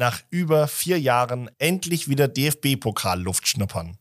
nach 0.00 0.22
über 0.30 0.66
vier 0.66 0.98
Jahren 0.98 1.50
endlich 1.58 2.08
wieder 2.08 2.26
DFB-Pokal-Luft 2.26 3.46
schnuppern. 3.46 3.98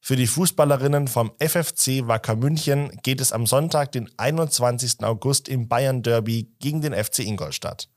Für 0.00 0.14
die 0.14 0.28
Fußballerinnen 0.28 1.08
vom 1.08 1.32
FFC 1.40 2.06
Wacker 2.06 2.36
München 2.36 2.96
geht 3.02 3.20
es 3.20 3.32
am 3.32 3.44
Sonntag, 3.44 3.90
den 3.90 4.08
21. 4.16 5.02
August 5.02 5.48
im 5.48 5.66
Bayern 5.66 6.04
Derby 6.04 6.54
gegen 6.60 6.80
den 6.80 6.94
FC 6.94 7.18
Ingolstadt. 7.20 7.90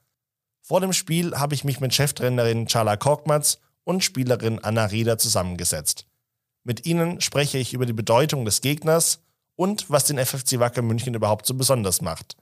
Vor 0.59 0.81
dem 0.81 0.91
Spiel 0.91 1.35
habe 1.35 1.53
ich 1.53 1.63
mich 1.63 1.79
mit 1.79 1.93
Cheftrainerin 1.93 2.67
Charla 2.67 2.97
Korkmaz 2.97 3.59
und 3.83 4.03
Spielerin 4.03 4.57
Anna 4.57 4.85
Rieder 4.85 5.19
zusammengesetzt. 5.19 6.07
Mit 6.63 6.87
ihnen 6.87 7.21
spreche 7.21 7.59
ich 7.59 7.73
über 7.73 7.85
die 7.85 7.93
Bedeutung 7.93 8.43
des 8.43 8.61
Gegners 8.61 9.21
und 9.55 9.87
was 9.91 10.05
den 10.05 10.17
FFC 10.17 10.57
Wacker 10.57 10.81
München 10.81 11.13
überhaupt 11.13 11.45
so 11.45 11.53
besonders 11.53 12.01
macht. 12.01 12.37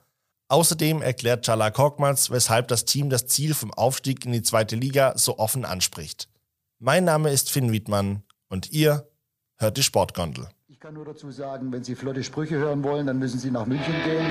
Außerdem 0.50 1.02
erklärt 1.02 1.44
Charla 1.44 1.70
Korkmaz, 1.70 2.30
weshalb 2.30 2.68
das 2.68 2.86
Team 2.86 3.10
das 3.10 3.26
Ziel 3.26 3.52
vom 3.52 3.72
Aufstieg 3.72 4.24
in 4.24 4.32
die 4.32 4.42
zweite 4.42 4.76
Liga 4.76 5.12
so 5.16 5.38
offen 5.38 5.66
anspricht. 5.66 6.30
Mein 6.78 7.04
Name 7.04 7.30
ist 7.30 7.50
Finn 7.50 7.70
Wiedmann 7.70 8.22
und 8.48 8.72
ihr 8.72 9.10
hört 9.56 9.76
die 9.76 9.82
Sportgondel. 9.82 10.48
Ich 10.68 10.80
kann 10.80 10.94
nur 10.94 11.04
dazu 11.04 11.30
sagen, 11.30 11.70
wenn 11.70 11.84
Sie 11.84 11.94
flotte 11.94 12.24
Sprüche 12.24 12.56
hören 12.56 12.82
wollen, 12.82 13.06
dann 13.06 13.18
müssen 13.18 13.38
Sie 13.38 13.50
nach 13.50 13.66
München 13.66 13.92
gehen. 14.04 14.24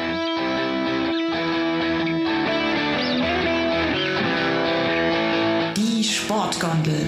Die 5.75 6.03
Sportgondel. 6.03 7.08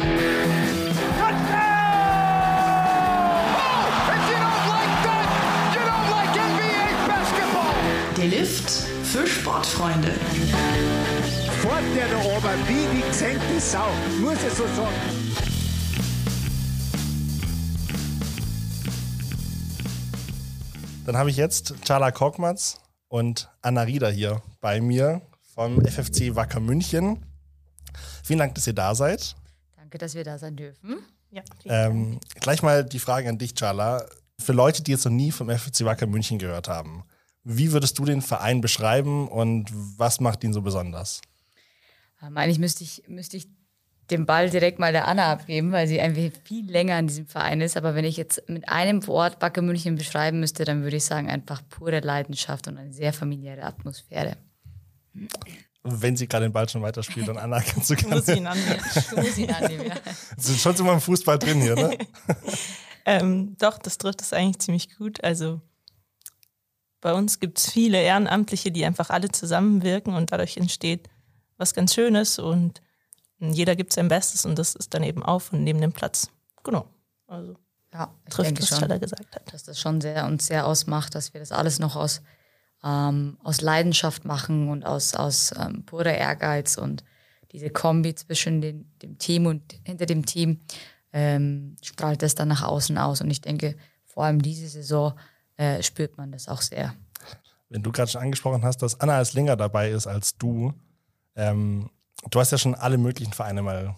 Der 8.17 8.28
Lift 8.28 8.98
für 9.12 9.26
Sportfreunde. 9.26 10.12
Fort 11.62 11.84
der 11.95 12.08
da 12.09 12.17
oben, 12.17 12.67
wie 12.67 12.95
die 12.98 13.08
gesenkte 13.08 13.59
Sau, 13.59 13.88
muss 14.22 14.38
ich 14.45 14.54
so 14.54 14.63
sagen. 14.67 14.94
Dann 21.08 21.17
habe 21.17 21.31
ich 21.31 21.38
jetzt 21.38 21.73
Charla 21.88 22.11
Korkmaz 22.11 22.80
und 23.08 23.50
Anna 23.64 23.81
Rieder 23.81 24.11
hier 24.11 24.44
bei 24.61 24.80
mir 24.80 25.22
vom 25.56 25.84
FFC 25.84 26.36
Wacker 26.36 26.59
München. 26.59 27.25
Vielen 28.23 28.38
Dank, 28.39 28.53
dass 28.53 28.67
ihr 28.67 28.73
da 28.73 28.94
seid. 28.94 29.36
Danke, 29.75 29.97
dass 29.97 30.14
wir 30.14 30.23
da 30.23 30.38
sein 30.38 30.56
dürfen. 30.56 31.00
Ja, 31.31 31.41
Ähm, 31.66 32.19
gleich 32.39 32.62
mal 32.62 32.84
die 32.86 33.00
Frage 33.00 33.28
an 33.28 33.39
dich, 33.39 33.56
Charla. 33.56 34.06
Für 34.39 34.53
Leute, 34.53 34.84
die 34.84 34.91
jetzt 34.91 35.06
noch 35.06 35.12
nie 35.12 35.31
vom 35.31 35.50
FFC 35.50 35.84
Wacker 35.86 36.06
München 36.06 36.38
gehört 36.38 36.67
haben, 36.67 37.03
wie 37.52 37.72
würdest 37.72 37.97
du 37.97 38.05
den 38.05 38.22
Verein 38.22 38.61
beschreiben 38.61 39.28
und 39.28 39.72
was 39.97 40.19
macht 40.19 40.44
ihn 40.44 40.53
so 40.53 40.61
besonders? 40.61 41.22
Ähm, 42.22 42.38
eigentlich 42.38 42.59
müsste 42.59 42.83
ich, 42.83 43.03
müsste 43.08 43.38
ich 43.38 43.47
den 44.11 44.28
Ball 44.28 44.52
direkt 44.52 44.78
mal 44.78 44.91
der 44.91 45.08
Anna 45.08 45.31
abgeben, 45.31 45.72
weil 45.72 45.88
sie 45.88 46.00
einfach 46.00 46.22
viel 46.44 46.69
länger 46.69 47.00
in 47.00 47.08
diesem 47.08 47.25
Verein 47.25 47.61
ist. 47.61 47.75
Aber 47.75 47.95
wenn 47.95 48.06
ich 48.06 48.17
jetzt 48.17 48.47
mit 48.47 48.69
einem 48.69 49.06
Wort 49.08 49.41
Wacker 49.41 49.64
München 49.64 49.95
beschreiben 49.95 50.39
müsste, 50.39 50.64
dann 50.64 50.83
würde 50.83 50.97
ich 50.97 51.06
sagen, 51.06 51.28
einfach 51.28 51.61
pure 51.69 52.02
Leidenschaft 52.02 52.67
und 52.67 52.78
eine 52.78 52.94
sehr 52.94 53.14
familiäre 53.14 53.63
Atmosphäre. 53.63 54.38
Wenn 55.84 56.16
sie 56.16 56.28
gerade 56.28 56.45
den 56.45 56.53
Ball 56.53 56.69
schon 56.69 56.84
weiterspielt, 56.84 57.28
dann 57.28 57.38
Anna, 57.38 57.61
kannst 57.61 57.89
du 57.89 57.95
Ich 57.95 58.08
muss 58.09 58.25
gerne. 58.25 58.41
ihn 58.41 58.47
annehmen. 58.47 58.80
Du 59.09 59.16
musst 59.16 59.38
ihn 59.39 59.52
annehmen, 59.52 59.88
ja. 59.88 59.95
sind 60.38 60.59
schon 60.59 60.75
immer 60.75 60.94
im 60.94 61.02
Fußball 61.02 61.39
drin 61.39 61.61
hier, 61.61 61.75
ne? 61.75 61.97
ähm, 63.06 63.56
doch, 63.58 63.80
das 63.80 63.97
trifft 63.97 64.22
es 64.22 64.34
eigentlich 64.34 64.59
ziemlich 64.59 64.95
gut. 64.95 65.23
Also 65.23 65.61
bei 67.02 67.14
uns 67.14 67.39
gibt 67.39 67.59
es 67.59 67.69
viele 67.69 68.02
Ehrenamtliche, 68.02 68.72
die 68.72 68.86
einfach 68.86 69.09
alle 69.09 69.30
zusammenwirken 69.30 70.14
und 70.14 70.31
dadurch 70.31 70.58
entsteht 70.58 71.09
was 71.58 71.73
ganz 71.73 71.94
Schönes 71.94 72.39
und 72.39 72.81
jeder 73.39 73.75
gibt 73.75 73.94
sein 73.94 74.08
Bestes 74.08 74.45
und 74.45 74.58
das 74.58 74.75
ist 74.75 74.94
dann 74.94 75.03
eben 75.03 75.23
auf 75.23 75.53
und 75.53 75.64
neben 75.64 75.80
dem 75.81 75.94
Platz. 75.94 76.30
Genau. 76.64 76.88
Also 77.28 77.56
Ja, 77.94 78.14
trifft, 78.30 78.59
was 78.59 78.67
schon, 78.67 78.80
Scheller 78.80 79.00
gesagt 79.00 79.36
hat. 79.36 79.53
dass 79.53 79.64
das 79.64 79.80
schon 79.80 80.02
sehr 80.02 80.25
uns 80.25 80.47
sehr 80.47 80.66
ausmacht, 80.66 81.16
dass 81.16 81.34
wir 81.34 81.40
das 81.40 81.51
alles 81.51 81.79
noch 81.79 81.96
aus, 81.96 82.22
ähm, 82.84 83.38
aus 83.44 83.62
Leidenschaft 83.62 84.25
machen 84.25 84.69
und 84.69 84.85
aus, 84.85 85.13
aus 85.16 85.53
ähm, 85.57 85.85
purer 85.85 86.13
Ehrgeiz 86.13 86.78
und 86.78 87.03
diese 87.51 87.69
Kombi 87.69 88.13
zwischen 88.16 88.62
den, 88.62 88.91
dem 89.01 89.18
Team 89.18 89.45
und 89.45 89.79
hinter 89.84 90.06
dem 90.06 90.25
Team 90.25 90.62
ähm, 91.13 91.75
strahlt 91.81 92.22
das 92.22 92.35
dann 92.35 92.47
nach 92.47 92.62
außen 92.62 92.97
aus. 92.97 93.22
Und 93.22 93.31
ich 93.31 93.41
denke, 93.41 93.75
vor 94.06 94.25
allem 94.25 94.41
diese 94.41 94.68
Saison 94.68 95.13
äh, 95.59 95.84
spürt 95.84 96.18
man 96.18 96.31
das 96.31 96.47
auch 96.47 96.62
sehr. 96.62 96.96
Wenn 97.68 97.84
du 97.84 97.92
gerade 97.92 98.09
schon 98.09 98.22
angesprochen 98.22 98.64
hast, 98.64 98.81
dass 98.81 99.00
Anna 99.00 99.18
als 99.18 99.34
länger 99.34 99.58
dabei 99.58 99.92
ist 99.92 100.08
als 100.08 100.38
du, 100.38 100.74
ähm, 101.36 101.90
du 102.31 102.40
hast 102.40 102.52
ja 102.52 102.58
schon 102.58 102.75
alle 102.75 102.97
möglichen 102.97 103.34
Vereine 103.34 103.62
mal 103.62 103.96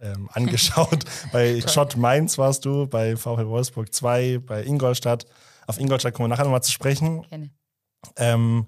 ähm, 0.00 0.28
angeschaut. 0.34 1.04
bei 1.32 1.60
Schott 1.62 1.96
Mainz 1.96 2.36
warst 2.36 2.66
du, 2.66 2.86
bei 2.86 3.16
VfL 3.16 3.48
Wolfsburg 3.48 3.92
2, 3.92 4.38
bei 4.38 4.62
Ingolstadt. 4.62 5.26
Auf 5.66 5.80
Ingolstadt 5.80 6.14
kommen 6.14 6.24
wir 6.24 6.34
nachher 6.34 6.44
nochmal 6.44 6.62
zu 6.62 6.72
sprechen. 6.72 7.22
Gerne. 7.22 7.50
Ähm, 8.16 8.66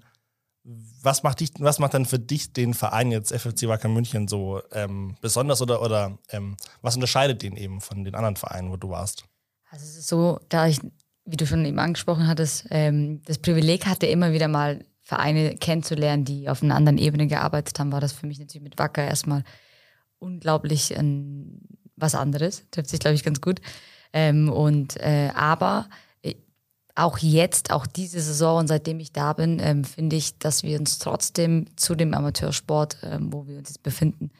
was 0.63 1.21
macht 1.21 1.39
dich, 1.39 1.51
was 1.59 1.77
macht 1.77 1.93
dann 1.93 2.05
für 2.05 2.19
dich 2.19 2.53
den 2.53 2.73
Verein 2.73 3.11
jetzt 3.11 3.31
FFC 3.31 3.67
Wacker 3.67 3.89
München 3.89 4.27
so 4.27 4.61
ähm, 4.71 5.17
besonders 5.21 5.61
oder, 5.61 5.81
oder 5.81 6.17
ähm, 6.29 6.57
was 6.81 6.95
unterscheidet 6.95 7.41
den 7.41 7.57
eben 7.57 7.81
von 7.81 8.03
den 8.03 8.15
anderen 8.15 8.37
Vereinen, 8.37 8.71
wo 8.71 8.77
du 8.77 8.89
warst? 8.89 9.25
Also 9.69 9.85
es 9.85 9.97
ist 9.97 10.07
so, 10.07 10.39
da 10.49 10.67
ich, 10.67 10.79
wie 11.25 11.37
du 11.37 11.45
schon 11.47 11.65
eben 11.65 11.79
angesprochen 11.79 12.27
hattest, 12.27 12.65
ähm, 12.69 13.21
das 13.25 13.37
Privileg 13.37 13.85
hatte, 13.85 14.05
immer 14.07 14.33
wieder 14.33 14.47
mal 14.47 14.85
Vereine 15.03 15.55
kennenzulernen, 15.55 16.25
die 16.25 16.49
auf 16.49 16.63
einer 16.63 16.75
anderen 16.75 16.97
Ebene 16.97 17.27
gearbeitet 17.27 17.79
haben, 17.79 17.91
war 17.91 18.01
das 18.01 18.13
für 18.13 18.27
mich 18.27 18.39
natürlich 18.39 18.63
mit 18.63 18.79
Wacker 18.79 19.03
erstmal 19.03 19.43
unglaublich 20.19 20.95
ähm, 20.97 21.59
was 21.95 22.15
anderes. 22.15 22.65
Trifft 22.71 22.89
sich, 22.89 22.99
glaube 22.99 23.15
ich, 23.15 23.23
ganz 23.23 23.41
gut. 23.41 23.59
Ähm, 24.13 24.49
und 24.49 24.97
äh, 24.97 25.31
aber 25.35 25.89
äh, 26.21 26.35
auch 26.95 27.17
jetzt, 27.17 27.71
auch 27.71 27.85
diese 27.85 28.21
Saison 28.21 28.59
und 28.59 28.67
seitdem 28.67 28.99
ich 28.99 29.11
da 29.11 29.33
bin, 29.33 29.59
ähm, 29.59 29.83
finde 29.83 30.15
ich, 30.15 30.37
dass 30.39 30.63
wir 30.63 30.79
uns 30.79 30.99
trotzdem 30.99 31.65
zu 31.75 31.95
dem 31.95 32.13
Amateursport, 32.13 32.97
ähm, 33.03 33.33
wo 33.33 33.47
wir 33.47 33.57
uns 33.57 33.69
jetzt 33.69 33.83
befinden, 33.83 34.31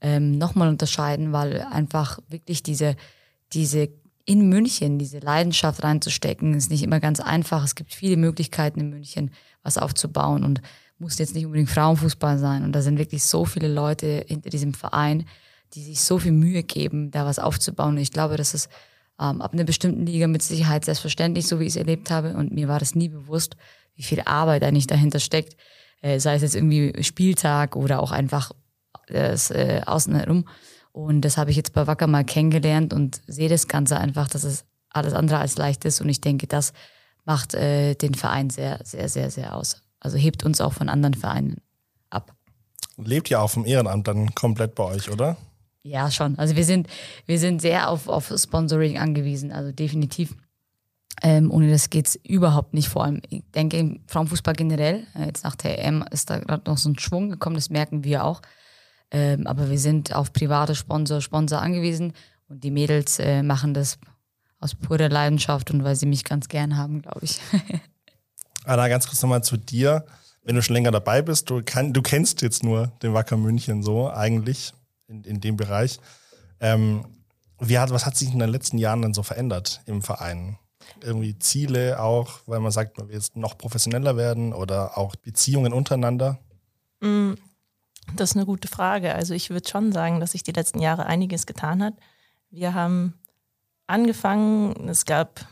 ähm, 0.00 0.38
nochmal 0.38 0.68
unterscheiden, 0.68 1.32
weil 1.32 1.60
einfach 1.60 2.20
wirklich 2.28 2.62
diese, 2.62 2.96
diese 3.52 3.88
in 4.28 4.46
München, 4.50 4.98
diese 4.98 5.20
Leidenschaft 5.20 5.82
reinzustecken, 5.82 6.52
ist 6.52 6.70
nicht 6.70 6.82
immer 6.82 7.00
ganz 7.00 7.18
einfach. 7.18 7.64
Es 7.64 7.74
gibt 7.74 7.94
viele 7.94 8.18
Möglichkeiten 8.18 8.78
in 8.78 8.90
München, 8.90 9.30
was 9.62 9.78
aufzubauen 9.78 10.44
und 10.44 10.60
muss 10.98 11.18
jetzt 11.18 11.34
nicht 11.34 11.46
unbedingt 11.46 11.70
Frauenfußball 11.70 12.36
sein. 12.36 12.62
Und 12.62 12.72
da 12.72 12.82
sind 12.82 12.98
wirklich 12.98 13.22
so 13.24 13.46
viele 13.46 13.68
Leute 13.68 14.26
hinter 14.28 14.50
diesem 14.50 14.74
Verein, 14.74 15.24
die 15.72 15.82
sich 15.82 16.02
so 16.02 16.18
viel 16.18 16.32
Mühe 16.32 16.62
geben, 16.62 17.10
da 17.10 17.24
was 17.24 17.38
aufzubauen. 17.38 17.94
Und 17.94 18.02
ich 18.02 18.12
glaube, 18.12 18.36
das 18.36 18.52
ist 18.52 18.68
ähm, 19.18 19.40
ab 19.40 19.54
einer 19.54 19.64
bestimmten 19.64 20.04
Liga 20.04 20.26
mit 20.26 20.42
Sicherheit 20.42 20.84
selbstverständlich, 20.84 21.46
so 21.46 21.58
wie 21.58 21.64
ich 21.64 21.70
es 21.70 21.76
erlebt 21.76 22.10
habe. 22.10 22.34
Und 22.34 22.52
mir 22.52 22.68
war 22.68 22.80
das 22.80 22.94
nie 22.94 23.08
bewusst, 23.08 23.56
wie 23.94 24.02
viel 24.02 24.20
Arbeit 24.26 24.62
eigentlich 24.62 24.86
dahinter 24.86 25.20
steckt. 25.20 25.56
Äh, 26.02 26.20
sei 26.20 26.34
es 26.34 26.42
jetzt 26.42 26.54
irgendwie 26.54 27.02
Spieltag 27.02 27.76
oder 27.76 28.00
auch 28.00 28.12
einfach 28.12 28.52
das 29.06 29.50
äh, 29.50 29.80
Außen 29.86 30.14
herum. 30.14 30.44
Und 30.98 31.20
das 31.20 31.38
habe 31.38 31.52
ich 31.52 31.56
jetzt 31.56 31.74
bei 31.74 31.86
Wacker 31.86 32.08
mal 32.08 32.24
kennengelernt 32.24 32.92
und 32.92 33.20
sehe 33.28 33.48
das 33.48 33.68
Ganze 33.68 34.00
einfach, 34.00 34.26
dass 34.26 34.42
es 34.42 34.64
alles 34.90 35.12
andere 35.12 35.38
als 35.38 35.56
leicht 35.56 35.84
ist. 35.84 36.00
Und 36.00 36.08
ich 36.08 36.20
denke, 36.20 36.48
das 36.48 36.72
macht 37.24 37.54
äh, 37.54 37.94
den 37.94 38.14
Verein 38.14 38.50
sehr, 38.50 38.80
sehr, 38.82 39.08
sehr, 39.08 39.30
sehr 39.30 39.54
aus. 39.54 39.80
Also 40.00 40.16
hebt 40.16 40.44
uns 40.44 40.60
auch 40.60 40.72
von 40.72 40.88
anderen 40.88 41.14
Vereinen 41.14 41.58
ab. 42.10 42.34
Lebt 42.96 43.28
ja 43.28 43.38
auch 43.38 43.48
vom 43.48 43.64
Ehrenamt 43.64 44.08
dann 44.08 44.34
komplett 44.34 44.74
bei 44.74 44.82
euch, 44.82 45.08
oder? 45.08 45.36
Ja, 45.84 46.10
schon. 46.10 46.36
Also 46.36 46.56
wir 46.56 46.64
sind, 46.64 46.88
wir 47.26 47.38
sind 47.38 47.62
sehr 47.62 47.90
auf, 47.90 48.08
auf 48.08 48.32
Sponsoring 48.36 48.98
angewiesen, 48.98 49.52
also 49.52 49.70
definitiv. 49.70 50.34
Ähm, 51.22 51.52
ohne 51.52 51.70
das 51.70 51.90
geht's 51.90 52.18
überhaupt 52.24 52.74
nicht. 52.74 52.88
Vor 52.88 53.04
allem, 53.04 53.22
ich 53.28 53.44
denke, 53.54 53.76
im 53.76 54.00
Frauenfußball 54.08 54.54
generell, 54.54 55.06
äh, 55.14 55.26
jetzt 55.26 55.44
nach 55.44 55.54
der 55.54 55.78
EM 55.78 56.04
ist 56.10 56.28
da 56.28 56.40
gerade 56.40 56.68
noch 56.68 56.76
so 56.76 56.88
ein 56.88 56.98
Schwung 56.98 57.30
gekommen, 57.30 57.54
das 57.54 57.70
merken 57.70 58.02
wir 58.02 58.24
auch. 58.24 58.42
Ähm, 59.10 59.46
aber 59.46 59.70
wir 59.70 59.78
sind 59.78 60.14
auf 60.14 60.32
private 60.32 60.74
Sponsor, 60.74 61.20
Sponsor 61.20 61.60
angewiesen 61.60 62.12
und 62.48 62.62
die 62.62 62.70
Mädels 62.70 63.18
äh, 63.18 63.42
machen 63.42 63.74
das 63.74 63.98
aus 64.60 64.74
purer 64.74 65.08
Leidenschaft 65.08 65.70
und 65.70 65.84
weil 65.84 65.96
sie 65.96 66.06
mich 66.06 66.24
ganz 66.24 66.48
gern 66.48 66.76
haben, 66.76 67.02
glaube 67.02 67.20
ich. 67.22 67.40
Anna, 68.64 68.88
ganz 68.88 69.06
kurz 69.06 69.22
nochmal 69.22 69.42
zu 69.42 69.56
dir. 69.56 70.04
Wenn 70.42 70.56
du 70.56 70.62
schon 70.62 70.74
länger 70.74 70.90
dabei 70.90 71.22
bist, 71.22 71.50
du, 71.50 71.62
kann, 71.62 71.92
du 71.92 72.02
kennst 72.02 72.42
jetzt 72.42 72.62
nur 72.62 72.88
den 73.02 73.14
Wacker 73.14 73.36
München 73.36 73.82
so 73.82 74.10
eigentlich 74.10 74.72
in, 75.06 75.24
in 75.24 75.40
dem 75.40 75.56
Bereich. 75.56 76.00
Ähm, 76.60 77.04
wie 77.60 77.78
hat, 77.78 77.90
was 77.90 78.06
hat 78.06 78.16
sich 78.16 78.32
in 78.32 78.38
den 78.38 78.50
letzten 78.50 78.78
Jahren 78.78 79.02
dann 79.02 79.14
so 79.14 79.22
verändert 79.22 79.82
im 79.86 80.02
Verein? 80.02 80.58
Irgendwie 81.02 81.38
Ziele 81.38 82.00
auch, 82.00 82.40
weil 82.46 82.60
man 82.60 82.72
sagt, 82.72 82.98
man 82.98 83.08
will 83.08 83.14
jetzt 83.14 83.36
noch 83.36 83.58
professioneller 83.58 84.16
werden 84.16 84.52
oder 84.52 84.96
auch 84.96 85.16
Beziehungen 85.16 85.72
untereinander? 85.72 86.38
Das 88.16 88.30
ist 88.30 88.36
eine 88.36 88.46
gute 88.46 88.68
Frage. 88.68 89.14
Also 89.14 89.34
ich 89.34 89.50
würde 89.50 89.68
schon 89.68 89.92
sagen, 89.92 90.20
dass 90.20 90.32
sich 90.32 90.42
die 90.42 90.52
letzten 90.52 90.80
Jahre 90.80 91.06
einiges 91.06 91.46
getan 91.46 91.82
hat. 91.82 91.94
Wir 92.50 92.74
haben 92.74 93.14
angefangen, 93.86 94.88
es 94.88 95.04
gab, 95.04 95.46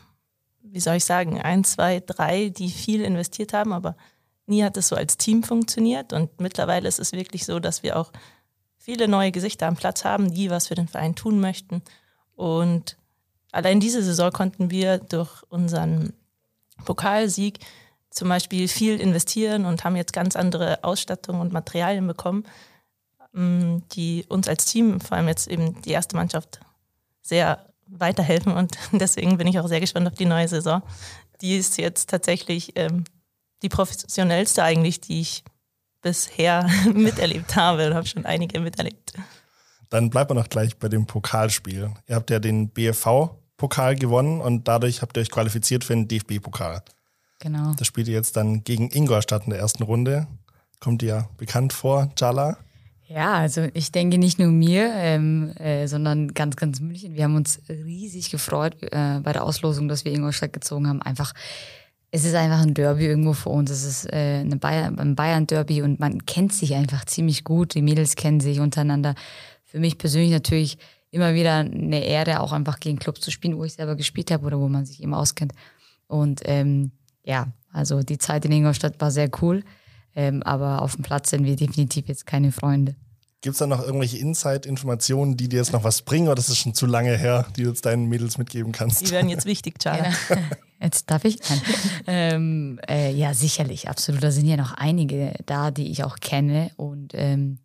wie 0.61 0.79
soll 0.79 0.95
ich 0.95 1.05
sagen, 1.05 1.41
ein, 1.41 1.63
zwei, 1.63 1.99
drei, 1.99 2.49
die 2.49 2.69
viel 2.69 3.01
investiert 3.01 3.53
haben, 3.53 3.73
aber 3.73 3.95
nie 4.45 4.63
hat 4.63 4.77
es 4.77 4.87
so 4.87 4.95
als 4.95 5.17
Team 5.17 5.43
funktioniert. 5.43 6.13
Und 6.13 6.39
mittlerweile 6.39 6.87
ist 6.87 6.99
es 6.99 7.11
wirklich 7.11 7.45
so, 7.45 7.59
dass 7.59 7.83
wir 7.83 7.97
auch 7.97 8.11
viele 8.77 9.07
neue 9.07 9.31
Gesichter 9.31 9.67
am 9.67 9.75
Platz 9.75 10.05
haben, 10.05 10.33
die 10.33 10.49
was 10.49 10.67
für 10.67 10.75
den 10.75 10.87
Verein 10.87 11.15
tun 11.15 11.39
möchten. 11.39 11.81
Und 12.35 12.97
allein 13.51 13.79
diese 13.79 14.01
Saison 14.01 14.31
konnten 14.31 14.71
wir 14.71 14.97
durch 14.97 15.43
unseren 15.49 16.13
Pokalsieg 16.85 17.59
zum 18.17 18.29
Beispiel 18.29 18.67
viel 18.67 18.99
investieren 18.99 19.65
und 19.65 19.83
haben 19.83 19.95
jetzt 19.95 20.11
ganz 20.11 20.35
andere 20.35 20.83
Ausstattung 20.83 21.39
und 21.39 21.53
Materialien 21.53 22.07
bekommen, 22.07 22.45
ähm, 23.35 23.83
die 23.91 24.25
uns 24.27 24.47
als 24.47 24.65
Team, 24.65 24.99
vor 24.99 25.17
allem 25.17 25.27
jetzt 25.27 25.47
eben 25.47 25.81
die 25.83 25.91
erste 25.91 26.15
Mannschaft, 26.15 26.59
sehr 27.21 27.67
weiterhelfen. 27.85 28.53
Und 28.53 28.77
deswegen 28.91 29.37
bin 29.37 29.47
ich 29.47 29.59
auch 29.59 29.67
sehr 29.67 29.79
gespannt 29.79 30.07
auf 30.07 30.15
die 30.15 30.25
neue 30.25 30.47
Saison. 30.47 30.81
Die 31.41 31.57
ist 31.57 31.77
jetzt 31.77 32.09
tatsächlich 32.09 32.73
ähm, 32.75 33.03
die 33.61 33.69
professionellste 33.69 34.63
eigentlich, 34.63 34.99
die 34.99 35.21
ich 35.21 35.43
bisher 36.01 36.67
miterlebt 36.93 37.55
habe 37.55 37.87
und 37.87 37.93
habe 37.93 38.07
schon 38.07 38.25
einige 38.25 38.59
miterlebt. 38.59 39.13
Dann 39.89 40.09
bleiben 40.09 40.31
wir 40.31 40.41
noch 40.41 40.49
gleich 40.49 40.75
bei 40.77 40.89
dem 40.89 41.05
Pokalspiel. 41.05 41.91
Ihr 42.07 42.15
habt 42.15 42.31
ja 42.31 42.39
den 42.39 42.69
BFV-Pokal 42.69 43.95
gewonnen 43.95 44.41
und 44.41 44.67
dadurch 44.67 45.01
habt 45.03 45.17
ihr 45.17 45.21
euch 45.21 45.29
qualifiziert 45.29 45.83
für 45.83 45.93
den 45.93 46.07
DFB-Pokal. 46.07 46.81
Genau. 47.39 47.73
Das 47.77 47.87
spielt 47.87 48.07
ihr 48.07 48.15
jetzt 48.15 48.35
dann 48.35 48.63
gegen 48.63 48.89
Ingolstadt 48.91 49.43
in 49.45 49.51
der 49.51 49.59
ersten 49.59 49.83
Runde. 49.83 50.27
Kommt 50.79 51.01
ihr 51.03 51.09
ja 51.09 51.29
bekannt 51.37 51.73
vor, 51.73 52.11
Jala? 52.17 52.57
Ja, 53.07 53.35
also 53.35 53.67
ich 53.73 53.91
denke 53.93 54.17
nicht 54.17 54.37
nur 54.37 54.49
mir, 54.49 54.91
ähm, 54.93 55.51
äh, 55.57 55.87
sondern 55.87 56.33
ganz, 56.33 56.57
ganz 56.57 56.81
München. 56.81 57.15
Wir 57.15 57.23
haben 57.23 57.35
uns 57.35 57.61
riesig 57.69 58.31
gefreut 58.31 58.75
äh, 58.81 59.19
bei 59.21 59.31
der 59.31 59.45
Auslosung, 59.45 59.87
dass 59.87 60.03
wir 60.03 60.11
Ingolstadt 60.11 60.51
gezogen 60.51 60.87
haben. 60.89 61.01
Einfach, 61.01 61.33
es 62.11 62.25
ist 62.25 62.35
einfach 62.35 62.59
ein 62.59 62.73
Derby 62.73 63.05
irgendwo 63.05 63.31
für 63.31 63.49
uns. 63.49 63.71
Es 63.71 63.85
ist 63.85 64.11
äh, 64.11 64.41
eine 64.41 64.57
Bayern, 64.57 64.99
ein 64.99 65.15
Bayern-Derby 65.15 65.83
und 65.83 66.01
man 66.01 66.25
kennt 66.25 66.51
sich 66.53 66.75
einfach 66.75 67.05
ziemlich 67.05 67.45
gut. 67.45 67.75
Die 67.75 67.81
Mädels 67.81 68.15
kennen 68.15 68.41
sich 68.41 68.59
untereinander. 68.59 69.15
Für 69.63 69.79
mich 69.79 69.97
persönlich 69.97 70.31
natürlich 70.31 70.77
immer 71.09 71.33
wieder 71.33 71.55
eine 71.55 72.03
Ehre, 72.03 72.41
auch 72.41 72.51
einfach 72.51 72.81
gegen 72.81 72.99
Clubs 72.99 73.21
zu 73.21 73.31
spielen, 73.31 73.57
wo 73.57 73.63
ich 73.63 73.73
selber 73.73 73.95
gespielt 73.95 74.31
habe 74.31 74.45
oder 74.45 74.59
wo 74.59 74.67
man 74.67 74.85
sich 74.85 75.01
immer 75.01 75.17
auskennt. 75.17 75.53
Und 76.07 76.41
ähm, 76.43 76.91
ja, 77.27 77.47
also 77.71 78.01
die 78.01 78.17
Zeit 78.17 78.45
in 78.45 78.51
Ingolstadt 78.51 78.99
war 78.99 79.11
sehr 79.11 79.29
cool. 79.41 79.63
Ähm, 80.15 80.41
aber 80.41 80.81
auf 80.81 80.95
dem 80.95 81.03
Platz 81.03 81.29
sind 81.29 81.45
wir 81.45 81.55
definitiv 81.55 82.07
jetzt 82.07 82.25
keine 82.25 82.51
Freunde. 82.51 82.95
Gibt 83.41 83.53
es 83.53 83.59
da 83.59 83.67
noch 83.67 83.83
irgendwelche 83.83 84.17
Insight-Informationen, 84.17 85.37
die 85.37 85.47
dir 85.47 85.57
jetzt 85.57 85.71
noch 85.71 85.83
was 85.83 86.01
bringen, 86.01 86.27
oder 86.27 86.35
das 86.35 86.49
ist 86.49 86.57
schon 86.57 86.73
zu 86.73 86.87
lange 86.87 87.15
her, 87.15 87.45
die 87.55 87.63
du 87.63 87.69
jetzt 87.69 87.85
deinen 87.85 88.07
Mädels 88.07 88.39
mitgeben 88.39 88.71
kannst? 88.71 89.05
Die 89.05 89.11
werden 89.11 89.29
jetzt 89.29 89.45
wichtig, 89.45 89.77
Charlie. 89.79 90.11
Ja. 90.29 90.37
Jetzt 90.79 91.09
darf 91.09 91.25
ich? 91.25 91.39
Ähm, 92.05 92.79
äh, 92.87 93.11
ja, 93.11 93.33
sicherlich, 93.33 93.89
absolut. 93.89 94.21
Da 94.21 94.29
sind 94.29 94.45
ja 94.45 94.57
noch 94.57 94.73
einige 94.73 95.33
da, 95.47 95.71
die 95.71 95.89
ich 95.89 96.03
auch 96.03 96.17
kenne 96.17 96.69
und 96.75 97.13
ähm, 97.15 97.57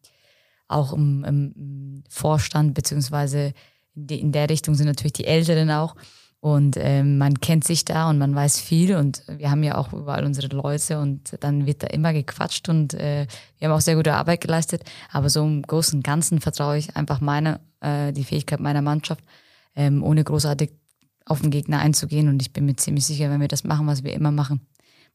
auch 0.67 0.95
im, 0.95 1.23
im 1.23 2.05
Vorstand, 2.09 2.73
beziehungsweise 2.73 3.53
in 3.95 4.33
der 4.33 4.49
Richtung 4.49 4.75
sind 4.75 4.87
natürlich 4.87 5.13
die 5.13 5.27
Älteren 5.27 5.71
auch. 5.71 5.95
Und 6.43 6.77
ähm, 6.77 7.19
man 7.19 7.39
kennt 7.39 7.63
sich 7.63 7.85
da 7.85 8.11
und 8.11 8.19
man 8.19 8.35
weiß 8.35 8.59
viel 8.59 8.97
und 8.97 9.23
wir 9.29 9.49
haben 9.49 9.63
ja 9.63 9.79
auch 9.79 9.93
überall 9.93 10.25
unsere 10.25 10.49
Leute 10.49 10.99
und 10.99 11.37
dann 11.39 11.67
wird 11.67 11.85
da 11.85 11.87
immer 11.87 12.13
gequatscht 12.13 12.69
und 12.69 12.95
äh, 12.95 13.29
wir 13.59 13.69
haben 13.69 13.77
auch 13.77 13.81
sehr 13.81 13.95
gute 13.95 14.15
Arbeit 14.15 14.41
geleistet. 14.41 14.83
Aber 15.13 15.31
so 15.31 15.45
im 15.45 15.63
Großen 15.63 16.01
und 16.01 16.03
Ganzen 16.03 16.41
vertraue 16.41 16.79
ich 16.79 16.97
einfach 16.97 17.21
meine, 17.21 17.61
äh, 17.81 18.13
die 18.13 18.25
Fähigkeit 18.25 18.59
meiner 18.59 18.83
Mannschaft, 18.83 19.23
ähm, 19.77 20.03
ohne 20.03 20.25
großartig 20.25 20.73
auf 21.27 21.43
den 21.43 21.53
Gegner 21.53 21.79
einzugehen. 21.79 22.29
Und 22.29 22.43
ich 22.43 22.53
bin 22.53 22.65
mir 22.65 22.75
ziemlich 22.75 23.07
sicher, 23.07 23.31
wenn 23.31 23.41
wir 23.41 23.47
das 23.47 23.63
machen, 23.63 23.87
was 23.87 24.03
wir 24.03 24.13
immer 24.13 24.33
machen, 24.33 24.67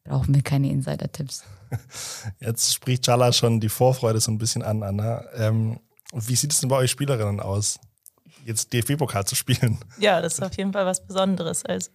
brauchen 0.06 0.34
wir 0.34 0.44
keine 0.44 0.72
Insider-Tipps. 0.72 1.44
Jetzt 2.40 2.74
spricht 2.74 3.06
Jala 3.06 3.34
schon 3.34 3.60
die 3.60 3.68
Vorfreude 3.68 4.22
so 4.22 4.32
ein 4.32 4.38
bisschen 4.38 4.64
an, 4.64 4.82
Anna. 4.82 5.26
Ähm, 5.34 5.82
wie 6.14 6.38
sieht 6.38 6.54
es 6.54 6.62
denn 6.62 6.70
bei 6.70 6.78
euch 6.78 6.92
Spielerinnen 6.92 7.42
aus? 7.42 7.82
Jetzt 8.48 8.74
DFB-Pokal 8.74 9.26
zu 9.26 9.36
spielen. 9.36 9.78
Ja, 10.00 10.22
das 10.22 10.36
ist 10.36 10.44
auf 10.44 10.56
jeden 10.58 10.74
Fall 10.74 10.86
was 10.86 11.06
Besonderes. 11.06 11.66
Also 11.66 11.92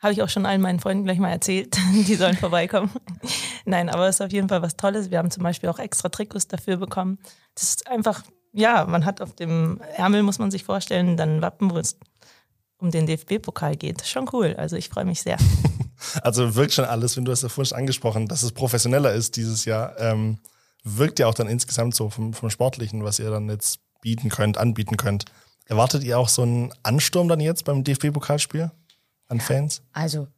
habe 0.00 0.12
ich 0.12 0.22
auch 0.22 0.28
schon 0.28 0.46
allen 0.46 0.60
meinen 0.60 0.80
Freunden 0.80 1.04
gleich 1.04 1.18
mal 1.18 1.30
erzählt. 1.30 1.76
Die 1.92 2.14
sollen 2.14 2.36
vorbeikommen. 2.36 2.90
Nein, 3.64 3.88
aber 3.88 4.08
es 4.08 4.16
ist 4.16 4.20
auf 4.22 4.32
jeden 4.32 4.48
Fall 4.48 4.62
was 4.62 4.76
Tolles. 4.76 5.10
Wir 5.10 5.18
haben 5.18 5.30
zum 5.30 5.42
Beispiel 5.42 5.68
auch 5.68 5.78
extra 5.78 6.08
Trikots 6.08 6.48
dafür 6.48 6.78
bekommen. 6.78 7.18
Das 7.54 7.64
ist 7.64 7.86
einfach, 7.86 8.22
ja, 8.52 8.86
man 8.86 9.04
hat 9.04 9.20
auf 9.20 9.34
dem 9.34 9.80
Ärmel, 9.96 10.22
muss 10.22 10.38
man 10.38 10.50
sich 10.50 10.64
vorstellen, 10.64 11.16
dann 11.16 11.42
Wappen, 11.42 11.70
wo 11.70 11.78
es 11.78 11.98
um 12.78 12.90
den 12.90 13.06
DFB-Pokal 13.06 13.76
geht. 13.76 14.06
Schon 14.06 14.28
cool. 14.32 14.54
Also 14.58 14.76
ich 14.76 14.88
freue 14.88 15.04
mich 15.04 15.22
sehr. 15.22 15.36
Also 16.22 16.54
wirkt 16.54 16.74
schon 16.74 16.84
alles, 16.84 17.16
wenn 17.16 17.24
du 17.24 17.32
hast 17.32 17.44
ja 17.44 17.48
vorhin 17.48 17.74
angesprochen, 17.74 18.26
dass 18.26 18.42
es 18.42 18.52
professioneller 18.52 19.14
ist 19.14 19.36
dieses 19.36 19.64
Jahr. 19.64 19.98
Ähm, 19.98 20.38
wirkt 20.82 21.18
ja 21.18 21.28
auch 21.28 21.34
dann 21.34 21.48
insgesamt 21.48 21.94
so 21.94 22.10
vom, 22.10 22.34
vom 22.34 22.50
Sportlichen, 22.50 23.04
was 23.04 23.20
ihr 23.20 23.30
dann 23.30 23.48
jetzt 23.48 23.78
bieten 24.02 24.28
könnt, 24.28 24.58
anbieten 24.58 24.98
könnt. 24.98 25.24
Erwartet 25.66 26.04
ihr 26.04 26.18
auch 26.18 26.28
so 26.28 26.42
einen 26.42 26.72
Ansturm 26.82 27.28
dann 27.28 27.40
jetzt 27.40 27.64
beim 27.64 27.84
DFB-Pokalspiel 27.84 28.70
an 29.28 29.40
Fans? 29.40 29.82
Also 29.92 30.28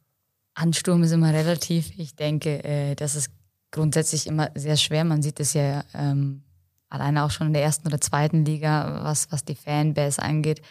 Ansturm 0.53 1.03
ist 1.03 1.11
immer 1.11 1.33
relativ. 1.33 1.91
Ich 1.97 2.15
denke, 2.15 2.63
äh, 2.63 2.95
das 2.95 3.15
ist 3.15 3.31
grundsätzlich 3.71 4.27
immer 4.27 4.49
sehr 4.55 4.77
schwer. 4.77 5.03
Man 5.03 5.21
sieht 5.21 5.39
es 5.39 5.53
ja 5.53 5.83
ähm, 5.93 6.43
alleine 6.89 7.23
auch 7.23 7.31
schon 7.31 7.47
in 7.47 7.53
der 7.53 7.63
ersten 7.63 7.87
oder 7.87 7.99
zweiten 7.99 8.45
Liga, 8.45 9.01
was, 9.03 9.31
was 9.31 9.43
die 9.43 9.55
Fanbase 9.55 10.21
angeht. 10.21 10.61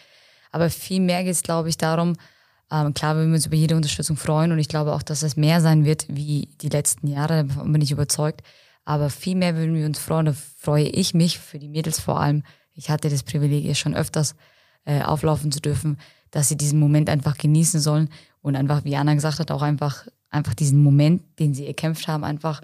Aber 0.51 0.69
viel 0.69 1.01
mehr 1.01 1.23
geht 1.23 1.33
es, 1.33 1.43
glaube 1.43 1.69
ich, 1.69 1.77
darum, 1.77 2.15
ähm, 2.71 2.93
klar, 2.93 3.15
wir 3.15 3.23
uns 3.23 3.45
über 3.45 3.55
jede 3.55 3.75
Unterstützung 3.75 4.17
freuen 4.17 4.51
und 4.51 4.59
ich 4.59 4.67
glaube 4.67 4.93
auch, 4.93 5.03
dass 5.03 5.23
es 5.23 5.37
mehr 5.37 5.61
sein 5.61 5.85
wird 5.85 6.05
wie 6.09 6.49
die 6.61 6.69
letzten 6.69 7.07
Jahre, 7.07 7.45
davon 7.45 7.71
bin 7.71 7.81
ich 7.81 7.91
überzeugt. 7.91 8.41
Aber 8.83 9.09
viel 9.09 9.35
mehr 9.35 9.55
würden 9.55 9.75
wir 9.75 9.85
uns 9.85 9.99
freuen, 9.99 10.27
da 10.27 10.33
freue 10.33 10.87
ich 10.87 11.13
mich 11.13 11.39
für 11.39 11.59
die 11.59 11.69
Mädels 11.69 11.99
vor 11.99 12.19
allem, 12.19 12.43
ich 12.77 12.89
hatte 12.89 13.09
das 13.09 13.23
Privileg, 13.23 13.75
schon 13.75 13.95
öfters 13.95 14.35
äh, 14.85 15.01
auflaufen 15.01 15.51
zu 15.51 15.59
dürfen, 15.59 15.97
dass 16.31 16.47
sie 16.47 16.55
diesen 16.55 16.79
Moment 16.79 17.09
einfach 17.09 17.37
genießen 17.37 17.81
sollen 17.81 18.09
und 18.41 18.55
einfach, 18.55 18.85
wie 18.85 18.95
Anna 18.95 19.15
gesagt 19.15 19.39
hat, 19.39 19.51
auch 19.51 19.63
einfach, 19.63 20.07
einfach 20.29 20.53
diesen 20.53 20.81
Moment, 20.81 21.23
den 21.39 21.53
sie 21.53 21.67
erkämpft 21.67 22.07
haben, 22.07 22.23
einfach, 22.23 22.61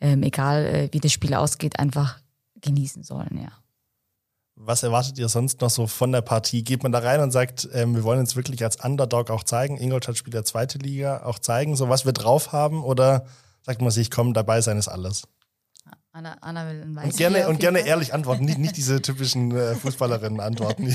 ähm, 0.00 0.22
egal 0.22 0.66
äh, 0.66 0.88
wie 0.92 1.00
das 1.00 1.12
Spiel 1.12 1.34
ausgeht, 1.34 1.78
einfach 1.78 2.20
genießen 2.60 3.02
sollen, 3.02 3.40
ja. 3.42 3.52
Was 4.56 4.84
erwartet 4.84 5.18
ihr 5.18 5.28
sonst 5.28 5.60
noch 5.62 5.70
so 5.70 5.88
von 5.88 6.12
der 6.12 6.20
Partie? 6.20 6.62
Geht 6.62 6.84
man 6.84 6.92
da 6.92 7.00
rein 7.00 7.20
und 7.20 7.32
sagt, 7.32 7.68
ähm, 7.72 7.96
wir 7.96 8.04
wollen 8.04 8.20
uns 8.20 8.36
wirklich 8.36 8.62
als 8.62 8.76
Underdog 8.84 9.30
auch 9.30 9.42
zeigen, 9.42 9.78
Ingolstadt 9.78 10.16
spielt 10.16 10.34
der 10.34 10.44
zweite 10.44 10.78
Liga, 10.78 11.24
auch 11.24 11.40
zeigen, 11.40 11.74
so 11.74 11.88
was 11.88 12.04
wir 12.04 12.12
drauf 12.12 12.52
haben? 12.52 12.84
Oder 12.84 13.26
sagt 13.62 13.80
man 13.80 13.90
sich, 13.90 14.12
komm, 14.12 14.32
dabei 14.32 14.60
sein 14.60 14.78
ist 14.78 14.86
alles? 14.86 15.24
Anna, 16.16 16.36
Anna 16.42 16.68
will 16.68 16.80
ein 16.80 16.96
Und 16.96 17.16
gerne, 17.16 17.48
und 17.48 17.58
gerne 17.58 17.80
ehrlich 17.80 18.14
antworten, 18.14 18.44
nicht, 18.44 18.58
nicht 18.58 18.76
diese 18.76 19.02
typischen 19.02 19.50
äh, 19.50 19.74
Fußballerinnen-Antworten. 19.74 20.94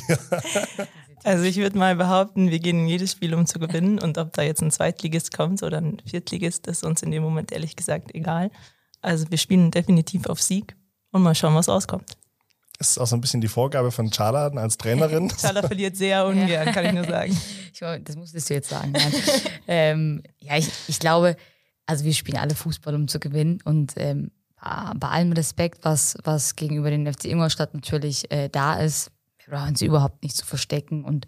also 1.26 1.44
ich 1.44 1.58
würde 1.58 1.78
mal 1.78 1.98
behaupten, 1.98 2.52
wir 2.52 2.60
gehen 2.60 2.80
in 2.80 2.88
jedes 2.88 3.12
Spiel, 3.12 3.34
um 3.34 3.46
zu 3.46 3.60
gewinnen. 3.60 4.00
Und 4.00 4.18
ob 4.18 4.32
da 4.32 4.44
jetzt 4.44 4.62
ein 4.62 4.72
Zweitligist 4.72 5.36
kommt 5.36 5.62
oder 5.62 5.80
ein 5.80 6.02
Viertligist, 6.06 6.68
ist 6.68 6.86
uns 6.86 7.04
in 7.04 7.12
dem 7.12 7.22
Moment 7.22 7.52
ehrlich 7.52 7.76
gesagt 7.76 8.16
egal. 8.16 8.50
Also 9.02 9.30
wir 9.30 9.38
spielen 9.38 9.72
definitiv 9.72 10.26
auf 10.28 10.42
Sieg 10.42 10.78
und 11.12 11.22
mal 11.22 11.36
schauen, 11.36 11.54
was 11.54 11.68
rauskommt. 11.68 12.16
Das 12.78 12.92
ist 12.92 12.98
auch 12.98 13.08
so 13.08 13.18
ein 13.18 13.22
bisschen 13.22 13.42
die 13.42 13.50
Vorgabe 13.50 13.92
von 13.92 14.12
Chala 14.12 14.48
als 14.48 14.78
Trainerin. 14.78 15.28
Chala 15.38 15.64
verliert 15.64 15.98
sehr 15.98 16.26
ungern, 16.28 16.72
kann 16.72 16.86
ich 16.86 16.94
nur 16.94 17.04
sagen. 17.04 17.38
Ich, 17.74 17.80
das 18.06 18.16
musstest 18.16 18.50
du 18.50 18.54
jetzt 18.54 18.70
sagen. 18.70 18.94
ähm, 19.68 20.24
ja, 20.40 20.56
ich, 20.56 20.72
ich 20.88 20.98
glaube, 20.98 21.36
also 21.86 22.06
wir 22.06 22.14
spielen 22.14 22.38
alle 22.38 22.56
Fußball, 22.56 22.96
um 22.96 23.10
zu 23.10 23.20
gewinnen. 23.20 23.60
Und 23.66 23.96
ähm, 23.98 24.32
bei 24.62 25.08
allem 25.08 25.32
Respekt, 25.32 25.80
was, 25.84 26.18
was 26.24 26.56
gegenüber 26.56 26.90
den 26.90 27.12
FC 27.12 27.26
Ingolstadt 27.26 27.74
natürlich 27.74 28.30
äh, 28.32 28.50
da 28.50 28.80
ist, 28.80 29.12
wir 29.38 29.58
brauchen 29.58 29.76
sie 29.76 29.86
überhaupt 29.86 30.22
nicht 30.22 30.36
zu 30.36 30.46
verstecken. 30.46 31.04
Und 31.04 31.26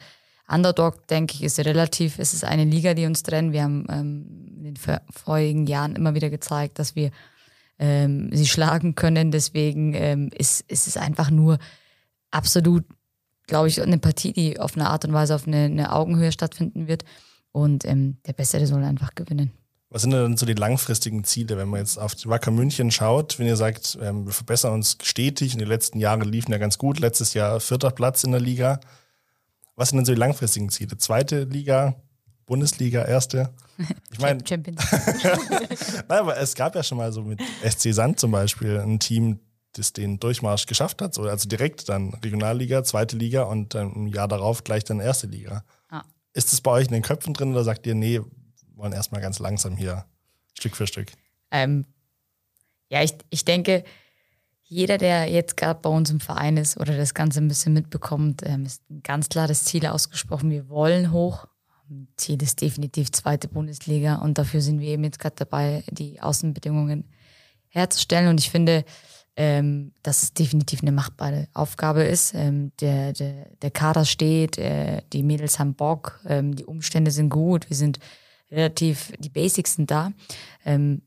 Underdog, 0.48 1.08
denke 1.08 1.36
ich, 1.36 1.44
ist 1.44 1.60
relativ, 1.60 2.20
es 2.20 2.34
ist 2.34 2.44
eine 2.44 2.66
Liga, 2.66 2.94
die 2.94 3.06
uns 3.06 3.24
trennt. 3.24 3.54
Wir 3.54 3.64
haben 3.64 3.86
ähm, 3.90 4.56
in 4.58 4.64
den 4.64 4.76
vorigen 5.10 5.66
Jahren 5.66 5.96
immer 5.96 6.14
wieder 6.14 6.30
gezeigt, 6.30 6.78
dass 6.78 6.96
wir 6.96 7.12
ähm, 7.80 8.30
sie 8.34 8.48
schlagen 8.48 8.96
können. 8.96 9.32
Deswegen 9.32 9.94
ähm, 9.94 10.30
ist, 10.38 10.62
ist 10.70 10.88
es 10.88 10.98
einfach 10.98 11.32
nur 11.32 11.58
absolut, 12.32 12.84
glaube 13.48 13.70
ich, 13.70 13.82
eine 13.82 13.98
Partie, 13.98 14.34
die 14.34 14.60
auf 14.60 14.76
eine 14.76 14.90
Art 14.90 15.06
und 15.06 15.14
Weise 15.14 15.36
auf 15.36 15.48
eine, 15.48 15.66
eine 15.66 15.94
Augenhöhe 15.94 16.32
stattfinden 16.32 16.88
wird. 16.88 17.06
Und 17.54 17.86
ähm, 17.86 18.18
der 18.26 18.34
Bessere 18.34 18.68
soll 18.68 18.84
einfach 18.84 19.16
gewinnen. 19.16 19.52
Was 19.94 20.04
sind 20.04 20.12
denn 20.12 20.38
so 20.38 20.46
die 20.46 20.54
langfristigen 20.54 21.26
Ziele, 21.26 21.58
wenn 21.58 21.68
man 21.68 21.82
jetzt 21.82 22.00
auf 22.00 22.16
die 22.16 22.30
Wacker 22.30 22.50
München 22.50 22.92
schaut, 22.92 23.38
wenn 23.38 23.46
ihr 23.46 23.58
sagt, 23.58 23.98
ähm, 24.02 24.26
wir 24.26 24.32
verbessern 24.32 24.74
uns 24.74 24.98
stetig, 25.04 25.52
in 25.52 25.60
den 25.60 25.68
letzten 25.68 26.00
Jahren 26.00 26.22
liefen 26.22 26.54
ja 26.54 26.58
ganz 26.60 26.78
gut, 26.78 27.00
letztes 27.02 27.34
Jahr 27.34 27.60
vierter 27.60 27.92
Platz 27.92 28.24
in 28.24 28.32
der 28.32 28.40
Liga. 28.40 28.80
Was 29.76 29.90
sind 29.90 29.98
denn 29.98 30.06
so 30.06 30.14
die 30.14 30.20
langfristigen 30.20 30.70
Ziele? 30.70 30.98
Zweite 30.98 31.44
Liga, 31.44 31.96
Bundesliga, 32.46 33.04
erste? 33.04 33.54
Ich 34.14 34.20
meine, 34.20 34.42
Champions. 34.48 34.82
Nein, 36.08 36.20
aber 36.20 36.38
es 36.38 36.56
gab 36.56 36.74
ja 36.74 36.84
schon 36.84 36.98
mal 36.98 37.12
so 37.12 37.24
mit 37.24 37.42
SC 37.62 37.94
Sand 37.94 38.18
zum 38.18 38.32
Beispiel 38.32 38.80
ein 38.80 38.98
Team, 38.98 39.40
das 39.74 39.92
den 39.92 40.22
Durchmarsch 40.22 40.68
geschafft 40.68 41.02
hat, 41.02 41.20
also 41.20 41.50
direkt 41.50 41.90
dann 41.90 42.14
Regionalliga, 42.14 42.86
zweite 42.86 43.18
Liga 43.18 43.44
und 43.44 43.74
dann 43.74 43.92
im 43.94 44.08
Jahr 44.08 44.30
darauf 44.30 44.64
gleich 44.64 44.86
dann 44.86 45.02
erste 45.02 45.28
Liga. 45.28 45.66
Ah. 45.90 46.04
Ist 46.34 46.54
das 46.54 46.62
bei 46.62 46.72
euch 46.72 46.88
in 46.88 46.94
den 46.94 47.04
Köpfen 47.04 47.34
drin 47.34 47.52
oder 47.52 47.66
sagt 47.66 47.86
ihr, 47.88 47.96
nee, 47.96 48.22
wollen 48.82 48.94
erstmal 48.94 49.22
ganz 49.22 49.40
langsam 49.40 49.78
hier 49.78 50.06
Stück 50.58 50.76
für 50.76 50.88
Stück. 50.88 51.12
Ähm, 51.52 51.86
ja, 52.90 53.04
ich, 53.04 53.14
ich 53.30 53.46
denke, 53.46 53.84
jeder, 54.64 54.98
der 54.98 55.30
jetzt 55.30 55.58
gerade 55.58 55.80
bei 55.82 55.90
uns 55.90 56.10
im 56.10 56.20
Verein 56.20 56.58
ist 56.58 56.78
oder 56.78 56.98
das 56.98 57.14
Ganze 57.14 57.40
ein 57.40 57.48
bisschen 57.48 57.74
mitbekommt, 57.74 58.42
ähm, 58.44 58.66
ist 58.66 58.82
ein 58.90 59.04
ganz 59.04 59.30
klares 59.30 59.66
Ziel 59.66 59.86
ausgesprochen. 59.86 60.50
Wir 60.50 60.70
wollen 60.70 61.12
hoch. 61.12 61.46
Ziel 62.16 62.42
ist 62.42 62.62
definitiv 62.62 63.12
zweite 63.12 63.50
Bundesliga 63.50 64.16
und 64.16 64.38
dafür 64.38 64.62
sind 64.62 64.80
wir 64.80 64.88
eben 64.88 65.04
jetzt 65.04 65.20
gerade 65.20 65.36
dabei, 65.36 65.84
die 65.90 66.22
Außenbedingungen 66.22 67.10
herzustellen. 67.68 68.30
Und 68.30 68.40
ich 68.40 68.50
finde, 68.50 68.86
ähm, 69.36 69.94
dass 70.04 70.24
es 70.24 70.34
definitiv 70.34 70.82
eine 70.82 70.92
machbare 70.92 71.50
Aufgabe 71.54 72.04
ist. 72.04 72.34
Ähm, 72.34 72.72
der, 72.80 73.14
der, 73.14 73.50
der 73.62 73.72
Kader 73.72 74.06
steht, 74.06 74.58
äh, 74.58 75.02
die 75.12 75.24
Mädels 75.24 75.60
haben 75.60 75.76
Bock, 75.76 76.22
ähm, 76.26 76.56
die 76.56 76.66
Umstände 76.66 77.12
sind 77.12 77.30
gut, 77.30 77.70
wir 77.70 77.78
sind 77.78 78.00
relativ, 78.52 79.14
die 79.20 79.30
Basics 79.30 79.76
sind 79.76 79.90
da. 79.92 80.12
Ähm, 80.66 81.02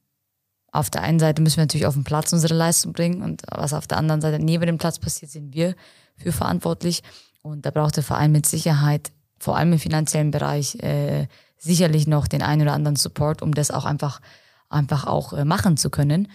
auf 0.73 0.91
der 0.91 1.03
einen 1.03 1.21
Seite 1.21 1.41
müssen 1.41 1.59
wir 1.59 1.63
natürlich 1.65 1.87
auf 1.87 1.95
den 1.95 2.05
Platz 2.05 2.33
unsere 2.33 2.55
Leistung 2.55 2.93
bringen 2.93 3.23
und 3.23 3.43
was 3.49 3.73
auf 3.73 3.87
der 3.87 3.99
anderen 3.99 4.21
Seite 4.21 4.43
neben 4.43 4.67
dem 4.67 4.79
Platz 4.79 4.99
passiert, 4.99 5.31
sind 5.31 5.55
wir 5.55 5.77
für 6.17 6.33
verantwortlich. 6.33 7.03
Und 7.43 7.65
da 7.67 7.71
braucht 7.71 7.97
der 7.97 8.03
Verein 8.03 8.33
mit 8.33 8.47
Sicherheit, 8.47 9.13
vor 9.39 9.57
allem 9.57 9.73
im 9.75 9.79
finanziellen 9.79 10.31
Bereich, 10.31 10.77
äh, 10.77 11.29
sicherlich 11.59 12.07
noch 12.07 12.27
den 12.27 12.43
einen 12.43 12.63
oder 12.63 12.73
anderen 12.73 12.97
Support, 12.97 13.41
um 13.43 13.53
das 13.55 13.71
auch 13.71 13.85
einfach, 13.85 14.21
einfach 14.69 15.07
auch 15.07 15.33
äh, 15.33 15.45
machen 15.45 15.77
zu 15.77 15.91
können. 15.91 16.29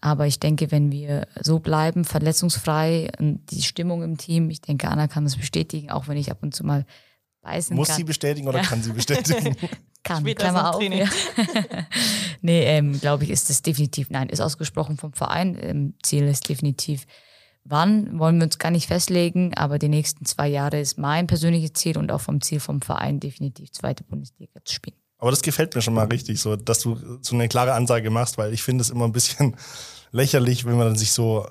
Aber 0.00 0.26
ich 0.26 0.40
denke, 0.40 0.70
wenn 0.70 0.90
wir 0.90 1.28
so 1.40 1.60
bleiben, 1.60 2.04
verletzungsfrei, 2.04 3.10
und 3.18 3.40
die 3.50 3.62
Stimmung 3.62 4.02
im 4.02 4.18
Team, 4.18 4.50
ich 4.50 4.60
denke, 4.60 4.88
Anna 4.88 5.06
kann 5.08 5.24
das 5.24 5.36
bestätigen, 5.36 5.90
auch 5.90 6.08
wenn 6.08 6.16
ich 6.16 6.30
ab 6.30 6.38
und 6.42 6.54
zu 6.54 6.64
mal 6.64 6.84
beißen 7.42 7.76
Muss 7.76 7.88
kann. 7.88 7.96
sie 7.98 8.04
bestätigen 8.04 8.48
oder 8.48 8.58
Ja. 8.58 8.64
kann 8.64 8.82
sie 8.82 8.92
bestätigen? 8.92 9.56
kann, 10.04 10.20
Später 10.20 10.44
Klammer 10.44 10.70
auf. 10.70 10.76
Training. 10.76 11.00
Ja. 11.00 11.08
nee, 12.42 12.64
ähm, 12.64 13.00
glaube 13.00 13.24
ich, 13.24 13.30
ist 13.30 13.50
das 13.50 13.62
definitiv, 13.62 14.10
nein, 14.10 14.28
ist 14.28 14.40
ausgesprochen 14.40 14.96
vom 14.96 15.12
Verein. 15.12 15.56
Ähm, 15.60 15.94
Ziel 16.02 16.24
ist 16.24 16.48
definitiv, 16.48 17.06
wann 17.64 18.18
wollen 18.18 18.36
wir 18.36 18.44
uns 18.44 18.58
gar 18.58 18.70
nicht 18.70 18.86
festlegen, 18.86 19.54
aber 19.54 19.78
die 19.78 19.88
nächsten 19.88 20.24
zwei 20.24 20.48
Jahre 20.48 20.78
ist 20.78 20.98
mein 20.98 21.26
persönliches 21.26 21.72
Ziel 21.72 21.98
und 21.98 22.12
auch 22.12 22.20
vom 22.20 22.40
Ziel 22.40 22.60
vom 22.60 22.80
Verein 22.80 23.20
definitiv 23.20 23.72
zweite 23.72 24.04
Bundesliga 24.04 24.60
zu 24.64 24.74
spielen. 24.74 24.96
Aber 25.18 25.30
das 25.30 25.42
gefällt 25.42 25.74
mir 25.74 25.80
schon 25.80 25.94
mal 25.94 26.06
richtig, 26.06 26.40
so, 26.40 26.54
dass 26.56 26.80
du 26.80 26.98
so 27.22 27.34
eine 27.34 27.48
klare 27.48 27.72
Ansage 27.72 28.10
machst, 28.10 28.36
weil 28.36 28.52
ich 28.52 28.62
finde 28.62 28.82
es 28.82 28.90
immer 28.90 29.06
ein 29.06 29.12
bisschen 29.12 29.56
lächerlich, 30.12 30.66
wenn 30.66 30.76
man 30.76 30.88
dann 30.88 30.96
sich 30.96 31.12
so 31.12 31.46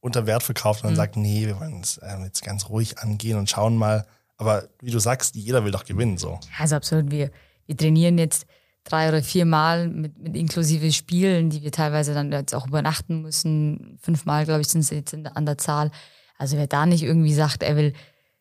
unter 0.00 0.26
Wert 0.26 0.44
verkauft 0.44 0.84
und 0.84 0.90
dann 0.90 0.96
sagt, 0.96 1.16
nee, 1.16 1.46
wir 1.46 1.58
wollen 1.58 1.80
es 1.80 2.00
ähm, 2.02 2.24
jetzt 2.24 2.44
ganz 2.44 2.68
ruhig 2.68 2.98
angehen 2.98 3.36
und 3.36 3.50
schauen 3.50 3.76
mal. 3.76 4.06
Aber 4.36 4.68
wie 4.80 4.90
du 4.90 5.00
sagst, 5.00 5.34
jeder 5.34 5.64
will 5.64 5.72
doch 5.72 5.84
gewinnen, 5.84 6.18
so. 6.18 6.38
Also 6.58 6.76
absolut, 6.76 7.10
wir, 7.10 7.32
wir 7.66 7.76
trainieren 7.76 8.18
jetzt 8.18 8.46
drei 8.84 9.08
oder 9.08 9.22
vier 9.22 9.44
Mal 9.44 9.88
mit, 9.88 10.18
mit 10.18 10.36
inklusive 10.36 10.92
Spielen, 10.92 11.50
die 11.50 11.62
wir 11.62 11.72
teilweise 11.72 12.14
dann 12.14 12.32
jetzt 12.32 12.54
auch 12.54 12.66
übernachten 12.66 13.22
müssen. 13.22 13.98
Fünfmal, 14.00 14.44
glaube 14.44 14.60
ich, 14.60 14.68
sind 14.68 14.80
es 14.80 14.90
jetzt 14.90 15.14
an 15.14 15.46
der 15.46 15.58
Zahl. 15.58 15.90
Also 16.38 16.56
wer 16.56 16.66
da 16.66 16.86
nicht 16.86 17.02
irgendwie 17.02 17.34
sagt, 17.34 17.62
er 17.62 17.76
will 17.76 17.92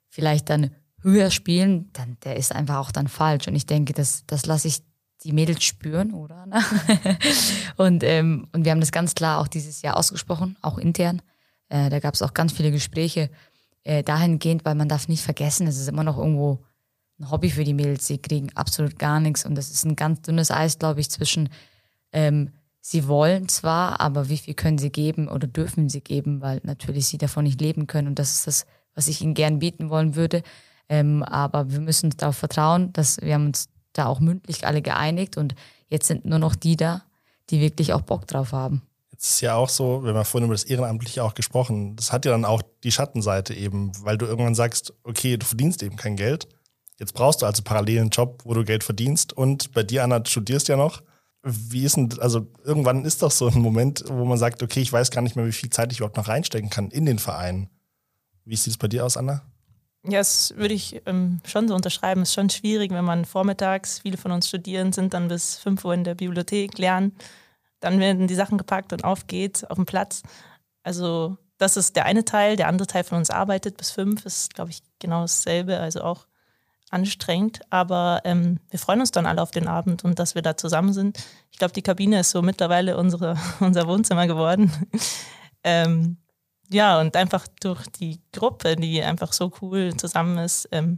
vielleicht 0.10 0.50
dann 0.50 0.72
höher 1.02 1.30
spielen, 1.30 1.90
dann 1.94 2.18
der 2.24 2.36
ist 2.36 2.54
einfach 2.54 2.78
auch 2.78 2.92
dann 2.92 3.08
falsch. 3.08 3.48
Und 3.48 3.56
ich 3.56 3.66
denke, 3.66 3.94
das, 3.94 4.24
das 4.28 4.46
lasse 4.46 4.68
ich 4.68 4.82
die 5.24 5.34
Mädels 5.34 5.64
spüren, 5.64 6.14
oder? 6.14 6.46
Und, 7.78 8.04
ähm, 8.04 8.48
und 8.54 8.64
wir 8.64 8.72
haben 8.72 8.80
das 8.80 8.92
ganz 8.92 9.16
klar 9.16 9.40
auch 9.40 9.48
dieses 9.48 9.82
Jahr 9.82 9.98
ausgesprochen, 9.98 10.56
auch 10.62 10.78
intern. 10.78 11.22
Äh, 11.70 11.90
da 11.90 12.00
gab 12.00 12.14
es 12.14 12.22
auch 12.22 12.34
ganz 12.34 12.54
viele 12.54 12.72
Gespräche 12.72 13.30
äh, 13.84 14.04
dahingehend, 14.04 14.66
weil 14.66 14.76
man 14.76 14.88
darf 14.88 15.08
nicht 15.08 15.24
vergessen, 15.24 15.68
es 15.68 15.80
ist 15.80 15.90
immer 15.90 16.04
noch 16.04 16.18
irgendwo 16.18 16.64
ein 17.20 17.32
Hobby 17.32 17.50
für 17.50 17.64
die 17.64 17.74
Mädels. 17.74 18.08
Sie 18.08 18.18
kriegen 18.18 18.50
absolut 18.56 19.00
gar 19.00 19.20
nichts 19.20 19.46
und 19.46 19.56
das 19.56 19.72
ist 19.72 19.86
ein 19.86 19.96
ganz 19.96 20.22
dünnes 20.22 20.52
Eis, 20.52 20.80
glaube 20.80 21.00
ich, 21.00 21.10
zwischen 21.10 21.50
ähm, 22.12 22.52
sie 22.82 23.08
wollen 23.08 23.48
zwar, 23.48 24.00
aber 24.00 24.30
wie 24.30 24.38
viel 24.38 24.54
können 24.54 24.78
sie 24.78 24.92
geben 24.92 25.28
oder 25.28 25.48
dürfen 25.48 25.90
sie 25.90 26.02
geben, 26.02 26.42
weil 26.42 26.62
natürlich 26.64 27.08
sie 27.08 27.18
davon 27.18 27.46
nicht 27.46 27.62
leben 27.62 27.88
können 27.88 28.08
und 28.08 28.20
das 28.20 28.36
ist 28.36 28.48
das, 28.48 28.66
was 28.94 29.08
ich 29.08 29.22
ihnen 29.22 29.34
gern 29.34 29.60
bieten 29.60 29.90
wollen 29.90 30.16
würde. 30.16 30.44
Ähm, 30.88 31.24
aber 31.24 31.72
wir 31.72 31.80
müssen 31.80 32.12
darauf 32.12 32.38
vertrauen, 32.38 32.94
dass 32.94 33.20
wir 33.22 33.34
haben 33.34 33.48
uns 33.48 33.70
da 33.94 34.06
auch 34.06 34.20
mündlich 34.20 34.68
alle 34.68 34.82
geeinigt 34.82 35.38
und 35.38 35.56
jetzt 35.88 36.08
sind 36.08 36.26
nur 36.26 36.40
noch 36.40 36.56
die 36.56 36.76
da, 36.76 37.04
die 37.50 37.60
wirklich 37.60 37.94
auch 37.94 38.02
Bock 38.02 38.28
drauf 38.28 38.52
haben. 38.52 38.84
Jetzt 39.12 39.30
ist 39.30 39.42
ja 39.42 39.56
auch 39.56 39.70
so, 39.70 40.04
wir 40.04 40.14
haben 40.14 40.26
vorhin 40.26 40.46
über 40.46 40.54
das 40.54 40.66
Ehrenamtliche 40.66 41.24
auch 41.24 41.34
gesprochen, 41.34 41.96
das 41.96 42.12
hat 42.12 42.26
ja 42.26 42.32
dann 42.32 42.46
auch 42.46 42.62
die 42.84 42.92
Schattenseite 42.92 43.54
eben, 43.54 43.92
weil 44.04 44.18
du 44.18 44.26
irgendwann 44.26 44.56
sagst, 44.56 44.94
okay, 45.04 45.38
du 45.38 45.46
verdienst 45.46 45.82
eben 45.84 45.96
kein 45.96 46.18
Geld. 46.18 46.48
Jetzt 46.98 47.14
brauchst 47.14 47.42
du 47.42 47.46
also 47.46 47.62
parallel 47.64 48.02
einen 48.02 48.10
Job, 48.10 48.42
wo 48.46 48.54
du 48.54 48.64
Geld 48.64 48.84
verdienst 48.84 49.34
und 49.34 49.74
bei 49.74 49.84
dir, 49.84 50.04
Anna, 50.04 50.24
studierst 50.26 50.68
ja 50.68 50.78
noch. 50.78 51.02
Wie 51.44 51.84
ist 51.84 51.98
denn, 51.98 52.10
also 52.20 52.48
irgendwann 52.64 53.06
ist 53.06 53.22
doch 53.22 53.32
so 53.32 53.48
ein 53.48 53.60
Moment, 53.60 54.04
wo 54.08 54.26
man 54.26 54.38
sagt, 54.38 54.64
okay, 54.64 54.80
ich 54.80 54.92
weiß 54.92 55.12
gar 55.12 55.22
nicht 55.22 55.36
mehr, 55.36 55.46
wie 55.46 55.52
viel 55.52 55.70
Zeit 55.70 55.92
ich 55.92 56.00
überhaupt 56.00 56.18
noch 56.18 56.28
reinstecken 56.28 56.70
kann 56.70 56.90
in 56.90 57.06
den 57.06 57.20
Verein. 57.20 57.70
Wie 58.46 58.56
sieht 58.56 58.72
es 58.72 58.78
bei 58.78 58.88
dir 58.88 59.06
aus, 59.06 59.18
Anna? 59.18 59.44
Ja, 60.08 60.20
das 60.20 60.54
würde 60.56 60.74
ich 60.74 61.02
ähm, 61.06 61.42
schon 61.46 61.68
so 61.68 61.76
unterschreiben. 61.76 62.22
Es 62.22 62.30
ist 62.30 62.36
schon 62.36 62.50
schwierig, 62.50 62.92
wenn 62.92 63.06
man 63.06 63.26
vormittags, 63.26 64.00
viele 64.00 64.18
von 64.18 64.32
uns 64.32 64.48
studieren, 64.48 64.94
sind 64.94 65.14
dann 65.14 65.28
bis 65.28 65.58
5 65.58 65.84
Uhr 65.84 65.94
in 65.94 66.04
der 66.04 66.16
Bibliothek, 66.16 66.78
lernen. 66.78 67.16
Dann 67.80 68.00
werden 68.00 68.28
die 68.28 68.36
Sachen 68.36 68.58
gepackt 68.58 68.94
und 68.94 69.04
auf 69.04 69.28
geht's 69.28 69.64
auf 69.64 69.78
den 69.78 69.86
Platz. 69.86 70.22
Also, 70.84 71.38
das 71.58 71.76
ist 71.76 71.96
der 71.96 72.06
eine 72.06 72.24
Teil. 72.24 72.56
Der 72.56 72.68
andere 72.68 72.88
Teil 72.88 73.04
von 73.04 73.18
uns 73.18 73.32
arbeitet 73.32 73.78
bis 73.78 73.92
5, 73.92 74.26
ist, 74.26 74.54
glaube 74.54 74.70
ich, 74.70 74.82
genau 75.00 75.22
dasselbe. 75.22 75.80
Also 75.80 76.02
auch 76.02 76.28
anstrengend. 76.96 77.60
Aber 77.70 78.22
ähm, 78.24 78.60
wir 78.70 78.80
freuen 78.80 79.02
uns 79.02 79.12
dann 79.12 79.26
alle 79.26 79.42
auf 79.42 79.52
den 79.52 79.68
Abend 79.68 80.04
und 80.04 80.18
dass 80.18 80.34
wir 80.34 80.42
da 80.42 80.58
zusammen 80.58 80.94
sind. 80.94 81.20
Ich 81.52 81.60
glaube, 81.60 81.74
die 81.74 81.82
Kabine 81.82 82.22
ist 82.22 82.32
so 82.32 82.42
mittlerweile 82.42 82.98
unsere, 82.98 83.38
unser 83.60 83.88
Wohnzimmer 83.88 84.26
geworden. 84.26 84.72
ähm, 85.64 86.18
ja, 86.70 87.00
und 87.00 87.16
einfach 87.16 87.46
durch 87.60 87.86
die 87.88 88.22
Gruppe, 88.32 88.76
die 88.76 89.04
einfach 89.04 89.34
so 89.34 89.52
cool 89.62 89.96
zusammen 89.96 90.40
ist, 90.40 90.68
ähm, 90.72 90.98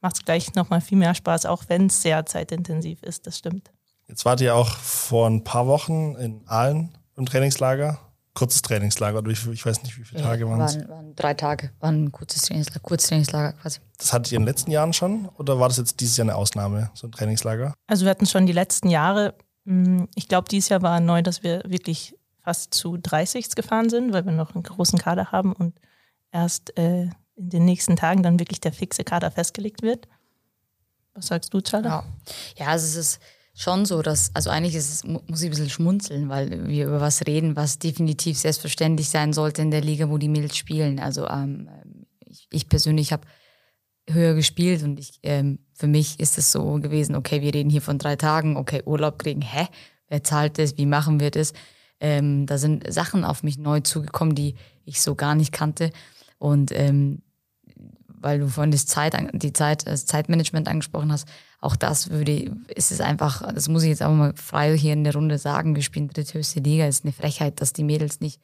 macht 0.00 0.16
es 0.16 0.24
gleich 0.24 0.54
nochmal 0.54 0.80
viel 0.80 0.98
mehr 0.98 1.14
Spaß, 1.14 1.46
auch 1.46 1.64
wenn 1.68 1.86
es 1.86 2.02
sehr 2.02 2.26
zeitintensiv 2.26 3.02
ist, 3.02 3.26
das 3.26 3.38
stimmt. 3.38 3.70
Jetzt 4.08 4.24
wart 4.24 4.40
ihr 4.40 4.54
auch 4.54 4.68
vor 4.68 5.28
ein 5.28 5.44
paar 5.44 5.66
Wochen 5.66 6.14
in 6.16 6.42
Aalen 6.46 6.98
im 7.16 7.26
Trainingslager. 7.26 8.00
Kurzes 8.34 8.62
Trainingslager, 8.62 9.18
oder 9.18 9.30
ich, 9.30 9.46
ich 9.46 9.64
weiß 9.64 9.82
nicht, 9.84 9.96
wie 9.96 10.04
viele 10.04 10.22
Tage 10.22 10.48
waren 10.48 10.60
es. 10.60 10.76
waren, 10.76 10.88
waren 10.88 11.16
drei 11.16 11.34
Tage, 11.34 11.70
waren 11.80 12.04
ein 12.04 12.12
kurzes 12.12 12.42
Trainingslager, 12.42 12.80
Kurztrainingslager 12.80 13.52
quasi. 13.52 13.78
Das 13.96 14.12
hattet 14.12 14.32
ihr 14.32 14.36
in 14.36 14.42
den 14.42 14.48
letzten 14.48 14.70
Jahren 14.72 14.92
schon 14.92 15.28
oder 15.38 15.60
war 15.60 15.68
das 15.68 15.76
jetzt 15.76 16.00
dieses 16.00 16.16
Jahr 16.16 16.24
eine 16.24 16.34
Ausnahme, 16.34 16.90
so 16.94 17.06
ein 17.06 17.12
Trainingslager? 17.12 17.74
Also 17.86 18.04
wir 18.04 18.10
hatten 18.10 18.26
schon 18.26 18.46
die 18.46 18.52
letzten 18.52 18.90
Jahre, 18.90 19.34
mh, 19.64 20.08
ich 20.16 20.28
glaube, 20.28 20.48
dieses 20.48 20.68
Jahr 20.68 20.82
war 20.82 20.98
neu, 20.98 21.22
dass 21.22 21.42
wir 21.44 21.62
wirklich 21.66 22.16
fast 22.42 22.74
zu 22.74 22.96
30 22.96 23.50
gefahren 23.50 23.88
sind, 23.88 24.12
weil 24.12 24.24
wir 24.24 24.32
noch 24.32 24.54
einen 24.54 24.64
großen 24.64 24.98
Kader 24.98 25.32
haben 25.32 25.52
und 25.52 25.78
erst 26.32 26.76
äh, 26.76 27.04
in 27.36 27.50
den 27.50 27.64
nächsten 27.64 27.96
Tagen 27.96 28.22
dann 28.22 28.38
wirklich 28.38 28.60
der 28.60 28.72
fixe 28.72 29.04
Kader 29.04 29.30
festgelegt 29.30 29.82
wird. 29.82 30.08
Was 31.14 31.28
sagst 31.28 31.54
du, 31.54 31.60
Charlotte? 31.64 32.04
Ja. 32.56 32.64
ja, 32.64 32.66
also 32.72 32.84
es 32.86 32.96
ist 32.96 33.20
schon 33.54 33.86
so, 33.86 34.02
dass, 34.02 34.34
also 34.34 34.50
eigentlich 34.50 34.74
ist 34.74 35.06
muss 35.06 35.40
ich 35.40 35.46
ein 35.46 35.50
bisschen 35.50 35.70
schmunzeln, 35.70 36.28
weil 36.28 36.68
wir 36.68 36.86
über 36.86 37.00
was 37.00 37.26
reden, 37.26 37.56
was 37.56 37.78
definitiv 37.78 38.36
selbstverständlich 38.36 39.08
sein 39.08 39.32
sollte 39.32 39.62
in 39.62 39.70
der 39.70 39.80
Liga, 39.80 40.10
wo 40.10 40.18
die 40.18 40.28
Mädels 40.28 40.56
spielen. 40.56 40.98
Also 40.98 41.28
ähm, 41.28 41.68
ich, 42.26 42.48
ich 42.50 42.68
persönlich 42.68 43.12
habe 43.12 43.26
höher 44.10 44.34
gespielt 44.34 44.82
und 44.82 44.98
ich, 44.98 45.20
ähm, 45.22 45.60
für 45.72 45.86
mich 45.86 46.18
ist 46.20 46.36
es 46.36 46.50
so 46.52 46.74
gewesen, 46.74 47.14
okay, 47.14 47.40
wir 47.40 47.54
reden 47.54 47.70
hier 47.70 47.80
von 47.80 47.98
drei 47.98 48.16
Tagen, 48.16 48.56
okay, 48.56 48.82
Urlaub 48.84 49.18
kriegen, 49.18 49.40
hä? 49.40 49.68
Wer 50.08 50.22
zahlt 50.22 50.58
das? 50.58 50.76
Wie 50.76 50.86
machen 50.86 51.20
wir 51.20 51.30
das? 51.30 51.52
Ähm, 52.00 52.46
da 52.46 52.58
sind 52.58 52.92
Sachen 52.92 53.24
auf 53.24 53.42
mich 53.42 53.56
neu 53.56 53.80
zugekommen, 53.80 54.34
die 54.34 54.56
ich 54.84 55.00
so 55.00 55.14
gar 55.14 55.34
nicht 55.34 55.52
kannte. 55.52 55.90
Und 56.38 56.72
ähm, 56.72 57.22
weil 58.06 58.40
du 58.40 58.48
vorhin 58.48 58.72
das 58.72 58.86
Zeit, 58.86 59.16
die 59.32 59.52
Zeit, 59.52 59.86
das 59.86 60.06
Zeitmanagement 60.06 60.68
angesprochen 60.68 61.12
hast, 61.12 61.26
auch 61.64 61.76
das 61.76 62.10
würde, 62.10 62.50
ist 62.68 62.92
es 62.92 63.00
einfach, 63.00 63.42
das 63.52 63.68
muss 63.68 63.82
ich 63.82 63.88
jetzt 63.88 64.02
auch 64.02 64.12
mal 64.12 64.34
frei 64.36 64.76
hier 64.76 64.92
in 64.92 65.04
der 65.04 65.14
Runde 65.14 65.38
sagen, 65.38 65.74
wir 65.74 65.82
spielen 65.82 66.08
dritthöchste 66.08 66.60
Liga, 66.60 66.84
es 66.84 66.96
ist 66.96 67.04
eine 67.04 67.12
Frechheit, 67.12 67.60
dass 67.60 67.72
die 67.72 67.84
Mädels 67.84 68.20
nicht, 68.20 68.40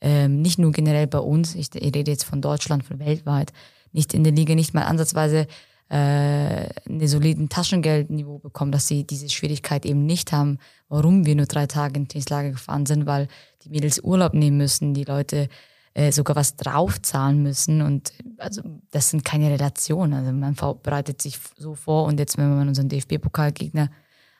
ähm, 0.00 0.40
nicht 0.40 0.58
nur 0.58 0.72
generell 0.72 1.06
bei 1.06 1.18
uns, 1.18 1.54
ich, 1.54 1.74
ich 1.74 1.94
rede 1.94 2.10
jetzt 2.10 2.24
von 2.24 2.40
Deutschland, 2.40 2.84
von 2.84 2.98
weltweit, 2.98 3.52
nicht 3.92 4.14
in 4.14 4.24
der 4.24 4.32
Liga 4.32 4.54
nicht 4.54 4.72
mal 4.72 4.84
ansatzweise 4.84 5.46
äh, 5.88 5.94
eine 5.94 7.08
soliden 7.08 7.48
Taschengeldniveau 7.48 8.38
bekommen, 8.38 8.70
dass 8.70 8.86
sie 8.86 9.04
diese 9.04 9.28
Schwierigkeit 9.28 9.84
eben 9.84 10.06
nicht 10.06 10.32
haben, 10.32 10.58
warum 10.88 11.26
wir 11.26 11.34
nur 11.34 11.46
drei 11.46 11.66
Tage 11.66 11.98
in 11.98 12.06
Trainingslager 12.06 12.52
gefahren 12.52 12.86
sind, 12.86 13.06
weil 13.06 13.26
die 13.64 13.70
Mädels 13.70 13.98
Urlaub 13.98 14.32
nehmen 14.32 14.56
müssen, 14.56 14.94
die 14.94 15.04
Leute 15.04 15.48
äh, 15.94 16.12
sogar 16.12 16.36
was 16.36 16.56
draufzahlen 16.56 17.42
müssen 17.42 17.82
und 17.82 18.12
also 18.38 18.62
das 18.90 19.10
sind 19.10 19.24
keine 19.24 19.50
Relationen. 19.50 20.14
Also 20.14 20.32
man 20.32 20.54
bereitet 20.82 21.20
sich 21.20 21.38
so 21.56 21.74
vor 21.74 22.04
und 22.04 22.18
jetzt, 22.20 22.38
wenn 22.38 22.54
man 22.54 22.68
unseren 22.68 22.88
DFB-Pokalgegner 22.88 23.90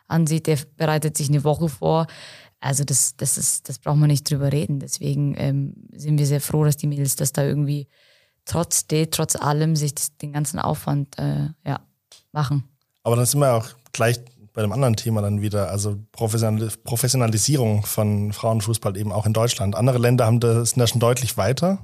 ansieht, 0.07 0.47
der 0.47 0.59
bereitet 0.77 1.17
sich 1.17 1.29
eine 1.29 1.45
Woche 1.45 1.69
vor. 1.69 2.07
Also 2.61 2.85
das, 2.85 3.17
das 3.17 3.39
ist, 3.39 3.69
das 3.69 3.79
braucht 3.79 3.97
man 3.97 4.09
nicht 4.09 4.31
drüber 4.31 4.53
reden. 4.53 4.81
Deswegen 4.81 5.35
ähm, 5.39 5.75
sind 5.93 6.19
wir 6.19 6.27
sehr 6.27 6.41
froh, 6.41 6.65
dass 6.65 6.77
die 6.77 6.87
Mädels 6.87 7.17
das 7.17 7.33
da 7.33 7.43
irgendwie 7.43 7.89
trotz 8.45 8.87
de, 8.87 9.07
trotz 9.07 9.37
allem 9.37 9.77
sich 9.77 9.95
das, 9.95 10.17
den 10.19 10.33
ganzen 10.33 10.59
Aufwand 10.59 11.19
äh, 11.19 11.49
ja, 11.67 11.81
machen. 12.33 12.65
Aber 13.03 13.17
dann 13.17 13.27
sind 13.27 13.41
wir 13.41 13.55
auch 13.55 13.69
gleich 13.93 14.21
bei 14.53 14.63
einem 14.63 14.73
anderen 14.73 14.97
Thema 14.97 15.23
dann 15.23 15.43
wieder, 15.43 15.71
also 15.71 15.99
Professional 16.13 16.71
Professionalisierung 16.83 17.85
von 17.85 18.33
Frauenfußball 18.33 18.97
eben 18.97 19.13
auch 19.13 19.27
in 19.27 19.33
Deutschland. 19.33 19.77
Andere 19.77 19.99
Länder 19.99 20.27
haben 20.27 20.41
das, 20.41 20.71
sind 20.71 20.81
da 20.81 20.87
schon 20.87 21.01
deutlich 21.01 21.37
weiter. 21.37 21.79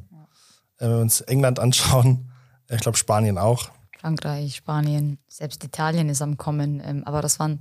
Äh, 0.79 0.85
wenn 0.85 0.91
wir 0.91 0.99
uns 0.99 1.21
England 1.23 1.59
anschauen, 1.59 2.31
ich 2.69 2.81
glaube 2.81 2.99
Spanien 2.99 3.39
auch. 3.39 3.71
Frankreich, 3.99 4.57
Spanien, 4.57 5.19
selbst 5.29 5.63
Italien 5.65 6.09
ist 6.09 6.23
am 6.23 6.37
Kommen. 6.37 6.83
Ähm, 6.85 7.05
aber 7.05 7.23
das 7.23 7.39
waren, 7.39 7.61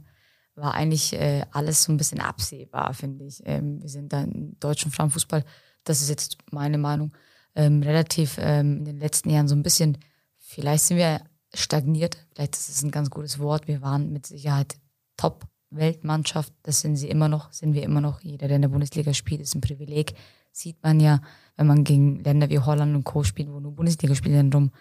war 0.55 0.73
eigentlich 0.73 1.13
äh, 1.13 1.45
alles 1.51 1.83
so 1.83 1.91
ein 1.91 1.97
bisschen 1.97 2.19
absehbar, 2.19 2.93
finde 2.93 3.25
ich. 3.25 3.41
Ähm, 3.45 3.81
wir 3.81 3.89
sind 3.89 4.11
da 4.11 4.21
im 4.21 4.59
deutschen 4.59 4.91
Frauenfußball, 4.91 5.43
das 5.83 6.01
ist 6.01 6.09
jetzt 6.09 6.37
meine 6.51 6.77
Meinung, 6.77 7.13
ähm, 7.53 7.83
relativ 7.83 8.37
in 8.37 8.83
den 8.83 8.97
letzten 8.97 9.29
Jahren 9.29 9.47
so 9.47 9.55
ein 9.55 9.63
bisschen, 9.63 9.97
vielleicht 10.35 10.83
sind 10.83 10.97
wir 10.97 11.21
stagniert, 11.53 12.17
vielleicht 12.33 12.55
ist 12.55 12.69
es 12.69 12.83
ein 12.83 12.91
ganz 12.91 13.09
gutes 13.09 13.39
Wort. 13.39 13.67
Wir 13.67 13.81
waren 13.81 14.11
mit 14.11 14.25
Sicherheit 14.25 14.75
Top-Weltmannschaft, 15.17 16.53
das 16.63 16.81
sind 16.81 16.95
sie 16.95 17.09
immer 17.09 17.29
noch, 17.29 17.51
sind 17.51 17.73
wir 17.73 17.83
immer 17.83 18.01
noch. 18.01 18.21
Jeder, 18.21 18.47
der 18.47 18.57
in 18.57 18.61
der 18.61 18.69
Bundesliga 18.69 19.13
spielt, 19.13 19.41
ist 19.41 19.55
ein 19.55 19.61
Privileg. 19.61 20.13
Sieht 20.51 20.81
man 20.83 20.99
ja, 20.99 21.21
wenn 21.57 21.67
man 21.67 21.83
gegen 21.83 22.23
Länder 22.23 22.49
wie 22.49 22.59
Holland 22.59 22.95
und 22.95 23.03
Co. 23.03 23.23
spielt, 23.23 23.51
wo 23.51 23.59
nur 23.59 23.73
Bundesligaspieler 23.73 24.43
drum 24.43 24.71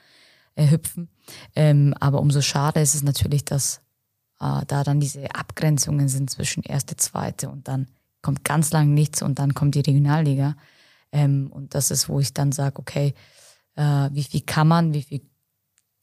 äh, 0.54 0.70
hüpfen. 0.70 1.08
Ähm, 1.54 1.94
aber 1.98 2.20
umso 2.20 2.40
schade 2.40 2.80
ist 2.80 2.94
es 2.94 3.02
natürlich, 3.02 3.44
dass 3.44 3.80
äh, 4.40 4.64
da 4.66 4.84
dann 4.84 5.00
diese 5.00 5.34
Abgrenzungen 5.34 6.08
sind 6.08 6.30
zwischen 6.30 6.62
erste, 6.62 6.96
zweite 6.96 7.48
und 7.48 7.68
dann 7.68 7.88
kommt 8.22 8.44
ganz 8.44 8.72
lang 8.72 8.94
nichts 8.94 9.22
und 9.22 9.38
dann 9.38 9.54
kommt 9.54 9.74
die 9.74 9.80
Regionalliga. 9.80 10.56
Ähm, 11.12 11.50
und 11.52 11.74
das 11.74 11.90
ist, 11.90 12.08
wo 12.08 12.20
ich 12.20 12.32
dann 12.32 12.52
sage, 12.52 12.78
okay, 12.78 13.14
äh, 13.76 14.10
wie 14.12 14.24
viel 14.24 14.40
kann 14.40 14.68
man, 14.68 14.94
wie 14.94 15.02
viel 15.02 15.22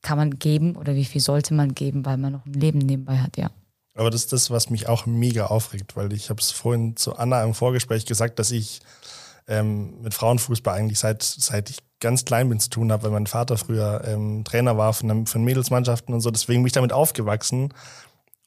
kann 0.01 0.17
man 0.17 0.37
geben 0.37 0.75
oder 0.75 0.95
wie 0.95 1.05
viel 1.05 1.21
sollte 1.21 1.53
man 1.53 1.75
geben, 1.75 2.05
weil 2.05 2.17
man 2.17 2.33
noch 2.33 2.45
ein 2.45 2.53
Leben 2.53 2.79
nebenbei 2.79 3.17
hat, 3.19 3.37
ja. 3.37 3.51
Aber 3.93 4.09
das 4.09 4.21
ist 4.21 4.33
das, 4.33 4.51
was 4.51 4.69
mich 4.69 4.87
auch 4.87 5.05
mega 5.05 5.47
aufregt, 5.47 5.95
weil 5.95 6.13
ich 6.13 6.29
habe 6.29 6.41
es 6.41 6.51
vorhin 6.51 6.95
zu 6.95 7.15
Anna 7.17 7.43
im 7.43 7.53
Vorgespräch 7.53 8.05
gesagt, 8.05 8.39
dass 8.39 8.51
ich 8.51 8.81
ähm, 9.47 10.01
mit 10.01 10.13
Frauenfußball 10.13 10.77
eigentlich 10.77 10.99
seit, 10.99 11.23
seit 11.23 11.69
ich 11.69 11.79
ganz 11.99 12.25
klein 12.25 12.49
bin 12.49 12.59
zu 12.59 12.69
tun 12.69 12.91
habe, 12.91 13.03
weil 13.03 13.11
mein 13.11 13.27
Vater 13.27 13.57
früher 13.57 14.03
ähm, 14.05 14.43
Trainer 14.43 14.77
war 14.77 14.93
von, 14.93 15.25
von 15.27 15.43
Mädelsmannschaften 15.43 16.13
und 16.13 16.21
so. 16.21 16.31
Deswegen 16.31 16.61
bin 16.61 16.67
ich 16.67 16.73
damit 16.73 16.93
aufgewachsen. 16.93 17.73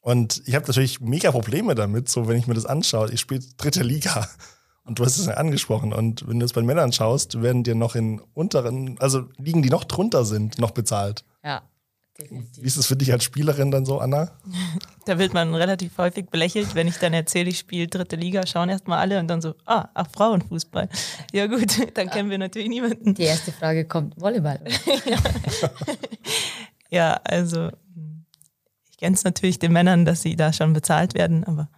Und 0.00 0.42
ich 0.46 0.54
habe 0.54 0.66
natürlich 0.66 1.00
mega 1.00 1.30
Probleme 1.30 1.74
damit, 1.74 2.08
so 2.08 2.28
wenn 2.28 2.36
ich 2.36 2.46
mir 2.46 2.54
das 2.54 2.66
anschaue. 2.66 3.10
Ich 3.10 3.20
spiele 3.20 3.42
dritte 3.56 3.82
Liga. 3.82 4.28
Und 4.84 4.98
du 4.98 5.04
hast 5.04 5.18
es 5.18 5.26
ja 5.26 5.34
angesprochen. 5.34 5.92
Und 5.94 6.28
wenn 6.28 6.38
du 6.38 6.44
es 6.44 6.52
bei 6.52 6.60
Männern 6.60 6.92
schaust, 6.92 7.40
werden 7.40 7.64
dir 7.64 7.74
noch 7.74 7.94
in 7.94 8.20
unteren, 8.34 8.98
also 8.98 9.28
liegen 9.38 9.62
die 9.62 9.70
noch 9.70 9.84
drunter 9.84 10.26
sind, 10.26 10.58
noch 10.58 10.72
bezahlt. 10.72 11.24
Ja, 11.42 11.62
definitiv. 12.18 12.62
Wie 12.62 12.66
ist 12.66 12.76
es 12.76 12.86
für 12.86 12.96
dich 12.96 13.12
als 13.12 13.24
Spielerin 13.24 13.70
dann 13.70 13.84
so, 13.84 13.98
Anna? 13.98 14.30
Da 15.04 15.18
wird 15.18 15.34
man 15.34 15.54
relativ 15.54 15.98
häufig 15.98 16.26
belächelt, 16.26 16.74
wenn 16.74 16.88
ich 16.88 16.96
dann 16.98 17.12
erzähle, 17.12 17.50
ich 17.50 17.58
spiele 17.58 17.88
dritte 17.88 18.16
Liga, 18.16 18.46
schauen 18.46 18.68
erstmal 18.68 18.98
alle 18.98 19.18
und 19.18 19.28
dann 19.28 19.40
so, 19.40 19.54
ah, 19.66 19.88
ach, 19.94 20.08
Frauenfußball. 20.12 20.88
Ja 21.32 21.46
gut, 21.46 21.78
dann 21.94 22.10
kennen 22.10 22.30
wir 22.30 22.38
natürlich 22.38 22.68
niemanden. 22.68 23.14
Die 23.14 23.22
erste 23.22 23.52
Frage 23.52 23.84
kommt, 23.84 24.20
Volleyball. 24.20 24.60
ja. 25.06 25.18
ja, 26.90 27.20
also 27.24 27.70
ich 28.90 28.98
kenne 28.98 29.16
es 29.16 29.24
natürlich 29.24 29.58
den 29.58 29.72
Männern, 29.72 30.04
dass 30.04 30.22
sie 30.22 30.36
da 30.36 30.52
schon 30.52 30.72
bezahlt 30.72 31.14
werden, 31.14 31.44
aber 31.44 31.68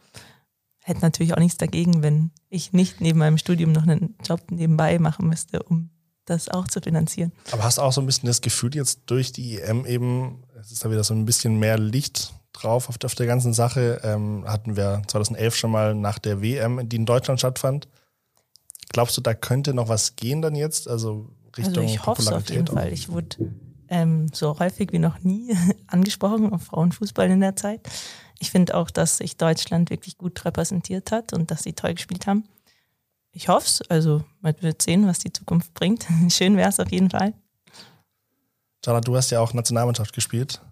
hätte 0.82 1.00
natürlich 1.00 1.34
auch 1.34 1.40
nichts 1.40 1.56
dagegen, 1.56 2.02
wenn 2.02 2.30
ich 2.48 2.72
nicht 2.72 3.00
neben 3.00 3.18
meinem 3.18 3.38
Studium 3.38 3.72
noch 3.72 3.82
einen 3.82 4.14
Job 4.24 4.40
nebenbei 4.50 4.98
machen 4.98 5.28
müsste, 5.28 5.62
um 5.62 5.90
das 6.26 6.48
auch 6.48 6.66
zu 6.66 6.80
finanzieren. 6.80 7.32
Aber 7.52 7.64
hast 7.64 7.78
du 7.78 7.82
auch 7.82 7.92
so 7.92 8.00
ein 8.00 8.06
bisschen 8.06 8.26
das 8.26 8.40
Gefühl 8.40 8.74
jetzt 8.74 9.00
durch 9.06 9.32
die 9.32 9.58
EM 9.60 9.86
eben, 9.86 10.42
es 10.60 10.72
ist 10.72 10.84
da 10.84 10.90
wieder 10.90 11.04
so 11.04 11.14
ein 11.14 11.24
bisschen 11.24 11.58
mehr 11.58 11.78
Licht 11.78 12.34
drauf 12.52 12.88
auf, 12.88 12.96
auf 13.02 13.14
der 13.14 13.26
ganzen 13.26 13.54
Sache, 13.54 14.00
ähm, 14.02 14.44
hatten 14.46 14.76
wir 14.76 15.02
2011 15.06 15.56
schon 15.56 15.70
mal 15.70 15.94
nach 15.94 16.18
der 16.18 16.42
WM, 16.42 16.88
die 16.88 16.96
in 16.96 17.06
Deutschland 17.06 17.40
stattfand. 17.40 17.88
Glaubst 18.90 19.16
du, 19.16 19.20
da 19.20 19.34
könnte 19.34 19.74
noch 19.74 19.88
was 19.88 20.16
gehen 20.16 20.42
dann 20.42 20.54
jetzt? 20.54 20.88
Also 20.88 21.30
Richtung 21.56 21.84
also 21.84 21.94
ich 21.94 22.06
hoffe 22.06 22.36
auf 22.36 22.48
jeden 22.50 22.66
Fall. 22.66 22.92
Ich 22.92 23.08
wurde 23.08 23.36
ähm, 23.88 24.28
so 24.32 24.58
häufig 24.58 24.92
wie 24.92 24.98
noch 24.98 25.20
nie 25.20 25.56
angesprochen 25.86 26.52
auf 26.52 26.62
Frauenfußball 26.64 27.30
in 27.30 27.40
der 27.40 27.56
Zeit. 27.56 27.80
Ich 28.38 28.50
finde 28.50 28.74
auch, 28.74 28.90
dass 28.90 29.18
sich 29.18 29.36
Deutschland 29.36 29.90
wirklich 29.90 30.18
gut 30.18 30.44
repräsentiert 30.44 31.10
hat 31.10 31.32
und 31.32 31.50
dass 31.50 31.62
sie 31.62 31.72
toll 31.72 31.94
gespielt 31.94 32.26
haben. 32.26 32.44
Ich 33.36 33.48
hoffe 33.48 33.66
es. 33.66 33.82
Also, 33.90 34.24
man 34.40 34.54
wird 34.62 34.80
sehen, 34.80 35.06
was 35.06 35.18
die 35.18 35.30
Zukunft 35.30 35.74
bringt. 35.74 36.06
Schön 36.30 36.56
wäre 36.56 36.70
es 36.70 36.80
auf 36.80 36.90
jeden 36.90 37.10
Fall. 37.10 37.34
Jana, 38.82 39.02
du 39.02 39.14
hast 39.14 39.30
ja 39.30 39.40
auch 39.40 39.52
Nationalmannschaft 39.52 40.14
gespielt. 40.14 40.62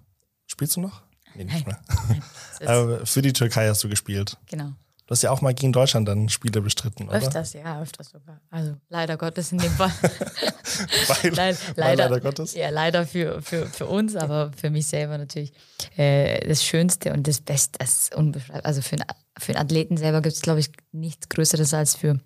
Spielst 0.46 0.76
du 0.76 0.80
noch? 0.80 1.02
Nee, 1.34 1.44
nicht 1.44 1.66
mehr. 1.66 1.78
Aber 2.66 3.04
für 3.04 3.20
die 3.20 3.34
Türkei 3.34 3.68
hast 3.68 3.84
du 3.84 3.88
gespielt. 3.90 4.38
Genau. 4.46 4.72
Du 5.06 5.10
hast 5.10 5.22
ja 5.22 5.30
auch 5.30 5.42
mal 5.42 5.52
gegen 5.52 5.74
Deutschland 5.74 6.08
dann 6.08 6.30
Spiele 6.30 6.62
bestritten, 6.62 7.06
oder? 7.08 7.18
Öfters, 7.18 7.52
ja, 7.52 7.82
öfters 7.82 8.08
sogar. 8.08 8.40
Also 8.48 8.76
leider 8.88 9.18
Gottes 9.18 9.52
in 9.52 9.58
dem 9.58 9.72
Fall. 9.72 9.92
weil, 10.00 11.34
Leid, 11.34 11.58
weil 11.58 11.74
leider, 11.76 12.08
leider 12.08 12.20
Gottes. 12.20 12.54
Ja, 12.54 12.70
leider 12.70 13.06
für, 13.06 13.42
für, 13.42 13.66
für 13.66 13.84
uns, 13.84 14.16
aber 14.16 14.52
für 14.56 14.70
mich 14.70 14.86
selber 14.86 15.18
natürlich 15.18 15.52
äh, 15.98 16.48
das 16.48 16.64
Schönste 16.64 17.12
und 17.12 17.28
das 17.28 17.42
Beste. 17.42 17.78
Das 17.78 18.04
ist 18.04 18.14
unbeschreiblich. 18.14 18.64
Also 18.64 18.80
für, 18.80 18.96
für 19.38 19.52
einen 19.52 19.62
Athleten 19.62 19.98
selber 19.98 20.22
gibt 20.22 20.36
es, 20.36 20.40
glaube 20.40 20.60
ich, 20.60 20.70
nichts 20.92 21.28
Größeres 21.28 21.74
als 21.74 21.94
für, 21.94 22.18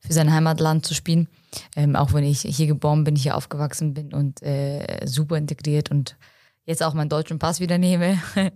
für 0.00 0.12
sein 0.12 0.32
Heimatland 0.32 0.84
zu 0.84 0.94
spielen. 0.94 1.28
Ähm, 1.76 1.96
auch 1.96 2.12
wenn 2.12 2.24
ich 2.24 2.40
hier 2.40 2.66
geboren 2.66 3.04
bin, 3.04 3.16
hier 3.16 3.36
aufgewachsen 3.36 3.94
bin 3.94 4.12
und 4.12 4.42
äh, 4.42 5.06
super 5.06 5.36
integriert 5.36 5.90
und 5.90 6.16
jetzt 6.64 6.82
auch 6.82 6.94
meinen 6.94 7.08
deutschen 7.08 7.38
Pass 7.38 7.60
wieder 7.60 7.78
nehme, 7.78 8.18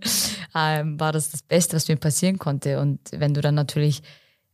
ähm, 0.55 0.99
war 0.99 1.11
das 1.11 1.31
das 1.31 1.41
Beste, 1.43 1.75
was 1.75 1.87
mir 1.87 1.97
passieren 1.97 2.39
konnte. 2.39 2.79
Und 2.79 2.99
wenn 3.11 3.33
du 3.33 3.41
dann 3.41 3.55
natürlich 3.55 4.01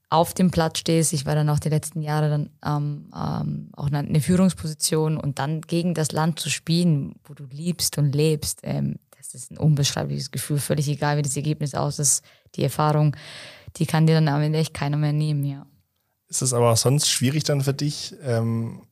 auf 0.10 0.34
dem 0.34 0.52
Platz 0.52 0.80
stehst, 0.80 1.14
ich 1.14 1.26
war 1.26 1.36
dann 1.36 1.50
auch 1.50 1.60
die 1.60 1.70
letzten 1.70 2.02
Jahre 2.02 2.30
dann 2.30 2.50
ähm, 2.66 3.10
ähm, 3.16 3.70
auch 3.74 3.90
eine, 3.92 4.20
Führungsposition 4.20 5.18
und 5.18 5.40
dann 5.40 5.62
gegen 5.62 5.94
das 5.94 6.12
Land 6.12 6.40
zu 6.40 6.50
spielen, 6.50 7.16
wo 7.24 7.34
du 7.34 7.46
liebst 7.46 7.98
und 7.98 8.14
lebst, 8.14 8.60
ähm, 8.64 8.98
das 9.18 9.34
ist 9.34 9.52
ein 9.52 9.58
unbeschreibliches 9.58 10.32
Gefühl, 10.32 10.58
völlig 10.58 10.90
egal, 10.90 11.18
wie 11.18 11.22
das 11.22 11.38
Ergebnis 11.38 11.76
aus 11.76 12.00
ist, 12.00 12.26
die 12.56 12.64
Erfahrung, 12.64 13.16
die 13.78 13.86
kann 13.86 14.06
dir 14.06 14.16
dann 14.16 14.28
am 14.28 14.42
Ende 14.42 14.60
echt 14.60 14.74
keiner 14.74 14.98
mehr 14.98 15.14
nehmen, 15.14 15.46
ja. 15.46 15.66
Ist 16.32 16.42
es 16.42 16.54
aber 16.54 16.72
auch 16.72 16.78
sonst 16.78 17.10
schwierig 17.10 17.44
dann 17.44 17.60
für 17.60 17.74
dich, 17.74 18.16
ähm, 18.24 18.84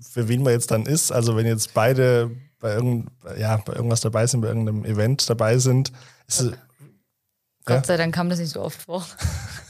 für 0.00 0.28
wen 0.28 0.44
man 0.44 0.52
jetzt 0.52 0.70
dann 0.70 0.86
ist? 0.86 1.10
Also 1.10 1.34
wenn 1.34 1.44
jetzt 1.44 1.74
beide 1.74 2.30
bei, 2.60 2.72
irgend, 2.72 3.10
ja, 3.36 3.56
bei 3.56 3.72
irgendwas 3.72 4.00
dabei 4.00 4.28
sind, 4.28 4.40
bei 4.40 4.46
irgendeinem 4.46 4.84
Event 4.84 5.28
dabei 5.28 5.58
sind, 5.58 5.90
ist 6.28 6.40
es, 6.40 6.52
Gott 7.64 7.84
sei 7.84 7.96
Dank 7.96 8.14
kam 8.14 8.30
das 8.30 8.38
nicht 8.38 8.52
so 8.52 8.62
oft 8.62 8.80
vor. 8.80 9.04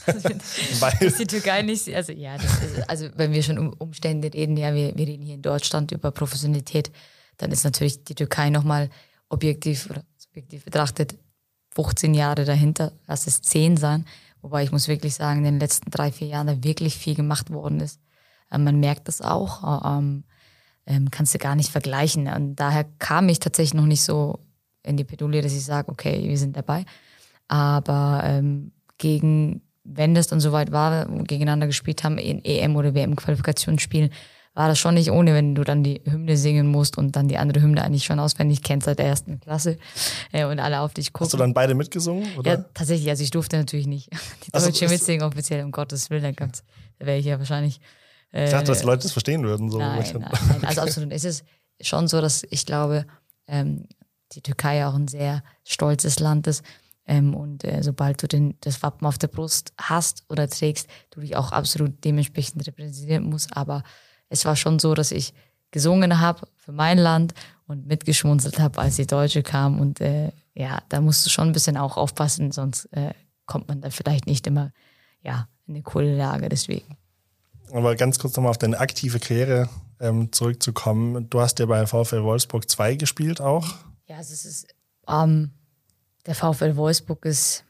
weil, 0.79 0.93
ist 0.99 1.17
die 1.17 1.25
Türkei 1.25 1.63
nicht, 1.63 1.91
also 1.95 2.11
ja, 2.11 2.35
ist, 2.35 2.87
also 2.87 3.09
wenn 3.15 3.33
wir 3.33 3.41
schon 3.41 3.57
um 3.57 3.73
Umstände 3.73 4.31
reden, 4.31 4.55
ja, 4.55 4.75
wir, 4.75 4.95
wir 4.95 5.07
reden 5.07 5.25
hier 5.25 5.35
in 5.35 5.41
Deutschland 5.41 5.91
über 5.91 6.11
Professionalität, 6.11 6.91
dann 7.37 7.51
ist 7.51 7.63
natürlich 7.63 8.03
die 8.03 8.13
Türkei 8.13 8.51
nochmal 8.51 8.91
objektiv 9.29 9.89
oder 9.89 10.03
subjektiv 10.15 10.65
betrachtet 10.65 11.15
15 11.73 12.13
Jahre 12.13 12.45
dahinter, 12.45 12.91
lass 13.07 13.25
es 13.25 13.41
10 13.41 13.77
sein. 13.77 14.05
Wobei 14.41 14.63
ich 14.63 14.71
muss 14.71 14.87
wirklich 14.87 15.13
sagen, 15.13 15.39
in 15.39 15.45
den 15.45 15.59
letzten 15.59 15.91
drei, 15.91 16.11
vier 16.11 16.27
Jahren 16.27 16.47
da 16.47 16.63
wirklich 16.63 16.95
viel 16.97 17.15
gemacht 17.15 17.51
worden 17.51 17.79
ist. 17.79 17.99
Ähm, 18.51 18.63
man 18.63 18.79
merkt 18.79 19.07
das 19.07 19.21
auch, 19.21 19.63
äh, 19.63 19.87
ähm, 19.87 20.23
ähm, 20.85 21.11
kannst 21.11 21.33
du 21.33 21.37
gar 21.37 21.55
nicht 21.55 21.71
vergleichen. 21.71 22.27
Und 22.27 22.55
daher 22.55 22.85
kam 22.99 23.29
ich 23.29 23.39
tatsächlich 23.39 23.75
noch 23.75 23.85
nicht 23.85 24.03
so 24.03 24.39
in 24.83 24.97
die 24.97 25.03
Pedulie, 25.03 25.41
dass 25.41 25.53
ich 25.53 25.63
sage, 25.63 25.89
okay, 25.89 26.27
wir 26.27 26.37
sind 26.37 26.57
dabei. 26.57 26.85
Aber 27.47 28.41
gegen, 28.97 29.61
wenn 29.83 30.15
das 30.15 30.27
dann 30.27 30.39
soweit 30.39 30.71
war, 30.71 31.05
gegeneinander 31.05 31.67
gespielt 31.67 32.03
haben, 32.03 32.17
in 32.17 32.43
EM- 32.45 32.77
oder 32.77 32.95
WM-Qualifikationsspielen, 32.95 34.09
war 34.53 34.67
das 34.67 34.79
schon 34.79 34.95
nicht 34.95 35.11
ohne, 35.11 35.33
wenn 35.33 35.55
du 35.55 35.63
dann 35.63 35.83
die 35.83 36.01
Hymne 36.05 36.35
singen 36.35 36.67
musst 36.67 36.97
und 36.97 37.15
dann 37.15 37.27
die 37.29 37.37
andere 37.37 37.61
Hymne 37.61 37.83
eigentlich 37.83 38.03
schon 38.03 38.19
auswendig 38.19 38.61
kennst 38.61 38.85
seit 38.85 38.99
der 38.99 39.05
ersten 39.05 39.39
Klasse 39.39 39.77
äh, 40.33 40.45
und 40.45 40.59
alle 40.59 40.81
auf 40.81 40.93
dich 40.93 41.13
gucken. 41.13 41.25
hast 41.27 41.33
du 41.33 41.37
dann 41.37 41.53
beide 41.53 41.73
mitgesungen? 41.73 42.27
Oder? 42.37 42.51
Ja, 42.51 42.57
tatsächlich. 42.73 43.09
Also 43.09 43.23
ich 43.23 43.31
durfte 43.31 43.57
natürlich 43.57 43.87
nicht 43.87 44.09
die 44.45 44.49
Ach 44.51 44.59
so, 44.59 44.67
Deutsche 44.67 44.89
mitsingen, 44.89 45.23
offiziell, 45.25 45.63
um 45.63 45.71
Gottes 45.71 46.09
Willen. 46.09 46.23
Da, 46.23 46.31
gab's- 46.31 46.63
da 46.99 47.05
wäre 47.05 47.17
ich 47.17 47.25
ja 47.25 47.39
wahrscheinlich. 47.39 47.79
Äh, 48.33 48.45
ich 48.45 48.51
dachte, 48.51 48.67
dass 48.67 48.79
die 48.79 48.85
Leute 48.85 49.03
das 49.03 49.11
verstehen 49.13 49.43
würden. 49.43 49.69
So. 49.71 49.77
Nein, 49.79 50.03
nein, 50.13 50.29
nein. 50.49 50.63
Also 50.65 50.81
absolut. 50.81 51.13
Es 51.13 51.23
ist 51.23 51.45
schon 51.79 52.07
so, 52.09 52.19
dass 52.19 52.43
ich 52.49 52.65
glaube, 52.65 53.05
ähm, 53.47 53.87
die 54.33 54.41
Türkei 54.41 54.85
auch 54.85 54.95
ein 54.95 55.07
sehr 55.07 55.43
stolzes 55.63 56.19
Land 56.19 56.47
ist. 56.47 56.63
Ähm, 57.05 57.33
und 57.35 57.63
äh, 57.63 57.81
sobald 57.83 58.21
du 58.21 58.27
den, 58.27 58.55
das 58.61 58.83
Wappen 58.83 59.07
auf 59.07 59.17
der 59.17 59.27
Brust 59.27 59.73
hast 59.79 60.23
oder 60.29 60.47
trägst, 60.49 60.87
du 61.09 61.21
dich 61.21 61.35
auch 61.35 61.51
absolut 61.51 62.03
dementsprechend 62.03 62.65
repräsentieren 62.67 63.23
musst. 63.29 63.55
Aber 63.57 63.83
es 64.31 64.45
war 64.45 64.55
schon 64.55 64.79
so, 64.79 64.93
dass 64.95 65.11
ich 65.11 65.33
gesungen 65.71 66.19
habe 66.19 66.47
für 66.55 66.71
mein 66.71 66.97
Land 66.97 67.33
und 67.67 67.85
mitgeschmunzelt 67.85 68.59
habe, 68.59 68.79
als 68.79 68.95
die 68.95 69.05
Deutsche 69.05 69.43
kam. 69.43 69.79
Und 69.79 70.01
äh, 70.01 70.31
ja, 70.53 70.81
da 70.89 71.01
musst 71.01 71.25
du 71.25 71.29
schon 71.29 71.49
ein 71.49 71.53
bisschen 71.53 71.77
auch 71.77 71.97
aufpassen, 71.97 72.51
sonst 72.51 72.85
äh, 72.93 73.13
kommt 73.45 73.67
man 73.67 73.81
da 73.81 73.89
vielleicht 73.89 74.27
nicht 74.27 74.47
immer 74.47 74.71
ja, 75.21 75.47
in 75.67 75.75
eine 75.75 75.83
coole 75.83 76.15
Lage. 76.15 76.49
Deswegen. 76.49 76.97
Aber 77.73 77.95
ganz 77.95 78.19
kurz 78.19 78.35
nochmal 78.35 78.51
auf 78.51 78.57
deine 78.57 78.79
aktive 78.79 79.19
Karriere 79.19 79.69
ähm, 79.99 80.31
zurückzukommen. 80.31 81.29
Du 81.29 81.41
hast 81.41 81.59
ja 81.59 81.65
bei 81.65 81.85
VfL 81.85 82.23
Wolfsburg 82.23 82.69
2 82.69 82.95
gespielt 82.95 83.41
auch. 83.41 83.67
Ja, 84.07 84.17
also 84.17 84.33
es 84.33 84.45
ist, 84.45 84.67
ähm, 85.07 85.51
Der 86.25 86.35
VfL 86.35 86.75
Wolfsburg 86.75 87.25
ist 87.25 87.65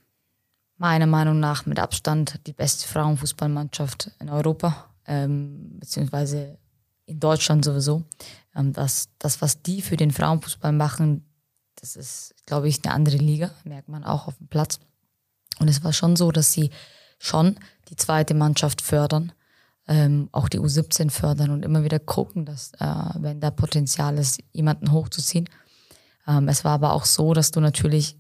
meiner 0.78 1.08
Meinung 1.08 1.40
nach 1.40 1.66
mit 1.66 1.80
Abstand 1.80 2.40
die 2.48 2.54
beste 2.54 2.88
Frauenfußballmannschaft 2.88 4.12
in 4.20 4.30
Europa, 4.30 4.91
ähm, 5.12 5.78
beziehungsweise 5.80 6.58
in 7.06 7.20
Deutschland 7.20 7.66
sowieso. 7.66 8.04
Ähm, 8.56 8.72
das, 8.72 9.10
das, 9.20 9.42
was 9.42 9.62
die 9.62 9.82
für 9.82 9.98
den 9.98 10.12
Frauenfußball 10.12 10.72
machen, 10.72 11.26
das 11.76 11.98
ist, 11.98 12.34
glaube 12.46 12.70
ich, 12.70 12.84
eine 12.84 12.94
andere 12.94 13.18
Liga, 13.18 13.52
merkt 13.66 13.90
man 13.90 14.06
auch 14.06 14.28
auf 14.28 14.38
dem 14.38 14.48
Platz. 14.48 14.80
Und 15.60 15.68
es 15.68 15.84
war 15.84 15.92
schon 15.92 16.16
so, 16.16 16.32
dass 16.32 16.54
sie 16.54 16.72
schon 17.20 17.58
die 17.90 17.98
zweite 17.98 18.34
Mannschaft 18.34 18.82
fördern, 18.82 19.34
ähm, 19.88 20.30
auch 20.32 20.48
die 20.48 20.60
U17 20.60 21.10
fördern 21.10 21.52
und 21.52 21.66
immer 21.66 21.84
wieder 21.84 22.00
gucken, 22.00 22.46
dass, 22.46 22.72
äh, 22.80 22.86
wenn 23.16 23.42
da 23.42 23.52
Potenzial 23.52 24.18
ist, 24.18 24.42
jemanden 24.54 24.92
hochzuziehen. 24.92 25.50
Ähm, 26.26 26.48
es 26.48 26.64
war 26.64 26.74
aber 26.74 26.94
auch 26.94 27.06
so, 27.06 27.34
dass 27.34 27.52
du 27.52 27.60
natürlich, 27.60 28.16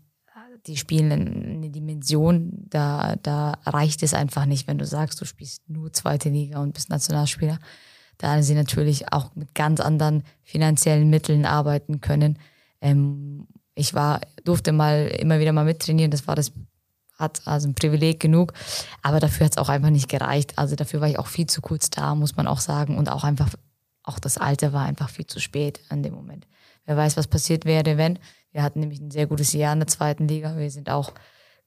die 0.67 0.77
spielen 0.77 1.11
in 1.11 1.55
eine 1.57 1.69
Dimension, 1.69 2.65
da, 2.69 3.15
da 3.23 3.57
reicht 3.65 4.03
es 4.03 4.13
einfach 4.13 4.45
nicht, 4.45 4.67
wenn 4.67 4.77
du 4.77 4.85
sagst, 4.85 5.19
du 5.19 5.25
spielst 5.25 5.67
nur 5.69 5.91
zweite 5.93 6.29
Liga 6.29 6.59
und 6.59 6.73
bist 6.73 6.89
Nationalspieler. 6.89 7.59
Da 8.17 8.43
sie 8.43 8.53
natürlich 8.53 9.11
auch 9.11 9.35
mit 9.35 9.55
ganz 9.55 9.79
anderen 9.79 10.23
finanziellen 10.43 11.09
Mitteln 11.09 11.45
arbeiten 11.45 12.01
können. 12.01 12.37
Ähm, 12.79 13.47
ich 13.73 13.95
war, 13.95 14.21
durfte 14.43 14.71
mal 14.71 15.07
immer 15.07 15.39
wieder 15.39 15.53
mal 15.53 15.65
mittrainieren, 15.65 16.11
das 16.11 16.27
war 16.27 16.35
das 16.35 16.51
hat 17.21 17.41
also 17.45 17.69
ein 17.69 17.75
Privileg 17.75 18.19
genug, 18.19 18.53
aber 19.01 19.19
dafür 19.19 19.45
hat 19.45 19.53
es 19.53 19.57
auch 19.57 19.69
einfach 19.69 19.91
nicht 19.91 20.09
gereicht. 20.09 20.57
Also 20.57 20.75
dafür 20.75 21.01
war 21.01 21.07
ich 21.07 21.19
auch 21.19 21.27
viel 21.27 21.45
zu 21.45 21.61
kurz 21.61 21.89
da, 21.89 22.15
muss 22.15 22.35
man 22.35 22.47
auch 22.47 22.59
sagen. 22.59 22.97
Und 22.97 23.09
auch 23.09 23.23
einfach, 23.23 23.49
auch 24.03 24.19
das 24.19 24.37
Alter 24.37 24.73
war 24.73 24.85
einfach 24.85 25.09
viel 25.09 25.27
zu 25.27 25.39
spät 25.39 25.79
an 25.89 26.03
dem 26.03 26.13
Moment. 26.13 26.47
Wer 26.85 26.97
weiß, 26.97 27.15
was 27.17 27.27
passiert 27.27 27.65
wäre, 27.65 27.97
wenn. 27.97 28.17
Wir 28.51 28.63
hatten 28.63 28.79
nämlich 28.79 28.99
ein 28.99 29.11
sehr 29.11 29.27
gutes 29.27 29.53
Jahr 29.53 29.73
in 29.73 29.79
der 29.79 29.87
zweiten 29.87 30.27
Liga. 30.27 30.57
Wir 30.57 30.69
sind 30.69 30.89
auch 30.89 31.13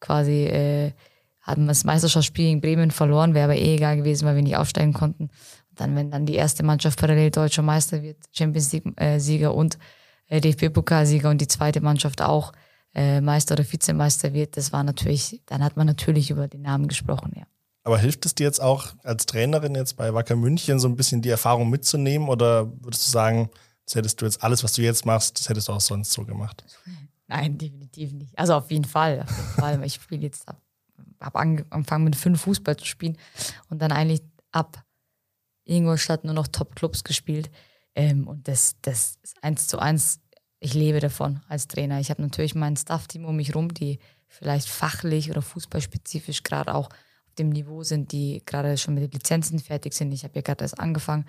quasi, 0.00 0.44
äh, 0.44 0.92
hatten 1.40 1.66
das 1.66 1.84
Meisterschaftsspiel 1.84 2.46
gegen 2.46 2.60
Bremen 2.60 2.90
verloren, 2.90 3.34
wäre 3.34 3.44
aber 3.44 3.56
eh 3.56 3.76
egal 3.76 3.96
gewesen, 3.96 4.26
weil 4.26 4.36
wir 4.36 4.42
nicht 4.42 4.56
aufsteigen 4.56 4.92
konnten. 4.92 5.24
Und 5.24 5.80
dann, 5.80 5.96
wenn 5.96 6.10
dann 6.10 6.26
die 6.26 6.34
erste 6.34 6.62
Mannschaft 6.62 6.98
parallel 6.98 7.30
deutscher 7.30 7.62
Meister 7.62 8.02
wird, 8.02 8.18
Champions 8.32 8.72
League-Sieger 8.72 9.50
äh, 9.50 9.54
und 9.54 9.78
äh, 10.28 10.40
DFB-Pokalsieger 10.40 11.30
und 11.30 11.40
die 11.40 11.48
zweite 11.48 11.80
Mannschaft 11.80 12.22
auch 12.22 12.52
äh, 12.94 13.20
Meister 13.20 13.54
oder 13.54 13.70
Vizemeister 13.70 14.32
wird, 14.32 14.56
das 14.56 14.72
war 14.72 14.84
natürlich, 14.84 15.42
dann 15.46 15.64
hat 15.64 15.76
man 15.76 15.86
natürlich 15.86 16.30
über 16.30 16.48
den 16.48 16.62
Namen 16.62 16.88
gesprochen, 16.88 17.32
ja. 17.34 17.44
Aber 17.86 17.98
hilft 17.98 18.24
es 18.24 18.34
dir 18.34 18.44
jetzt 18.44 18.62
auch 18.62 18.94
als 19.02 19.26
Trainerin 19.26 19.74
jetzt 19.74 19.98
bei 19.98 20.14
Wacker 20.14 20.36
München 20.36 20.78
so 20.78 20.88
ein 20.88 20.96
bisschen 20.96 21.20
die 21.20 21.28
Erfahrung 21.28 21.68
mitzunehmen 21.68 22.30
oder 22.30 22.72
würdest 22.82 23.06
du 23.06 23.10
sagen, 23.10 23.50
das 23.86 23.94
hättest 23.94 24.20
du 24.20 24.24
jetzt 24.24 24.42
alles, 24.42 24.64
was 24.64 24.72
du 24.72 24.82
jetzt 24.82 25.06
machst, 25.06 25.38
das 25.38 25.48
hättest 25.48 25.68
du 25.68 25.72
auch 25.72 25.80
sonst 25.80 26.12
so 26.12 26.24
gemacht? 26.24 26.64
Nein, 27.26 27.56
definitiv 27.58 28.12
nicht. 28.12 28.38
Also 28.38 28.54
auf 28.54 28.70
jeden 28.70 28.84
Fall, 28.84 29.22
auf 29.22 29.30
jeden 29.30 29.52
Fall. 29.54 29.84
Ich 29.84 29.94
spiele 29.94 30.22
jetzt 30.22 30.46
ab, 30.48 30.60
habe 31.20 31.38
angefangen 31.38 32.04
mit 32.04 32.16
fünf 32.16 32.42
Fußball 32.42 32.76
zu 32.76 32.84
spielen 32.84 33.16
und 33.70 33.80
dann 33.80 33.92
eigentlich 33.92 34.22
ab 34.52 34.84
Ingolstadt 35.64 36.24
nur 36.24 36.34
noch 36.34 36.48
Top-Clubs 36.48 37.02
gespielt. 37.04 37.50
Ähm, 37.94 38.28
und 38.28 38.46
das, 38.48 38.76
das 38.82 39.18
ist 39.22 39.42
eins 39.42 39.68
zu 39.68 39.78
eins 39.78 40.20
ich 40.64 40.72
lebe 40.72 40.98
davon 40.98 41.40
als 41.46 41.68
Trainer. 41.68 42.00
Ich 42.00 42.08
habe 42.08 42.22
natürlich 42.22 42.54
mein 42.54 42.74
Staff-Team 42.74 43.26
um 43.26 43.36
mich 43.36 43.54
rum, 43.54 43.74
die 43.74 43.98
vielleicht 44.26 44.66
fachlich 44.66 45.30
oder 45.30 45.42
fußballspezifisch 45.42 46.42
gerade 46.42 46.74
auch 46.74 46.88
auf 46.88 47.34
dem 47.38 47.50
Niveau 47.50 47.82
sind, 47.82 48.12
die 48.12 48.42
gerade 48.46 48.78
schon 48.78 48.94
mit 48.94 49.02
den 49.02 49.10
Lizenzen 49.10 49.58
fertig 49.58 49.92
sind. 49.92 50.12
Ich 50.12 50.24
habe 50.24 50.36
ja 50.36 50.40
gerade 50.40 50.64
erst 50.64 50.80
angefangen. 50.80 51.26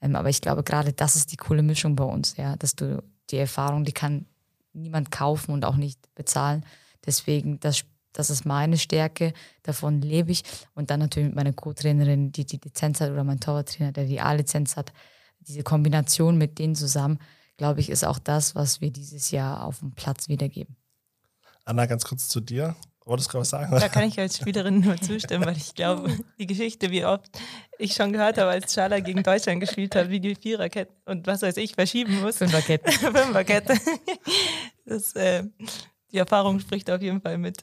Ähm, 0.00 0.16
aber 0.16 0.28
ich 0.28 0.40
glaube, 0.40 0.62
gerade 0.62 0.92
das 0.92 1.16
ist 1.16 1.32
die 1.32 1.36
coole 1.36 1.62
Mischung 1.62 1.96
bei 1.96 2.04
uns, 2.04 2.36
ja, 2.36 2.56
dass 2.56 2.74
du 2.74 3.02
die 3.30 3.36
Erfahrung, 3.36 3.84
die 3.84 3.92
kann 3.92 4.26
niemand 4.72 5.10
kaufen 5.10 5.52
und 5.52 5.64
auch 5.64 5.76
nicht 5.76 5.98
bezahlen. 6.14 6.64
Deswegen, 7.04 7.60
das, 7.60 7.84
das 8.12 8.30
ist 8.30 8.44
meine 8.44 8.78
Stärke, 8.78 9.32
davon 9.62 10.00
lebe 10.00 10.30
ich. 10.30 10.42
Und 10.74 10.90
dann 10.90 11.00
natürlich 11.00 11.28
mit 11.28 11.36
meiner 11.36 11.52
Co-Trainerin, 11.52 12.32
die 12.32 12.46
die 12.46 12.60
Lizenz 12.62 13.00
hat, 13.00 13.10
oder 13.10 13.24
mein 13.24 13.40
Torwarttrainer, 13.40 13.92
der 13.92 14.06
die 14.06 14.20
A-Lizenz 14.20 14.76
hat. 14.76 14.92
Diese 15.40 15.62
Kombination 15.62 16.36
mit 16.36 16.58
denen 16.58 16.74
zusammen, 16.74 17.18
glaube 17.56 17.80
ich, 17.80 17.90
ist 17.90 18.04
auch 18.04 18.18
das, 18.18 18.54
was 18.54 18.80
wir 18.80 18.90
dieses 18.90 19.30
Jahr 19.30 19.64
auf 19.64 19.80
dem 19.80 19.92
Platz 19.92 20.28
wiedergeben. 20.28 20.76
Anna, 21.64 21.86
ganz 21.86 22.04
kurz 22.04 22.28
zu 22.28 22.40
dir. 22.40 22.76
Wolltest 23.08 23.28
du 23.28 23.32
gerade 23.32 23.40
was 23.40 23.48
sagen? 23.48 23.70
Da 23.72 23.88
kann 23.88 24.04
ich 24.04 24.20
als 24.20 24.36
Spielerin 24.36 24.80
nur 24.80 25.00
zustimmen, 25.00 25.46
weil 25.46 25.56
ich 25.56 25.74
glaube, 25.74 26.14
die 26.38 26.46
Geschichte, 26.46 26.90
wie 26.90 27.06
oft 27.06 27.26
ich 27.78 27.94
schon 27.94 28.12
gehört 28.12 28.36
habe, 28.36 28.50
als 28.50 28.74
Schala 28.74 29.00
gegen 29.00 29.22
Deutschland 29.22 29.60
gespielt 29.60 29.94
hat, 29.94 30.10
wie 30.10 30.20
die 30.20 30.34
Viererkette 30.34 30.92
und 31.06 31.26
was 31.26 31.40
weiß 31.40 31.56
ich 31.56 31.74
verschieben 31.74 32.20
muss. 32.20 32.36
Fünferkette. 32.36 32.92
Fünferkette. 32.92 33.78
Das, 34.84 35.14
äh, 35.14 35.44
die 36.12 36.18
Erfahrung 36.18 36.60
spricht 36.60 36.90
auf 36.90 37.00
jeden 37.00 37.22
Fall 37.22 37.38
mit. 37.38 37.62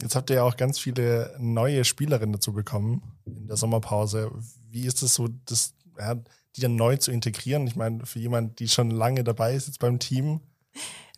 Jetzt 0.00 0.16
habt 0.16 0.30
ihr 0.30 0.36
ja 0.36 0.42
auch 0.42 0.56
ganz 0.56 0.80
viele 0.80 1.36
neue 1.38 1.84
Spielerinnen 1.84 2.32
dazu 2.32 2.52
bekommen 2.52 3.02
in 3.24 3.46
der 3.46 3.56
Sommerpause. 3.56 4.32
Wie 4.68 4.84
ist 4.84 5.00
es 5.02 5.14
so, 5.14 5.28
das, 5.46 5.74
ja, 5.96 6.16
die 6.56 6.60
dann 6.60 6.74
neu 6.74 6.96
zu 6.96 7.12
integrieren? 7.12 7.68
Ich 7.68 7.76
meine, 7.76 8.04
für 8.04 8.18
jemanden, 8.18 8.56
die 8.56 8.66
schon 8.66 8.90
lange 8.90 9.22
dabei 9.22 9.54
ist 9.54 9.68
jetzt 9.68 9.78
beim 9.78 10.00
Team. 10.00 10.40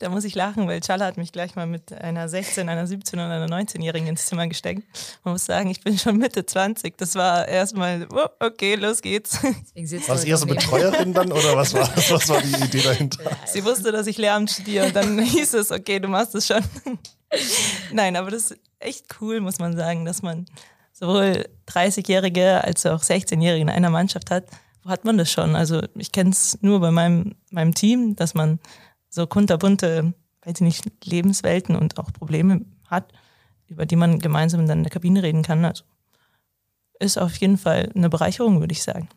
Da 0.01 0.09
muss 0.09 0.25
ich 0.25 0.35
lachen, 0.35 0.67
weil 0.67 0.81
Challa 0.81 1.05
hat 1.05 1.19
mich 1.19 1.31
gleich 1.31 1.57
mal 1.57 1.67
mit 1.67 1.93
einer 1.93 2.27
16, 2.27 2.71
einer 2.71 2.87
17 2.87 3.21
und 3.21 3.27
einer 3.27 3.47
19-Jährigen 3.47 4.09
ins 4.09 4.25
Zimmer 4.25 4.47
gesteckt. 4.47 4.83
Man 5.25 5.35
muss 5.35 5.45
sagen, 5.45 5.69
ich 5.69 5.83
bin 5.83 5.99
schon 5.99 6.17
Mitte 6.17 6.47
20. 6.47 6.97
Das 6.97 7.17
war 7.17 7.47
erstmal, 7.47 8.09
oh, 8.11 8.27
okay, 8.41 8.77
los 8.77 9.03
geht's. 9.03 9.43
War 9.43 10.17
es 10.17 10.25
eher 10.25 10.39
so 10.39 10.47
Betreuerin 10.47 11.13
dann 11.13 11.31
oder 11.31 11.55
was 11.55 11.75
war, 11.75 11.87
was 11.97 12.29
war 12.31 12.41
die 12.41 12.65
Idee 12.65 12.81
dahinter? 12.81 13.37
Sie 13.45 13.63
wusste, 13.63 13.93
dass 13.93 14.07
ich 14.07 14.17
Lehramt 14.17 14.51
studiere 14.51 14.87
und 14.87 14.97
dann 14.97 15.19
hieß 15.23 15.53
es, 15.53 15.71
okay, 15.71 16.01
du 16.01 16.09
machst 16.09 16.35
es 16.35 16.47
schon. 16.47 16.65
Nein, 17.93 18.17
aber 18.17 18.31
das 18.31 18.53
ist 18.53 18.61
echt 18.79 19.05
cool, 19.21 19.43
muss 19.43 19.59
man 19.59 19.77
sagen, 19.77 20.07
dass 20.07 20.23
man 20.23 20.47
sowohl 20.95 21.45
30-Jährige 21.69 22.65
als 22.65 22.87
auch 22.87 23.03
16-Jährige 23.03 23.61
in 23.61 23.69
einer 23.69 23.91
Mannschaft 23.91 24.31
hat 24.31 24.47
wo 24.83 24.91
hat 24.91 25.05
man 25.05 25.19
das 25.19 25.31
schon? 25.31 25.57
Also 25.57 25.83
ich 25.95 26.13
kenne 26.13 26.31
es 26.31 26.59
nur 26.63 26.81
bei 26.81 26.91
meinem, 26.91 27.35
meinem 27.51 27.75
Team, 27.75 28.17
dass 28.17 28.35
man 28.35 28.59
so 29.11 29.27
kunterbunte, 29.27 30.15
weiß 30.43 30.55
ich 30.57 30.61
nicht, 30.61 31.05
Lebenswelten 31.05 31.77
und 31.77 31.99
auch 31.99 32.13
Probleme 32.13 32.65
hat, 32.87 33.13
über 33.67 33.85
die 33.85 33.97
man 33.97 34.19
gemeinsam 34.19 34.67
dann 34.67 34.79
in 34.79 34.85
der 34.85 34.93
Kabine 34.93 35.23
reden 35.23 35.43
kann. 35.43 35.65
Also 35.65 35.85
ist 36.99 37.19
auf 37.19 37.37
jeden 37.37 37.59
Fall 37.59 37.91
eine 37.95 38.09
Bereicherung, 38.09 38.61
würde 38.61 38.73
ich 38.73 38.83
sagen. 38.83 39.09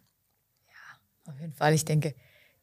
Ja, 0.68 1.32
auf 1.32 1.40
jeden 1.40 1.54
Fall. 1.54 1.74
Ich 1.74 1.86
denke, 1.86 2.16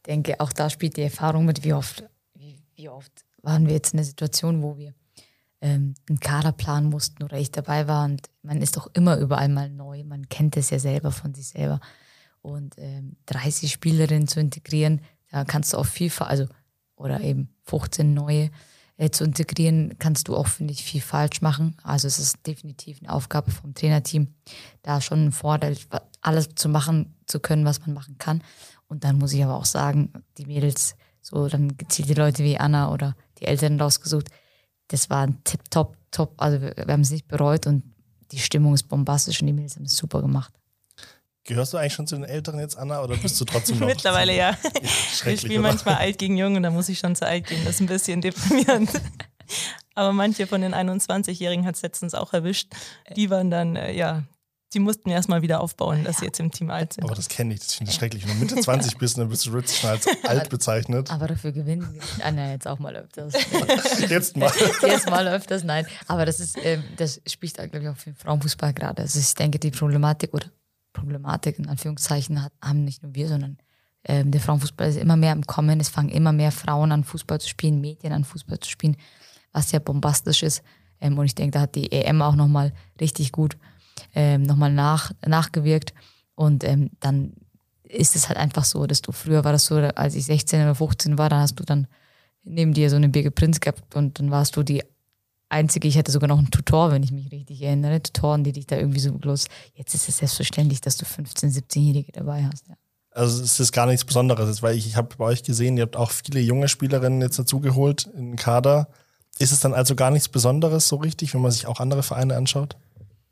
denke, 0.06 0.40
auch 0.40 0.52
da 0.52 0.70
spielt 0.70 0.96
die 0.96 1.02
Erfahrung 1.02 1.44
mit, 1.44 1.64
wie 1.64 1.72
oft, 1.72 2.04
wie, 2.34 2.62
wie 2.74 2.88
oft 2.88 3.24
waren 3.42 3.66
wir 3.66 3.74
jetzt 3.74 3.92
in 3.92 3.98
einer 3.98 4.06
Situation, 4.06 4.62
wo 4.62 4.76
wir 4.76 4.94
ähm, 5.60 5.94
einen 6.08 6.20
Kader 6.20 6.52
planen 6.52 6.88
mussten 6.88 7.22
oder 7.22 7.38
ich 7.38 7.50
dabei 7.50 7.86
war 7.86 8.06
und 8.06 8.28
man 8.42 8.62
ist 8.62 8.76
doch 8.76 8.90
immer 8.94 9.18
überall 9.18 9.48
mal 9.48 9.70
neu. 9.70 10.04
Man 10.04 10.28
kennt 10.28 10.56
es 10.56 10.70
ja 10.70 10.78
selber 10.78 11.12
von 11.12 11.34
sich 11.34 11.48
selber 11.48 11.80
und 12.42 12.74
ähm, 12.78 13.16
30 13.26 13.70
Spielerinnen 13.70 14.26
zu 14.26 14.40
integrieren, 14.40 15.02
da 15.30 15.44
kannst 15.44 15.72
du 15.72 15.76
auch 15.76 15.86
viel, 15.86 16.10
also 16.18 16.46
oder 17.00 17.20
eben 17.20 17.48
15 17.64 18.14
neue 18.14 18.50
äh, 18.96 19.10
zu 19.10 19.24
integrieren, 19.24 19.96
kannst 19.98 20.28
du 20.28 20.36
auch, 20.36 20.46
finde 20.46 20.72
ich, 20.72 20.84
viel 20.84 21.00
falsch 21.00 21.40
machen. 21.40 21.74
Also 21.82 22.06
es 22.06 22.18
ist 22.18 22.46
definitiv 22.46 22.98
eine 23.00 23.12
Aufgabe 23.12 23.50
vom 23.50 23.74
Trainerteam, 23.74 24.28
da 24.82 25.00
schon 25.00 25.26
ein 25.26 25.32
Vorteil, 25.32 25.76
alles 26.20 26.50
zu 26.54 26.68
machen 26.68 27.14
zu 27.26 27.40
können, 27.40 27.64
was 27.64 27.80
man 27.80 27.94
machen 27.94 28.18
kann. 28.18 28.42
Und 28.88 29.04
dann 29.04 29.18
muss 29.18 29.32
ich 29.32 29.42
aber 29.42 29.56
auch 29.56 29.64
sagen, 29.64 30.12
die 30.36 30.44
Mädels, 30.44 30.96
so 31.22 31.48
dann 31.48 31.76
gezielte 31.78 32.14
Leute 32.14 32.44
wie 32.44 32.58
Anna 32.58 32.92
oder 32.92 33.16
die 33.38 33.46
Eltern 33.46 33.80
rausgesucht, 33.80 34.28
das 34.88 35.08
war 35.08 35.22
ein 35.26 35.42
Tip, 35.44 35.70
top, 35.70 35.96
top. 36.10 36.34
Also 36.36 36.60
wir, 36.60 36.76
wir 36.76 36.92
haben 36.92 37.00
es 37.00 37.10
nicht 37.10 37.26
bereut 37.26 37.66
und 37.66 37.84
die 38.32 38.38
Stimmung 38.38 38.74
ist 38.74 38.88
bombastisch 38.88 39.40
und 39.40 39.46
die 39.46 39.52
Mädels 39.52 39.76
haben 39.76 39.84
es 39.84 39.96
super 39.96 40.20
gemacht. 40.20 40.59
Gehörst 41.50 41.72
du 41.72 41.78
eigentlich 41.78 41.94
schon 41.94 42.06
zu 42.06 42.14
den 42.14 42.22
Älteren 42.22 42.60
jetzt, 42.60 42.78
Anna, 42.78 43.02
oder 43.02 43.16
bist 43.16 43.40
du 43.40 43.44
trotzdem 43.44 43.80
noch? 43.80 43.86
Mittlerweile 43.88 44.36
ja. 44.36 44.56
Ich 45.26 45.40
spiele 45.40 45.58
manchmal 45.58 45.96
alt 45.96 46.16
gegen 46.16 46.36
jung 46.36 46.54
und 46.54 46.62
da 46.62 46.70
muss 46.70 46.88
ich 46.88 47.00
schon 47.00 47.16
zu 47.16 47.26
alt 47.26 47.48
gehen. 47.48 47.64
Das 47.64 47.74
ist 47.74 47.80
ein 47.80 47.86
bisschen 47.86 48.20
deprimierend. 48.20 48.88
Aber 49.96 50.12
manche 50.12 50.46
von 50.46 50.60
den 50.60 50.76
21-Jährigen 50.76 51.66
hat 51.66 51.74
es 51.74 51.82
letztens 51.82 52.14
auch 52.14 52.32
erwischt. 52.32 52.72
Die 53.16 53.30
waren 53.30 53.50
dann, 53.50 53.74
äh, 53.74 53.92
ja, 53.92 54.22
die 54.74 54.78
mussten 54.78 55.10
erstmal 55.10 55.42
wieder 55.42 55.60
aufbauen, 55.60 56.04
dass 56.04 56.18
sie 56.18 56.26
jetzt 56.26 56.38
im 56.38 56.52
Team 56.52 56.70
alt 56.70 56.92
sind. 56.92 57.02
Aber 57.02 57.16
das 57.16 57.28
kenne 57.28 57.52
ich, 57.52 57.58
das 57.58 57.74
finde 57.74 57.90
ich 57.90 57.96
schrecklich. 57.96 58.28
Wenn 58.28 58.34
du 58.34 58.44
Mitte 58.44 58.54
20 58.54 58.96
bist, 58.98 59.18
dann 59.18 59.28
bist 59.28 59.44
du 59.44 59.52
wirklich 59.52 59.76
schon 59.76 59.90
als 59.90 60.06
alt 60.22 60.50
bezeichnet. 60.50 61.10
Aber 61.10 61.26
dafür 61.26 61.50
gewinnen 61.50 61.92
wir 61.92 62.24
Anna 62.24 62.52
jetzt 62.52 62.68
auch 62.68 62.78
mal 62.78 62.94
öfters. 62.94 63.34
jetzt 64.08 64.36
mal. 64.36 64.52
jetzt 64.82 65.10
mal 65.10 65.26
öfters, 65.26 65.64
nein. 65.64 65.84
Aber 66.06 66.24
das 66.26 66.38
ist, 66.38 66.56
ähm, 66.62 66.84
das 66.96 67.20
spricht, 67.26 67.56
glaube 67.56 67.80
ich, 67.80 67.88
auch 67.88 67.96
für 67.96 68.10
den 68.10 68.16
Frauenfußball 68.16 68.72
gerade. 68.72 69.02
Also 69.02 69.18
ich 69.18 69.34
denke, 69.34 69.58
die 69.58 69.72
Problematik 69.72 70.32
oder 70.32 70.46
Problematik 70.92 71.58
in 71.58 71.68
Anführungszeichen 71.68 72.42
hat, 72.42 72.52
haben 72.62 72.84
nicht 72.84 73.02
nur 73.02 73.14
wir, 73.14 73.28
sondern 73.28 73.58
ähm, 74.04 74.30
der 74.30 74.40
Frauenfußball 74.40 74.88
ist 74.88 74.96
immer 74.96 75.16
mehr 75.16 75.32
im 75.32 75.46
Kommen. 75.46 75.80
Es 75.80 75.88
fangen 75.88 76.08
immer 76.08 76.32
mehr 76.32 76.52
Frauen 76.52 76.92
an, 76.92 77.04
Fußball 77.04 77.40
zu 77.40 77.48
spielen, 77.48 77.80
Mädchen 77.80 78.12
an, 78.12 78.24
Fußball 78.24 78.58
zu 78.60 78.70
spielen, 78.70 78.96
was 79.52 79.72
ja 79.72 79.78
bombastisch 79.78 80.42
ist. 80.42 80.62
Ähm, 81.00 81.18
und 81.18 81.26
ich 81.26 81.34
denke, 81.34 81.52
da 81.52 81.60
hat 81.62 81.74
die 81.74 81.92
EM 81.92 82.22
auch 82.22 82.34
nochmal 82.34 82.72
richtig 83.00 83.32
gut 83.32 83.56
ähm, 84.14 84.42
nochmal 84.42 84.72
nach, 84.72 85.12
nachgewirkt. 85.26 85.94
Und 86.34 86.64
ähm, 86.64 86.90
dann 87.00 87.34
ist 87.84 88.16
es 88.16 88.28
halt 88.28 88.38
einfach 88.38 88.64
so, 88.64 88.86
dass 88.86 89.02
du 89.02 89.12
früher 89.12 89.44
war 89.44 89.52
das 89.52 89.66
so, 89.66 89.76
als 89.76 90.14
ich 90.14 90.24
16 90.24 90.62
oder 90.62 90.74
15 90.74 91.18
war, 91.18 91.28
dann 91.28 91.40
hast 91.40 91.56
du 91.56 91.64
dann 91.64 91.86
neben 92.42 92.72
dir 92.72 92.88
so 92.88 92.96
eine 92.96 93.08
Birgit 93.08 93.34
Prinz 93.34 93.60
gehabt 93.60 93.94
und 93.94 94.18
dann 94.18 94.30
warst 94.30 94.56
du 94.56 94.62
die 94.62 94.82
einzige, 95.50 95.88
ich 95.88 95.98
hatte 95.98 96.12
sogar 96.12 96.28
noch 96.28 96.38
einen 96.38 96.50
Tutor, 96.50 96.92
wenn 96.92 97.02
ich 97.02 97.12
mich 97.12 97.30
richtig 97.30 97.60
erinnere, 97.62 98.02
Tutoren, 98.02 98.44
die 98.44 98.52
dich 98.52 98.66
da 98.66 98.76
irgendwie 98.76 99.00
so 99.00 99.12
bloß, 99.12 99.46
jetzt 99.74 99.94
ist 99.94 100.08
es 100.08 100.18
selbstverständlich, 100.18 100.80
dass 100.80 100.96
du 100.96 101.04
15-, 101.04 101.54
17-Jährige 101.54 102.12
dabei 102.12 102.44
hast. 102.44 102.68
Ja. 102.68 102.74
Also 103.12 103.42
es 103.42 103.58
ist 103.58 103.72
gar 103.72 103.86
nichts 103.86 104.04
Besonderes, 104.04 104.62
weil 104.62 104.76
ich, 104.76 104.86
ich 104.86 104.96
habe 104.96 105.16
bei 105.16 105.24
euch 105.24 105.42
gesehen, 105.42 105.76
ihr 105.76 105.82
habt 105.82 105.96
auch 105.96 106.12
viele 106.12 106.40
junge 106.40 106.68
Spielerinnen 106.68 107.20
jetzt 107.20 107.38
dazugeholt 107.38 108.08
in 108.14 108.30
den 108.30 108.36
Kader. 108.36 108.88
Ist 109.38 109.52
es 109.52 109.60
dann 109.60 109.74
also 109.74 109.96
gar 109.96 110.10
nichts 110.10 110.28
Besonderes 110.28 110.86
so 110.86 110.96
richtig, 110.96 111.34
wenn 111.34 111.40
man 111.40 111.50
sich 111.50 111.66
auch 111.66 111.80
andere 111.80 112.02
Vereine 112.02 112.36
anschaut? 112.36 112.76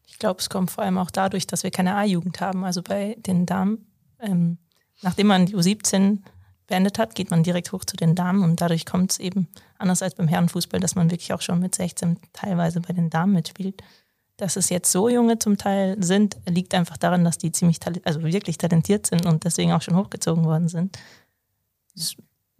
Ich 0.06 0.18
glaube, 0.18 0.40
es 0.40 0.50
kommt 0.50 0.70
vor 0.70 0.82
allem 0.82 0.98
auch 0.98 1.12
dadurch, 1.12 1.46
dass 1.46 1.62
wir 1.62 1.70
keine 1.70 1.94
A-Jugend 1.94 2.40
haben. 2.40 2.64
Also 2.64 2.82
bei 2.82 3.16
den 3.20 3.46
Damen, 3.46 3.86
ähm, 4.20 4.58
nachdem 5.02 5.28
man 5.28 5.46
die 5.46 5.54
U17 5.54 6.18
beendet 6.68 6.98
hat, 6.98 7.14
geht 7.14 7.30
man 7.30 7.42
direkt 7.42 7.72
hoch 7.72 7.84
zu 7.84 7.96
den 7.96 8.14
Damen 8.14 8.44
und 8.44 8.60
dadurch 8.60 8.86
kommt 8.86 9.12
es 9.12 9.18
eben, 9.18 9.48
anders 9.78 10.02
als 10.02 10.14
beim 10.14 10.28
Herrenfußball, 10.28 10.78
dass 10.78 10.94
man 10.94 11.10
wirklich 11.10 11.32
auch 11.32 11.40
schon 11.40 11.58
mit 11.58 11.74
16 11.74 12.18
teilweise 12.32 12.80
bei 12.80 12.92
den 12.92 13.10
Damen 13.10 13.32
mitspielt. 13.32 13.82
Dass 14.36 14.54
es 14.54 14.68
jetzt 14.68 14.92
so 14.92 15.08
junge 15.08 15.40
zum 15.40 15.58
Teil 15.58 15.96
sind, 16.00 16.36
liegt 16.48 16.72
einfach 16.72 16.96
daran, 16.96 17.24
dass 17.24 17.38
die 17.38 17.50
ziemlich, 17.50 17.80
also 18.04 18.22
wirklich 18.22 18.56
talentiert 18.56 19.06
sind 19.08 19.26
und 19.26 19.42
deswegen 19.42 19.72
auch 19.72 19.82
schon 19.82 19.96
hochgezogen 19.96 20.44
worden 20.44 20.68
sind. 20.68 20.96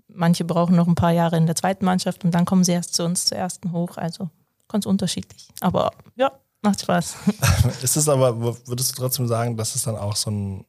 Manche 0.08 0.44
brauchen 0.44 0.74
noch 0.74 0.88
ein 0.88 0.96
paar 0.96 1.12
Jahre 1.12 1.36
in 1.36 1.46
der 1.46 1.54
zweiten 1.54 1.84
Mannschaft 1.84 2.24
und 2.24 2.32
dann 2.32 2.44
kommen 2.44 2.64
sie 2.64 2.72
erst 2.72 2.94
zu 2.94 3.04
uns 3.04 3.26
zur 3.26 3.38
ersten 3.38 3.70
hoch. 3.70 3.96
Also 3.96 4.28
ganz 4.66 4.86
unterschiedlich. 4.86 5.48
Aber 5.60 5.92
ja, 6.16 6.32
Macht 6.62 6.80
Spaß. 6.80 7.16
ist 7.82 7.96
es 7.96 8.08
aber, 8.08 8.40
würdest 8.66 8.90
du 8.90 9.00
trotzdem 9.00 9.28
sagen, 9.28 9.56
dass 9.56 9.76
es 9.76 9.84
dann 9.84 9.96
auch 9.96 10.16
so 10.16 10.30
ein, 10.30 10.64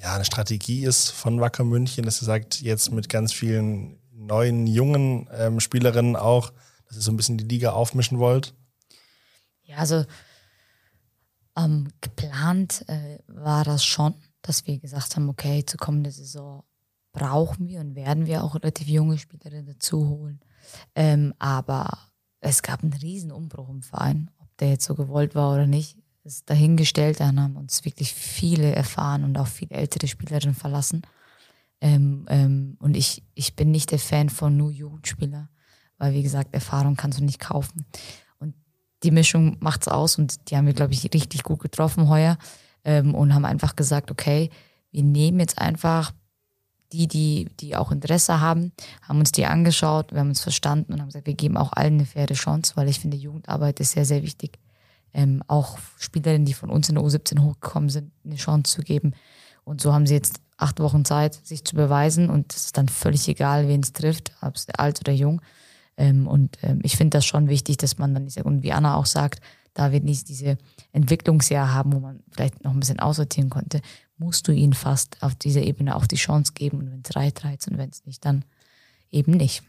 ja, 0.00 0.14
eine 0.14 0.24
Strategie 0.24 0.84
ist 0.84 1.10
von 1.10 1.40
Wacker 1.40 1.64
München, 1.64 2.04
dass 2.04 2.22
ihr 2.22 2.26
sagt, 2.26 2.60
jetzt 2.60 2.92
mit 2.92 3.08
ganz 3.08 3.32
vielen 3.32 3.98
neuen, 4.12 4.66
jungen 4.66 5.28
ähm, 5.32 5.60
Spielerinnen 5.60 6.16
auch, 6.16 6.52
dass 6.86 6.96
ihr 6.96 7.02
so 7.02 7.10
ein 7.10 7.16
bisschen 7.16 7.38
die 7.38 7.44
Liga 7.44 7.72
aufmischen 7.72 8.18
wollt? 8.18 8.54
Ja, 9.62 9.76
also 9.78 10.04
ähm, 11.56 11.88
geplant 12.00 12.84
äh, 12.88 13.18
war 13.26 13.64
das 13.64 13.84
schon, 13.84 14.14
dass 14.42 14.66
wir 14.66 14.78
gesagt 14.78 15.16
haben, 15.16 15.28
okay, 15.28 15.64
zur 15.64 15.78
kommenden 15.78 16.12
Saison 16.12 16.64
brauchen 17.12 17.66
wir 17.66 17.80
und 17.80 17.94
werden 17.94 18.26
wir 18.26 18.44
auch 18.44 18.54
relativ 18.54 18.86
junge 18.88 19.18
Spielerinnen 19.18 19.66
dazu 19.66 20.08
holen. 20.08 20.40
Ähm, 20.94 21.34
aber 21.38 21.98
es 22.40 22.62
gab 22.62 22.82
einen 22.82 22.92
riesen 22.92 23.32
Umbruch 23.32 23.68
im 23.68 23.82
Verein 23.82 24.30
der 24.58 24.70
jetzt 24.70 24.84
so 24.84 24.94
gewollt 24.94 25.34
war 25.34 25.54
oder 25.54 25.66
nicht, 25.66 25.96
ist 26.28 26.48
dahingestellt. 26.50 27.20
Dann 27.20 27.40
haben 27.40 27.56
uns 27.56 27.84
wirklich 27.84 28.12
viele 28.14 28.74
erfahren 28.74 29.24
und 29.24 29.36
auch 29.38 29.46
viele 29.46 29.74
ältere 29.74 30.06
Spielerinnen 30.06 30.54
verlassen. 30.54 31.02
Ähm, 31.80 32.26
ähm, 32.28 32.76
und 32.80 32.96
ich, 32.96 33.22
ich 33.34 33.56
bin 33.56 33.70
nicht 33.70 33.90
der 33.90 33.98
Fan 33.98 34.28
von 34.28 34.56
nur 34.56 34.70
Jugendspieler, 34.70 35.48
weil 35.96 36.12
wie 36.12 36.22
gesagt, 36.22 36.54
Erfahrung 36.54 36.96
kannst 36.96 37.18
du 37.18 37.24
nicht 37.24 37.40
kaufen. 37.40 37.86
Und 38.38 38.54
die 39.02 39.10
Mischung 39.10 39.56
macht 39.60 39.82
es 39.82 39.88
aus 39.88 40.18
und 40.18 40.50
die 40.50 40.56
haben 40.56 40.66
wir, 40.66 40.74
glaube 40.74 40.92
ich, 40.92 41.04
richtig 41.14 41.42
gut 41.44 41.60
getroffen 41.60 42.08
heuer 42.08 42.36
ähm, 42.84 43.14
und 43.14 43.32
haben 43.34 43.44
einfach 43.44 43.74
gesagt, 43.74 44.10
okay, 44.10 44.50
wir 44.90 45.04
nehmen 45.04 45.40
jetzt 45.40 45.58
einfach 45.58 46.12
die, 46.92 47.06
die, 47.06 47.48
die 47.60 47.76
auch 47.76 47.92
Interesse 47.92 48.40
haben, 48.40 48.72
haben 49.02 49.18
uns 49.18 49.30
die 49.32 49.46
angeschaut, 49.46 50.12
wir 50.12 50.20
haben 50.20 50.30
uns 50.30 50.40
verstanden 50.40 50.92
und 50.92 51.00
haben 51.00 51.08
gesagt, 51.08 51.26
wir 51.26 51.34
geben 51.34 51.56
auch 51.56 51.72
allen 51.72 51.94
eine 51.94 52.06
faire 52.06 52.34
Chance, 52.34 52.72
weil 52.76 52.88
ich 52.88 52.98
finde, 52.98 53.16
Jugendarbeit 53.16 53.78
ist 53.80 53.92
sehr, 53.92 54.06
sehr 54.06 54.22
wichtig. 54.22 54.58
Ähm, 55.18 55.42
auch 55.48 55.78
Spielerinnen, 55.98 56.44
die 56.44 56.54
von 56.54 56.70
uns 56.70 56.88
in 56.88 56.94
der 56.94 57.02
U17 57.02 57.40
hochgekommen 57.40 57.88
sind, 57.88 58.12
eine 58.24 58.36
Chance 58.36 58.76
zu 58.76 58.82
geben. 58.82 59.14
Und 59.64 59.80
so 59.80 59.92
haben 59.92 60.06
sie 60.06 60.14
jetzt 60.14 60.40
acht 60.56 60.78
Wochen 60.78 61.04
Zeit, 61.04 61.34
sich 61.34 61.64
zu 61.64 61.74
beweisen 61.74 62.30
und 62.30 62.54
es 62.54 62.66
ist 62.66 62.78
dann 62.78 62.88
völlig 62.88 63.26
egal, 63.26 63.66
wen 63.66 63.80
es 63.80 63.92
trifft, 63.92 64.30
ob 64.42 64.54
es 64.54 64.68
alt 64.70 65.00
oder 65.00 65.12
jung. 65.12 65.42
Ähm, 65.96 66.28
und 66.28 66.56
ähm, 66.62 66.78
ich 66.84 66.96
finde 66.96 67.18
das 67.18 67.26
schon 67.26 67.48
wichtig, 67.48 67.78
dass 67.78 67.98
man 67.98 68.14
dann, 68.14 68.28
ich 68.28 68.44
und 68.44 68.62
wie 68.62 68.72
Anna 68.72 68.94
auch 68.94 69.06
sagt, 69.06 69.40
da 69.74 69.90
wir 69.90 70.00
nicht 70.00 70.28
diese 70.28 70.56
Entwicklungsjahr 70.92 71.74
haben, 71.74 71.92
wo 71.92 71.98
man 71.98 72.20
vielleicht 72.30 72.62
noch 72.62 72.70
ein 72.70 72.78
bisschen 72.78 73.00
aussortieren 73.00 73.50
konnte, 73.50 73.80
musst 74.18 74.46
du 74.46 74.52
ihnen 74.52 74.72
fast 74.72 75.20
auf 75.22 75.34
dieser 75.34 75.62
Ebene 75.62 75.96
auch 75.96 76.06
die 76.06 76.16
Chance 76.16 76.52
geben. 76.52 76.78
Und 76.78 76.92
wenn 76.92 77.02
es 77.04 77.16
reicht, 77.16 77.44
reicht 77.44 77.66
und 77.66 77.76
wenn 77.76 77.90
es 77.90 78.06
nicht, 78.06 78.24
dann 78.24 78.44
eben 79.10 79.32
nicht. 79.32 79.64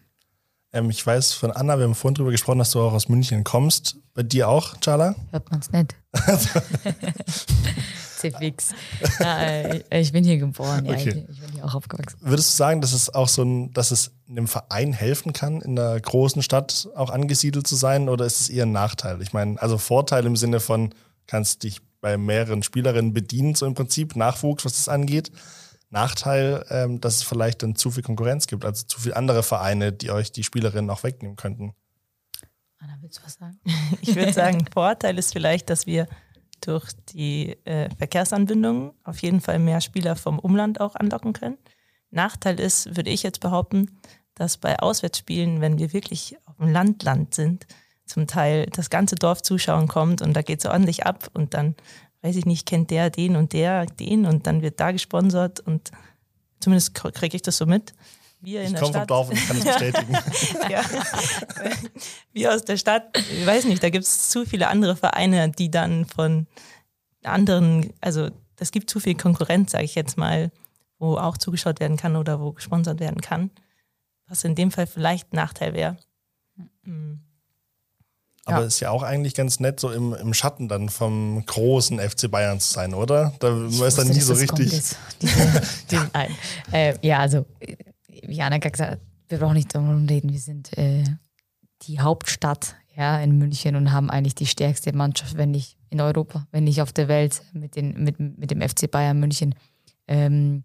Ähm, 0.72 0.90
ich 0.90 1.06
weiß 1.06 1.34
von 1.34 1.52
Anna, 1.52 1.78
wir 1.78 1.86
haben 1.86 1.96
vorhin 1.96 2.16
darüber 2.16 2.32
gesprochen, 2.32 2.60
dass 2.60 2.72
du 2.72 2.82
auch 2.82 2.94
aus 2.94 3.10
München 3.10 3.44
kommst. 3.44 3.98
Bei 4.14 4.24
dir 4.24 4.50
auch, 4.50 4.80
Chala? 4.82 5.16
Hört 5.32 5.50
man 5.52 5.60
es 5.60 5.72
nicht. 5.72 5.96
fix. 8.20 8.72
Äh, 9.20 9.82
ich 10.02 10.12
bin 10.12 10.24
hier 10.24 10.38
geboren, 10.38 10.86
ja, 10.86 10.94
okay. 10.94 11.10
ich, 11.10 11.30
ich, 11.30 11.40
bin 11.40 11.52
hier 11.54 11.66
auch 11.66 11.76
aufgewachsen. 11.76 12.18
Würdest 12.22 12.54
du 12.54 12.58
sagen, 12.58 12.82
dass 12.82 12.94
es 12.94 13.14
auch 13.14 13.28
so 13.28 13.44
ein, 13.44 13.74
dass 13.74 13.92
es 13.92 14.12
einem 14.30 14.48
Verein 14.48 14.94
helfen 14.94 15.34
kann, 15.34 15.62
in 15.62 15.78
einer 15.80 16.00
großen 16.00 16.42
Stadt 16.42 16.90
auch 16.96 17.10
angesiedelt 17.10 17.68
zu 17.68 17.76
sein, 17.76 18.10
oder 18.10 18.26
ist 18.26 18.42
es 18.42 18.50
eher 18.50 18.66
ein 18.66 18.72
Nachteil? 18.72 19.22
Ich 19.22 19.34
meine, 19.34 19.62
also 19.62 19.78
Vorteil 19.78 20.26
im 20.26 20.36
Sinne 20.36 20.60
von, 20.60 20.94
kannst 21.28 21.64
dich 21.64 21.80
bei 22.02 22.18
mehreren 22.18 22.64
Spielerinnen 22.64 23.14
bedienen, 23.14 23.56
so 23.56 23.66
im 23.66 23.74
Prinzip, 23.74 24.16
Nachwuchs, 24.16 24.66
was 24.66 24.74
das 24.74 24.90
angeht. 24.90 25.32
Nachteil, 25.90 26.66
ähm, 26.70 27.02
dass 27.02 27.16
es 27.16 27.24
vielleicht 27.24 27.64
dann 27.64 27.76
zu 27.76 27.92
viel 27.92 28.04
Konkurrenz 28.04 28.48
gibt, 28.48 28.64
also 28.64 28.86
zu 28.86 29.00
viele 29.00 29.16
andere 29.16 29.44
Vereine, 29.44 29.92
die 29.92 30.12
euch 30.12 30.32
die 30.32 30.44
Spielerinnen 30.44 30.90
auch 30.90 31.04
wegnehmen 31.04 31.36
könnten. 31.36 31.74
Anna, 32.78 32.98
willst 33.02 33.20
du 33.20 33.24
was 33.24 33.36
sagen? 33.36 33.60
Ich 34.02 34.16
würde 34.16 34.34
sagen, 34.34 34.66
Vorteil 34.72 35.18
ist 35.18 35.34
vielleicht, 35.34 35.70
dass 35.70 35.86
wir 35.86 36.08
durch 36.62 36.92
die 37.14 37.58
äh, 37.66 37.90
Verkehrsanbindung 37.96 38.94
auf 39.04 39.20
jeden 39.22 39.42
Fall 39.42 39.60
mehr 39.60 39.82
Spieler 39.82 40.16
vom 40.16 40.40
Umland 40.40 40.80
auch 40.80 40.96
anlocken 40.96 41.34
können. 41.34 41.58
Nachteil 42.12 42.60
ist, 42.60 42.96
würde 42.98 43.10
ich 43.10 43.24
jetzt 43.24 43.40
behaupten, 43.40 44.00
dass 44.36 44.58
bei 44.58 44.80
Auswärtsspielen, 44.80 45.62
wenn 45.62 45.78
wir 45.78 45.94
wirklich 45.94 46.38
auf 46.46 46.58
dem 46.58 46.72
Landland 46.72 47.04
Land 47.04 47.36
sind, 47.36 47.68
zum 48.06 48.28
Teil 48.28 48.66
das 48.68 48.90
ganze 48.90 49.16
Dorf 49.16 49.42
zuschauen 49.42 49.88
kommt 49.88 50.22
und 50.22 50.34
da 50.34 50.42
geht 50.42 50.60
es 50.60 50.66
ordentlich 50.66 51.06
ab 51.06 51.30
und 51.34 51.54
dann, 51.54 51.76
weiß 52.22 52.36
ich 52.36 52.46
nicht, 52.46 52.66
kennt 52.66 52.92
der 52.92 53.10
den 53.10 53.36
und 53.36 53.54
der 53.54 53.86
den 53.86 54.26
und 54.26 54.48
dann 54.48 54.62
wird 54.62 54.80
da 54.80 54.92
gesponsert 54.92 55.60
und 55.60 55.92
zumindest 56.60 56.94
kriege 56.94 57.36
ich 57.36 57.42
das 57.42 57.58
so 57.58 57.66
mit. 57.66 57.94
Wir 58.42 58.62
in 58.62 58.74
ich 58.74 58.80
komme 58.80 58.94
vom 58.94 59.08
Dorf 59.08 59.30
und 59.30 59.38
ich 59.38 59.48
kann 59.48 59.58
es 59.58 59.66
bestätigen. 59.66 60.18
ja. 60.70 60.82
Wir 62.32 62.54
aus 62.54 62.64
der 62.64 62.78
Stadt, 62.78 63.18
ich 63.18 63.46
weiß 63.46 63.66
nicht, 63.66 63.84
da 63.84 63.90
gibt 63.90 64.06
es 64.06 64.30
zu 64.30 64.46
viele 64.46 64.70
andere 64.70 64.96
Vereine, 64.96 65.50
die 65.50 65.70
dann 65.70 66.06
von 66.06 66.48
anderen, 67.24 67.94
also 68.00 68.30
es 68.58 68.72
gibt 68.72 68.90
zu 68.90 69.00
viel 69.00 69.16
Konkurrenz, 69.16 69.72
sage 69.72 69.84
ich 69.84 69.96
jetzt 69.96 70.18
mal, 70.18 70.52
wo 71.00 71.18
auch 71.18 71.38
zugeschaut 71.38 71.80
werden 71.80 71.98
kann 71.98 72.16
oder 72.16 72.40
wo 72.40 72.52
gesponsert 72.52 73.00
werden 73.00 73.22
kann, 73.22 73.52
was 74.28 74.44
in 74.44 74.56
dem 74.56 74.72
Fall 74.72 74.88
vielleicht 74.88 75.34
ein 75.34 75.38
Nachteil 75.38 75.74
wäre. 75.74 75.98
Mhm. 76.84 77.22
Aber 78.50 78.62
ja. 78.62 78.68
ist 78.68 78.80
ja 78.80 78.90
auch 78.92 79.04
eigentlich 79.04 79.36
ganz 79.36 79.60
nett, 79.60 79.80
so 79.80 79.92
im, 79.92 80.14
im 80.14 80.34
Schatten 80.34 80.68
dann 80.68 80.90
vom 80.90 81.46
großen 81.46 82.00
FC 82.00 82.30
Bayern 82.30 82.60
zu 82.60 82.74
sein, 82.74 82.94
oder? 82.94 83.34
Da 83.40 83.52
man 83.52 83.70
ist 83.70 83.98
dann 83.98 84.08
nie 84.08 84.20
so 84.20 84.34
richtig. 84.34 84.70
Diese, 84.70 84.96
ja. 85.92 86.10
Nein. 86.14 86.36
Äh, 86.72 86.96
ja, 87.02 87.20
also, 87.20 87.46
wie 88.24 88.42
Anna 88.42 88.58
gesagt 88.58 88.92
hat, 88.92 89.00
wir 89.28 89.40
brauchen 89.40 89.56
nicht 89.56 89.74
darum 89.74 90.06
reden, 90.06 90.32
wir 90.32 90.40
sind 90.40 90.78
äh, 90.78 91.04
die 91.84 92.00
Hauptstadt 92.00 92.76
ja, 92.96 93.20
in 93.20 93.38
München 93.38 93.76
und 93.76 93.92
haben 93.92 94.10
eigentlich 94.10 94.36
die 94.36 94.46
stärkste 94.46 94.94
Mannschaft, 94.94 95.38
wenn 95.38 95.52
nicht 95.52 95.78
in 95.90 96.02
Europa, 96.02 96.48
wenn 96.52 96.66
nicht 96.66 96.82
auf 96.82 96.92
der 96.92 97.08
Welt, 97.08 97.42
mit, 97.54 97.76
den, 97.76 98.04
mit, 98.04 98.20
mit 98.20 98.52
dem 98.52 98.62
FC 98.62 98.92
Bayern 98.92 99.20
München, 99.20 99.56
ähm, 100.08 100.64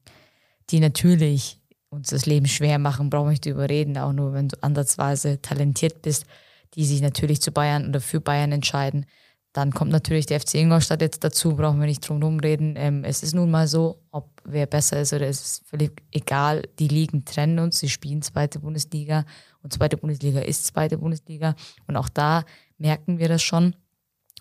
die 0.70 0.81
natürlich 0.81 1.61
uns 1.90 2.11
das 2.11 2.27
Leben 2.27 2.47
schwer 2.47 2.79
machen, 2.79 3.11
brauchen 3.11 3.27
wir 3.27 3.31
nicht 3.31 3.47
überreden, 3.47 3.97
auch 3.99 4.12
nur 4.12 4.33
wenn 4.33 4.49
du 4.49 4.57
ansatzweise 4.62 5.40
talentiert 5.40 6.03
bist 6.03 6.27
die 6.75 6.85
sich 6.85 7.01
natürlich 7.01 7.41
zu 7.41 7.53
Bayern 7.53 7.89
oder 7.89 8.01
für 8.01 8.21
Bayern 8.21 8.53
entscheiden. 8.53 9.07
Dann 9.53 9.73
kommt 9.73 9.93
natürlich 9.93 10.27
der 10.27 10.41
FC 10.41 10.55
Ingolstadt 10.55 11.01
jetzt 11.01 11.23
dazu, 11.23 11.55
brauchen 11.55 11.79
wir 11.79 11.87
nicht 11.87 12.07
drum 12.09 12.19
herum 12.19 12.41
reden. 12.41 12.75
Ähm, 12.77 13.05
es 13.05 13.23
ist 13.23 13.35
nun 13.35 13.53
mal 13.53 13.69
so, 13.69 14.03
ob 14.11 14.43
wer 14.45 14.67
besser 14.67 15.01
ist 15.01 15.13
oder 15.13 15.29
es 15.29 15.41
ist 15.41 15.69
völlig 15.69 16.03
egal. 16.11 16.63
Die 16.81 16.89
Ligen 16.89 17.25
trennen 17.25 17.61
uns, 17.61 17.79
sie 17.79 17.89
spielen 17.89 18.21
zweite 18.21 18.59
Bundesliga 18.59 19.25
und 19.63 19.73
zweite 19.73 19.97
Bundesliga 19.97 20.41
ist 20.41 20.67
zweite 20.67 20.99
Bundesliga. 20.99 21.55
Und 21.87 21.97
auch 21.97 22.09
da 22.09 22.45
merken 22.79 23.19
wir 23.21 23.29
das 23.29 23.43
schon. 23.43 23.77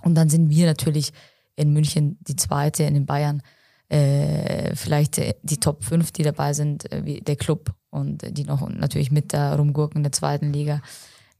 Und 0.01 0.15
dann 0.15 0.29
sind 0.29 0.49
wir 0.49 0.65
natürlich 0.65 1.13
in 1.55 1.73
München 1.73 2.17
die 2.21 2.35
zweite, 2.35 2.83
in 2.83 2.95
den 2.95 3.05
Bayern 3.05 3.43
äh, 3.89 4.75
vielleicht 4.75 5.21
die 5.43 5.59
Top 5.59 5.83
5, 5.83 6.11
die 6.11 6.23
dabei 6.23 6.53
sind, 6.53 6.91
äh, 6.91 7.05
wie 7.05 7.21
der 7.21 7.35
Club 7.35 7.71
und 7.91 8.25
die 8.35 8.45
noch 8.45 8.67
natürlich 8.67 9.11
mit 9.11 9.31
da 9.33 9.55
rumgurken 9.55 9.99
in 9.99 10.03
der 10.03 10.11
zweiten 10.11 10.51
Liga. 10.51 10.81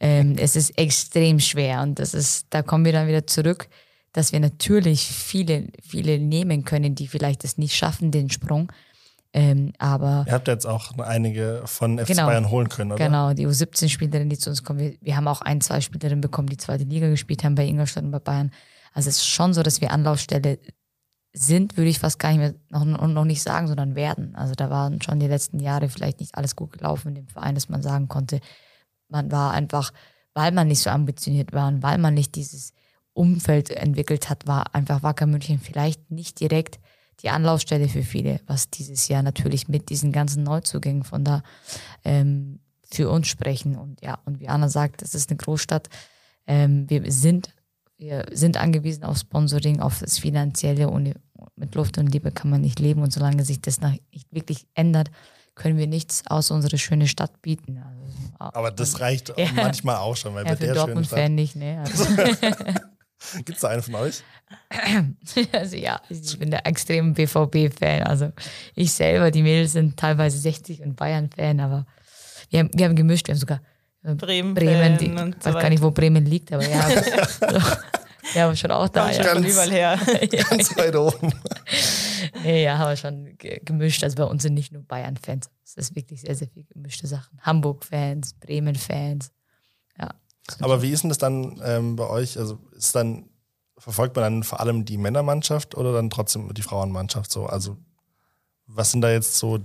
Ähm, 0.03 0.35
es 0.37 0.57
ist 0.57 0.77
extrem 0.77 1.39
schwer 1.39 1.81
und 1.81 1.97
das 1.97 2.13
ist, 2.13 2.47
da 2.49 2.61
kommen 2.61 2.83
wir 2.83 2.91
dann 2.91 3.07
wieder 3.07 3.25
zurück, 3.25 3.69
dass 4.11 4.33
wir 4.33 4.41
natürlich 4.41 5.07
viele, 5.07 5.69
viele 5.81 6.19
nehmen 6.19 6.65
können, 6.65 6.93
die 6.93 7.07
vielleicht 7.07 7.45
es 7.45 7.57
nicht 7.57 7.73
schaffen, 7.73 8.11
den 8.11 8.29
Sprung. 8.29 8.69
Ähm, 9.31 9.71
aber 9.79 10.25
Ihr 10.27 10.33
habt 10.33 10.49
jetzt 10.49 10.65
auch 10.67 10.97
einige 10.99 11.61
von 11.63 11.97
FC 11.97 12.07
genau, 12.07 12.25
Bayern 12.25 12.49
holen 12.49 12.67
können, 12.67 12.91
oder? 12.91 13.05
Genau, 13.05 13.33
die 13.33 13.47
U17-Spielerinnen, 13.47 14.29
die 14.29 14.37
zu 14.37 14.49
uns 14.49 14.65
kommen. 14.65 14.79
Wir, 14.79 14.93
wir, 14.99 15.15
haben 15.15 15.29
auch 15.29 15.39
ein, 15.39 15.61
zwei 15.61 15.79
Spielerinnen 15.79 16.19
bekommen, 16.19 16.49
die 16.49 16.57
zweite 16.57 16.83
Liga 16.83 17.07
gespielt 17.07 17.45
haben 17.45 17.55
bei 17.55 17.65
Ingolstadt 17.65 18.03
und 18.03 18.11
bei 18.11 18.19
Bayern. 18.19 18.51
Also 18.91 19.07
es 19.07 19.15
ist 19.15 19.27
schon 19.27 19.53
so, 19.53 19.63
dass 19.63 19.79
wir 19.79 19.91
Anlaufstelle 19.91 20.59
sind, 21.31 21.77
würde 21.77 21.89
ich 21.89 21.99
fast 21.99 22.19
gar 22.19 22.29
nicht 22.33 22.39
mehr 22.39 22.55
noch, 22.69 23.07
noch 23.07 23.25
nicht 23.25 23.41
sagen, 23.41 23.69
sondern 23.69 23.95
werden. 23.95 24.35
Also 24.35 24.53
da 24.53 24.69
waren 24.69 25.01
schon 25.01 25.21
die 25.21 25.27
letzten 25.27 25.61
Jahre 25.61 25.87
vielleicht 25.87 26.19
nicht 26.19 26.35
alles 26.35 26.57
gut 26.57 26.73
gelaufen 26.73 27.07
in 27.07 27.15
dem 27.15 27.27
Verein, 27.29 27.55
dass 27.55 27.69
man 27.69 27.81
sagen 27.81 28.09
konnte, 28.09 28.41
man 29.13 29.31
war 29.31 29.51
einfach, 29.51 29.93
weil 30.33 30.51
man 30.51 30.67
nicht 30.67 30.81
so 30.81 30.89
ambitioniert 30.89 31.53
war 31.53 31.69
und 31.69 31.81
weil 31.81 31.97
man 31.97 32.13
nicht 32.13 32.35
dieses 32.35 32.73
Umfeld 33.13 33.69
entwickelt 33.69 34.29
hat, 34.29 34.47
war 34.47 34.75
einfach 34.75 35.03
Wacker 35.03 35.27
München 35.27 35.59
vielleicht 35.59 36.11
nicht 36.11 36.39
direkt 36.39 36.79
die 37.21 37.29
Anlaufstelle 37.29 37.87
für 37.87 38.03
viele, 38.03 38.41
was 38.47 38.69
dieses 38.69 39.07
Jahr 39.07 39.23
natürlich 39.23 39.69
mit 39.69 39.89
diesen 39.89 40.11
ganzen 40.11 40.43
Neuzugängen 40.43 41.03
von 41.03 41.23
da 41.23 41.43
ähm, 42.03 42.59
für 42.83 43.09
uns 43.09 43.27
sprechen. 43.27 43.77
Und 43.77 44.01
ja, 44.01 44.19
und 44.25 44.39
wie 44.41 44.49
Anna 44.49 44.67
sagt, 44.67 45.01
es 45.01 45.15
ist 45.15 45.29
eine 45.29 45.37
Großstadt. 45.37 45.87
Ähm, 46.47 46.89
wir 46.89 47.09
sind 47.11 47.53
wir 48.03 48.25
sind 48.31 48.57
angewiesen 48.57 49.05
auf 49.05 49.17
Sponsoring, 49.17 49.79
auf 49.79 49.99
das 49.99 50.17
Finanzielle. 50.19 50.89
Und 50.89 51.13
mit 51.55 51.75
Luft 51.75 51.97
und 51.97 52.07
Liebe 52.07 52.31
kann 52.31 52.49
man 52.49 52.59
nicht 52.59 52.79
leben. 52.79 53.01
Und 53.01 53.13
solange 53.13 53.45
sich 53.45 53.61
das 53.61 53.79
nicht 53.79 54.27
wirklich 54.31 54.67
ändert, 54.73 55.09
können 55.55 55.77
wir 55.77 55.87
nichts 55.87 56.23
außer 56.27 56.53
unsere 56.53 56.77
schöne 56.77 57.07
Stadt 57.07 57.41
bieten. 57.41 57.77
Also, 57.77 58.02
Aber 58.39 58.71
das 58.71 58.99
reicht 58.99 59.29
ja. 59.37 59.47
manchmal 59.55 59.97
auch 59.97 60.15
schon, 60.15 60.33
weil 60.35 60.45
ja, 60.45 60.53
bei 60.53 60.55
der 60.55 60.65
schönen 60.65 60.75
Stadt. 60.75 60.87
Dortmund-Fan 60.87 61.35
nicht, 61.35 61.55
ne? 61.55 61.83
Also, 61.85 62.05
Gibt 63.37 63.55
es 63.55 63.59
da 63.59 63.69
einen 63.69 63.81
von 63.83 63.95
euch? 63.95 64.21
also 65.53 65.75
ja, 65.77 66.01
ich 66.09 66.37
bin 66.37 66.51
der 66.51 66.67
extreme 66.67 67.13
BVB-Fan. 67.13 68.03
Also 68.03 68.31
ich 68.75 68.91
selber, 68.91 69.31
die 69.31 69.41
Mädels 69.41 69.71
sind 69.71 69.97
teilweise 69.97 70.37
60 70.37 70.81
und 70.81 70.95
Bayern-Fan, 70.95 71.59
aber 71.59 71.85
wir 72.49 72.59
haben, 72.59 72.69
wir 72.73 72.85
haben 72.85 72.95
gemischt, 72.95 73.27
wir 73.27 73.33
haben 73.33 73.39
sogar 73.39 73.61
Bremen, 74.03 74.53
Bremen, 74.53 74.97
die, 74.97 75.09
und 75.09 75.37
ich 75.37 75.43
so 75.43 75.53
weiß 75.53 75.61
gar 75.61 75.69
nicht, 75.69 75.81
wo 75.81 75.89
Bremen 75.91 76.25
liegt, 76.25 76.51
aber 76.51 76.67
ja. 76.67 76.89
ja, 78.35 78.45
aber 78.45 78.55
schon 78.57 78.71
auch 78.71 78.89
da. 78.89 79.05
Kommt 79.05 79.15
Ja. 79.17 79.23
schon 79.23 79.41
Ganz- 79.43 79.53
überall 79.53 79.71
her. 79.71 79.99
Ganz 80.49 80.77
weit 80.77 80.95
oben. 80.97 81.33
Nee, 82.43 82.63
ja, 82.63 82.77
haben 82.77 82.89
wir 82.91 82.95
schon 82.97 83.37
ge- 83.37 83.59
gemischt. 83.63 84.03
Also 84.03 84.15
bei 84.17 84.23
uns 84.23 84.43
sind 84.43 84.53
nicht 84.53 84.71
nur 84.71 84.83
Bayern-Fans. 84.83 85.49
Es 85.63 85.75
ist 85.75 85.95
wirklich 85.95 86.21
sehr, 86.21 86.35
sehr 86.35 86.47
viel 86.47 86.65
gemischte 86.65 87.07
Sachen. 87.07 87.39
Hamburg-Fans, 87.41 88.35
Bremen-Fans. 88.35 89.31
Ja. 89.99 90.13
Aber 90.59 90.81
wie 90.81 90.91
ist 90.91 91.03
denn 91.03 91.09
das 91.09 91.17
dann 91.17 91.61
ähm, 91.63 91.95
bei 91.95 92.07
euch? 92.09 92.37
Also 92.37 92.59
ist 92.71 92.95
dann, 92.95 93.29
verfolgt 93.77 94.15
man 94.15 94.23
dann 94.23 94.43
vor 94.43 94.59
allem 94.59 94.85
die 94.85 94.97
Männermannschaft 94.97 95.75
oder 95.75 95.93
dann 95.93 96.09
trotzdem 96.09 96.53
die 96.53 96.61
Frauenmannschaft 96.61 97.31
so? 97.31 97.45
Also 97.45 97.77
was 98.65 98.91
sind 98.91 99.01
da 99.01 99.11
jetzt 99.11 99.35
so 99.37 99.59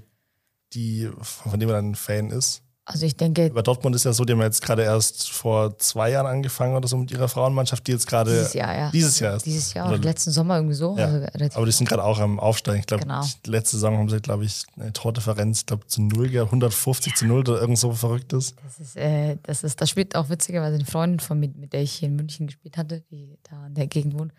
die, 0.72 1.10
von 1.20 1.58
denen 1.58 1.72
man 1.72 1.78
dann 1.84 1.90
ein 1.92 1.94
Fan 1.94 2.30
ist? 2.30 2.62
Also 2.90 3.04
ich 3.04 3.18
denke, 3.18 3.48
Über 3.48 3.62
Dortmund 3.62 3.94
ist 3.94 4.04
ja 4.04 4.14
so, 4.14 4.24
die 4.24 4.32
haben 4.32 4.40
jetzt 4.40 4.62
gerade 4.62 4.82
erst 4.82 5.30
vor 5.30 5.78
zwei 5.78 6.10
Jahren 6.10 6.26
angefangen 6.26 6.74
oder 6.74 6.88
so 6.88 6.96
mit 6.96 7.10
ihrer 7.10 7.28
Frauenmannschaft, 7.28 7.86
die 7.86 7.92
jetzt 7.92 8.06
gerade 8.06 8.30
dieses 8.30 8.54
Jahr, 8.54 8.74
ja. 8.74 8.90
dieses 8.90 9.20
Jahr 9.20 9.36
ist. 9.36 9.44
Dieses 9.44 9.74
Jahr, 9.74 9.88
Oder- 9.88 9.98
letzten 9.98 10.30
Sommer 10.30 10.56
irgendwie 10.56 10.74
so. 10.74 10.96
Ja. 10.96 11.04
Also 11.06 11.26
Aber 11.54 11.66
die 11.66 11.72
sind 11.72 11.86
gerade 11.86 12.02
auch 12.02 12.18
am 12.18 12.40
Aufsteigen. 12.40 12.80
Ich 12.80 12.86
glaube, 12.86 13.02
Genau. 13.02 13.22
letzte 13.44 13.76
Saison 13.76 13.98
haben 13.98 14.08
sie, 14.08 14.20
glaube 14.22 14.46
ich, 14.46 14.64
eine 14.80 14.90
Tordifferenz, 14.94 15.60
ich 15.60 15.66
glaube, 15.66 15.86
zu 15.86 16.00
0 16.00 16.30
gehabt, 16.30 16.50
150 16.50 17.14
zu 17.14 17.26
0 17.26 17.40
oder 17.40 17.60
irgend 17.60 17.76
so 17.78 17.92
Verrücktes. 17.92 18.54
Das 18.64 18.80
ist, 18.80 18.96
äh, 18.96 19.36
das 19.42 19.64
ist, 19.64 19.78
das 19.82 19.90
spielt 19.90 20.16
auch 20.16 20.30
witzigerweise 20.30 20.76
eine 20.76 20.86
Freundin 20.86 21.20
von 21.20 21.38
mir, 21.38 21.50
mit 21.54 21.74
der 21.74 21.82
ich 21.82 21.92
hier 21.92 22.08
in 22.08 22.16
München 22.16 22.46
gespielt 22.46 22.78
hatte, 22.78 23.02
die 23.10 23.38
da 23.50 23.66
in 23.66 23.74
der 23.74 23.86
Gegend 23.86 24.18
wohnt. 24.18 24.32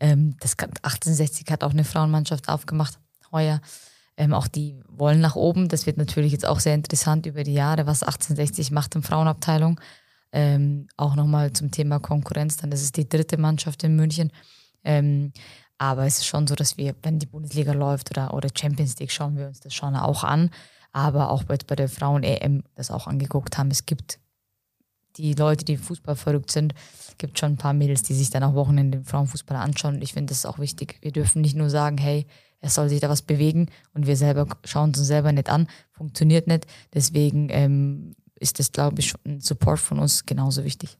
Ähm, 0.00 0.36
das 0.40 0.56
kann, 0.56 0.70
1860 0.70 1.46
hat 1.50 1.62
auch 1.62 1.72
eine 1.72 1.84
Frauenmannschaft 1.84 2.48
aufgemacht, 2.48 2.98
heuer. 3.30 3.60
Ähm, 4.20 4.34
auch 4.34 4.48
die 4.48 4.78
wollen 4.86 5.20
nach 5.20 5.34
oben. 5.34 5.68
Das 5.68 5.86
wird 5.86 5.96
natürlich 5.96 6.32
jetzt 6.32 6.44
auch 6.44 6.60
sehr 6.60 6.74
interessant 6.74 7.24
über 7.24 7.42
die 7.42 7.54
Jahre, 7.54 7.86
was 7.86 8.02
1860 8.02 8.70
macht 8.70 8.94
in 8.94 9.02
Frauenabteilung. 9.02 9.80
Ähm, 10.30 10.88
auch 10.98 11.14
nochmal 11.14 11.54
zum 11.54 11.70
Thema 11.70 12.00
Konkurrenz, 12.00 12.58
dann 12.58 12.70
das 12.70 12.82
ist 12.82 12.98
die 12.98 13.08
dritte 13.08 13.38
Mannschaft 13.38 13.82
in 13.82 13.96
München. 13.96 14.30
Ähm, 14.84 15.32
aber 15.78 16.04
es 16.04 16.18
ist 16.18 16.26
schon 16.26 16.46
so, 16.46 16.54
dass 16.54 16.76
wir, 16.76 16.94
wenn 17.02 17.18
die 17.18 17.24
Bundesliga 17.24 17.72
läuft 17.72 18.10
oder, 18.10 18.34
oder 18.34 18.50
Champions 18.54 18.98
League, 18.98 19.10
schauen 19.10 19.38
wir 19.38 19.46
uns 19.46 19.60
das 19.60 19.72
schon 19.72 19.96
auch 19.96 20.22
an. 20.22 20.50
Aber 20.92 21.30
auch 21.30 21.44
bei, 21.44 21.56
bei 21.66 21.74
der 21.74 21.88
Frauen-EM 21.88 22.62
das 22.74 22.90
auch 22.90 23.06
angeguckt 23.06 23.56
haben. 23.56 23.70
Es 23.70 23.86
gibt 23.86 24.18
die 25.16 25.34
Leute, 25.34 25.64
die 25.64 25.76
Fußball 25.76 26.16
verrückt 26.16 26.50
sind, 26.50 26.74
gibt 27.18 27.38
schon 27.38 27.52
ein 27.52 27.56
paar 27.56 27.72
Mädels, 27.72 28.02
die 28.02 28.14
sich 28.14 28.30
dann 28.30 28.42
auch 28.42 28.54
Wochenende 28.54 28.98
den 28.98 29.04
Frauenfußball 29.04 29.56
anschauen. 29.56 29.96
Und 29.96 30.02
ich 30.02 30.12
finde, 30.12 30.30
das 30.30 30.38
ist 30.38 30.46
auch 30.46 30.58
wichtig. 30.58 30.98
Wir 31.02 31.12
dürfen 31.12 31.42
nicht 31.42 31.56
nur 31.56 31.70
sagen, 31.70 31.98
hey, 31.98 32.26
es 32.60 32.74
soll 32.74 32.88
sich 32.88 33.00
da 33.00 33.08
was 33.08 33.22
bewegen 33.22 33.68
und 33.94 34.06
wir 34.06 34.16
selber 34.16 34.46
schauen 34.64 34.90
es 34.90 34.98
uns 34.98 35.08
selber 35.08 35.32
nicht 35.32 35.48
an. 35.48 35.66
Funktioniert 35.92 36.46
nicht. 36.46 36.66
Deswegen 36.94 37.48
ähm, 37.50 38.14
ist 38.34 38.58
das, 38.58 38.72
glaube 38.72 39.00
ich, 39.00 39.14
ein 39.24 39.40
Support 39.40 39.80
von 39.80 39.98
uns 39.98 40.26
genauso 40.26 40.64
wichtig. 40.64 40.98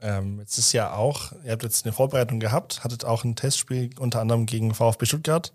Ähm, 0.00 0.40
jetzt 0.40 0.58
ist 0.58 0.72
ja 0.72 0.92
auch, 0.92 1.32
ihr 1.44 1.52
habt 1.52 1.62
jetzt 1.62 1.86
eine 1.86 1.92
Vorbereitung 1.92 2.40
gehabt, 2.40 2.84
hattet 2.84 3.04
auch 3.04 3.24
ein 3.24 3.36
Testspiel 3.36 3.90
unter 3.98 4.20
anderem 4.20 4.46
gegen 4.46 4.74
VfB 4.74 5.06
Stuttgart, 5.06 5.52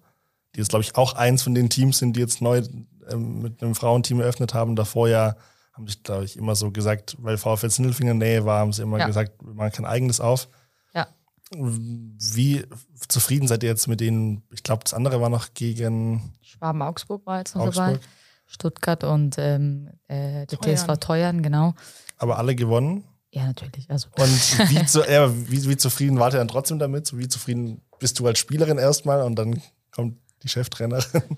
die 0.56 0.60
jetzt, 0.60 0.70
glaube 0.70 0.84
ich, 0.84 0.96
auch 0.96 1.14
eins 1.14 1.44
von 1.44 1.54
den 1.54 1.70
Teams 1.70 2.00
sind, 2.00 2.16
die 2.16 2.22
jetzt 2.22 2.42
neu 2.42 2.64
ähm, 3.10 3.42
mit 3.42 3.62
einem 3.62 3.76
Frauenteam 3.76 4.20
eröffnet 4.20 4.54
haben. 4.54 4.76
Davor 4.76 5.10
ja 5.10 5.36
haben 5.74 5.88
sich, 5.88 6.04
glaube 6.04 6.26
ich, 6.26 6.38
immer 6.38 6.56
so 6.56 6.72
gesagt, 6.72 7.16
weil 7.20 7.38
VfL 7.38 7.70
Sindelfinger 7.70 8.14
Nähe 8.14 8.46
war, 8.46 8.60
haben 8.60 8.74
sie 8.74 8.82
immer 8.82 9.00
Ja. 9.00 9.08
gesagt, 9.08 9.34
wir 9.42 9.54
machen 9.54 9.72
kein 9.72 9.86
eigenes 9.86 10.20
auf. 10.20 10.50
Ja. 10.94 11.08
Wie 11.56 12.66
zufrieden 13.08 13.48
seid 13.48 13.64
ihr 13.64 13.70
jetzt 13.70 13.88
mit 13.88 14.00
denen? 14.00 14.44
Ich 14.52 14.64
glaube, 14.64 14.84
das 14.84 14.94
andere 14.94 15.22
war 15.22 15.30
noch 15.30 15.54
gegen 15.54 16.34
Schwaben-Augsburg 16.42 17.26
war 17.26 17.40
jetzt 17.40 17.56
noch 17.56 17.66
dabei. 17.70 17.94
Augsburg, 17.94 18.10
Stuttgart 18.48 19.04
und 19.06 19.36
ähm, 19.38 19.90
äh, 20.08 20.46
der 20.46 20.60
Teuern. 20.60 20.76
TSV 20.78 20.98
Teuern, 21.00 21.42
genau. 21.42 21.74
aber 22.18 22.38
alle 22.38 22.56
gewonnen. 22.56 23.06
Ja, 23.34 23.46
natürlich. 23.46 23.90
Also, 23.90 24.10
Und 24.18 24.70
wie, 24.70 24.86
zu, 24.86 25.10
ja, 25.10 25.32
wie, 25.50 25.70
wie 25.70 25.78
zufrieden 25.78 26.20
wart 26.20 26.34
ihr 26.34 26.40
dann 26.40 26.50
trotzdem 26.50 26.80
damit? 26.80 27.08
So 27.08 27.18
wie 27.18 27.30
zufrieden 27.30 27.82
bist 28.00 28.20
du 28.20 28.28
als 28.28 28.40
Spielerin 28.40 28.78
erstmal 28.78 29.22
und 29.22 29.36
dann 29.36 29.62
kommt 29.92 30.18
die 30.44 30.50
Cheftrainerin? 30.50 31.38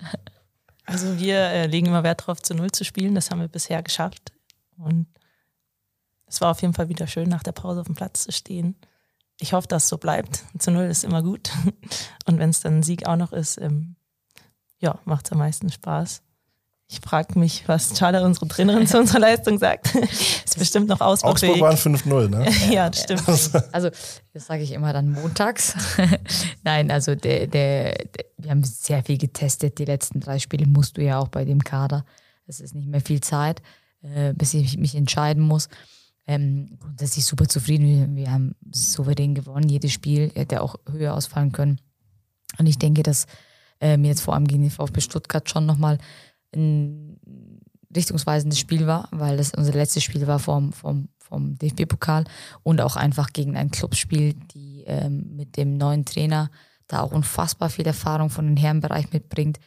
Also 0.84 1.18
wir 1.18 1.38
äh, 1.38 1.66
legen 1.66 1.86
immer 1.86 2.02
Wert 2.02 2.22
darauf, 2.22 2.42
zu 2.42 2.54
Null 2.54 2.70
zu 2.70 2.84
spielen. 2.84 3.14
Das 3.14 3.30
haben 3.30 3.40
wir 3.40 3.48
bisher 3.48 3.82
geschafft. 3.82 4.32
Und 4.76 5.06
es 6.26 6.40
war 6.40 6.50
auf 6.50 6.62
jeden 6.62 6.74
Fall 6.74 6.88
wieder 6.88 7.06
schön, 7.06 7.28
nach 7.28 7.42
der 7.42 7.52
Pause 7.52 7.80
auf 7.80 7.86
dem 7.86 7.94
Platz 7.94 8.24
zu 8.24 8.32
stehen. 8.32 8.76
Ich 9.40 9.52
hoffe, 9.52 9.68
dass 9.68 9.84
es 9.84 9.88
so 9.88 9.98
bleibt. 9.98 10.44
Zu 10.58 10.70
Null 10.70 10.84
ist 10.84 11.04
immer 11.04 11.22
gut. 11.22 11.50
Und 12.26 12.38
wenn 12.38 12.50
es 12.50 12.60
dann 12.60 12.78
ein 12.78 12.82
Sieg 12.82 13.06
auch 13.06 13.16
noch 13.16 13.32
ist, 13.32 13.58
ähm, 13.58 13.96
ja, 14.78 14.98
macht 15.04 15.26
es 15.26 15.32
am 15.32 15.38
meisten 15.38 15.70
Spaß. 15.70 16.22
Ich 16.86 17.00
frage 17.00 17.38
mich, 17.38 17.66
was 17.66 17.98
Charla, 17.98 18.24
unsere 18.24 18.46
Trainerin, 18.46 18.86
zu 18.86 18.98
unserer 18.98 19.20
Leistung 19.20 19.58
sagt. 19.58 19.96
ist 20.54 20.58
bestimmt 20.60 20.88
noch 20.88 21.00
Augsburg 21.00 21.34
ausbaufähig. 21.34 21.60
waren 21.60 21.76
5-0, 21.76 22.28
ne? 22.28 22.46
Ja, 22.72 22.88
das 22.88 23.02
stimmt. 23.02 23.22
Also, 23.72 23.90
das 24.32 24.46
sage 24.46 24.62
ich 24.62 24.72
immer 24.72 24.92
dann 24.92 25.10
montags. 25.10 25.74
Nein, 26.62 26.90
also 26.90 27.14
der, 27.14 27.46
der, 27.46 27.94
der, 27.94 28.24
wir 28.38 28.50
haben 28.50 28.62
sehr 28.62 29.02
viel 29.02 29.18
getestet. 29.18 29.78
Die 29.78 29.84
letzten 29.84 30.20
drei 30.20 30.38
Spiele 30.38 30.66
musst 30.66 30.96
du 30.96 31.02
ja 31.02 31.18
auch 31.18 31.28
bei 31.28 31.44
dem 31.44 31.62
Kader. 31.62 32.04
Es 32.46 32.60
ist 32.60 32.74
nicht 32.74 32.88
mehr 32.88 33.00
viel 33.00 33.20
Zeit, 33.20 33.62
äh, 34.02 34.32
bis 34.34 34.54
ich 34.54 34.78
mich 34.78 34.94
entscheiden 34.94 35.42
muss. 35.42 35.68
Ähm, 36.26 36.78
grundsätzlich 36.78 37.24
super 37.24 37.48
zufrieden. 37.48 37.86
Wir, 37.86 38.24
wir 38.24 38.30
haben 38.30 38.54
souverän 38.70 39.34
gewonnen. 39.34 39.68
Jedes 39.68 39.92
Spiel 39.92 40.30
hätte 40.34 40.62
auch 40.62 40.76
höher 40.90 41.14
ausfallen 41.14 41.52
können. 41.52 41.80
Und 42.58 42.66
ich 42.66 42.78
denke, 42.78 43.02
dass 43.02 43.26
äh, 43.80 43.96
mir 43.96 44.08
jetzt 44.08 44.20
vor 44.20 44.34
allem 44.34 44.46
gegen 44.46 44.62
den 44.62 44.70
VfB 44.70 45.00
Stuttgart 45.00 45.48
schon 45.50 45.66
nochmal 45.66 45.98
ein 46.54 47.18
richtungsweisendes 47.94 48.58
Spiel 48.58 48.86
war, 48.86 49.08
weil 49.10 49.36
das 49.36 49.52
unser 49.54 49.72
letztes 49.72 50.02
Spiel 50.02 50.26
war 50.26 50.38
vom, 50.38 50.72
vom, 50.72 51.08
vom 51.18 51.56
DFB-Pokal 51.56 52.24
und 52.62 52.80
auch 52.80 52.96
einfach 52.96 53.32
gegen 53.32 53.56
ein 53.56 53.70
Clubspiel, 53.70 54.34
die 54.54 54.84
ähm, 54.86 55.36
mit 55.36 55.56
dem 55.56 55.76
neuen 55.76 56.04
Trainer 56.04 56.50
da 56.86 57.00
auch 57.00 57.12
unfassbar 57.12 57.70
viel 57.70 57.86
Erfahrung 57.86 58.30
von 58.30 58.46
den 58.46 58.56
Herrenbereich 58.56 59.12
mitbringt. 59.12 59.58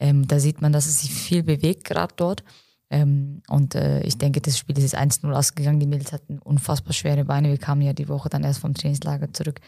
Ähm, 0.00 0.26
da 0.26 0.40
sieht 0.40 0.62
man, 0.62 0.72
dass 0.72 0.86
es 0.86 1.00
sich 1.00 1.12
viel 1.12 1.42
bewegt 1.42 1.84
gerade 1.84 2.14
dort. 2.16 2.42
Ähm, 2.90 3.42
und 3.48 3.74
äh, 3.74 4.02
ich 4.02 4.18
denke, 4.18 4.40
das 4.40 4.58
Spiel 4.58 4.76
ist 4.78 4.92
jetzt 4.92 4.98
1-0 4.98 5.30
ausgegangen. 5.32 5.80
Die 5.80 5.86
Mädels 5.86 6.12
hatten 6.12 6.38
unfassbar 6.38 6.92
schwere 6.92 7.24
Beine. 7.24 7.48
Wir 7.48 7.58
kamen 7.58 7.82
ja 7.82 7.92
die 7.92 8.08
Woche 8.08 8.28
dann 8.28 8.44
erst 8.44 8.60
vom 8.60 8.74
Trainingslager 8.74 9.32
zurück. 9.32 9.60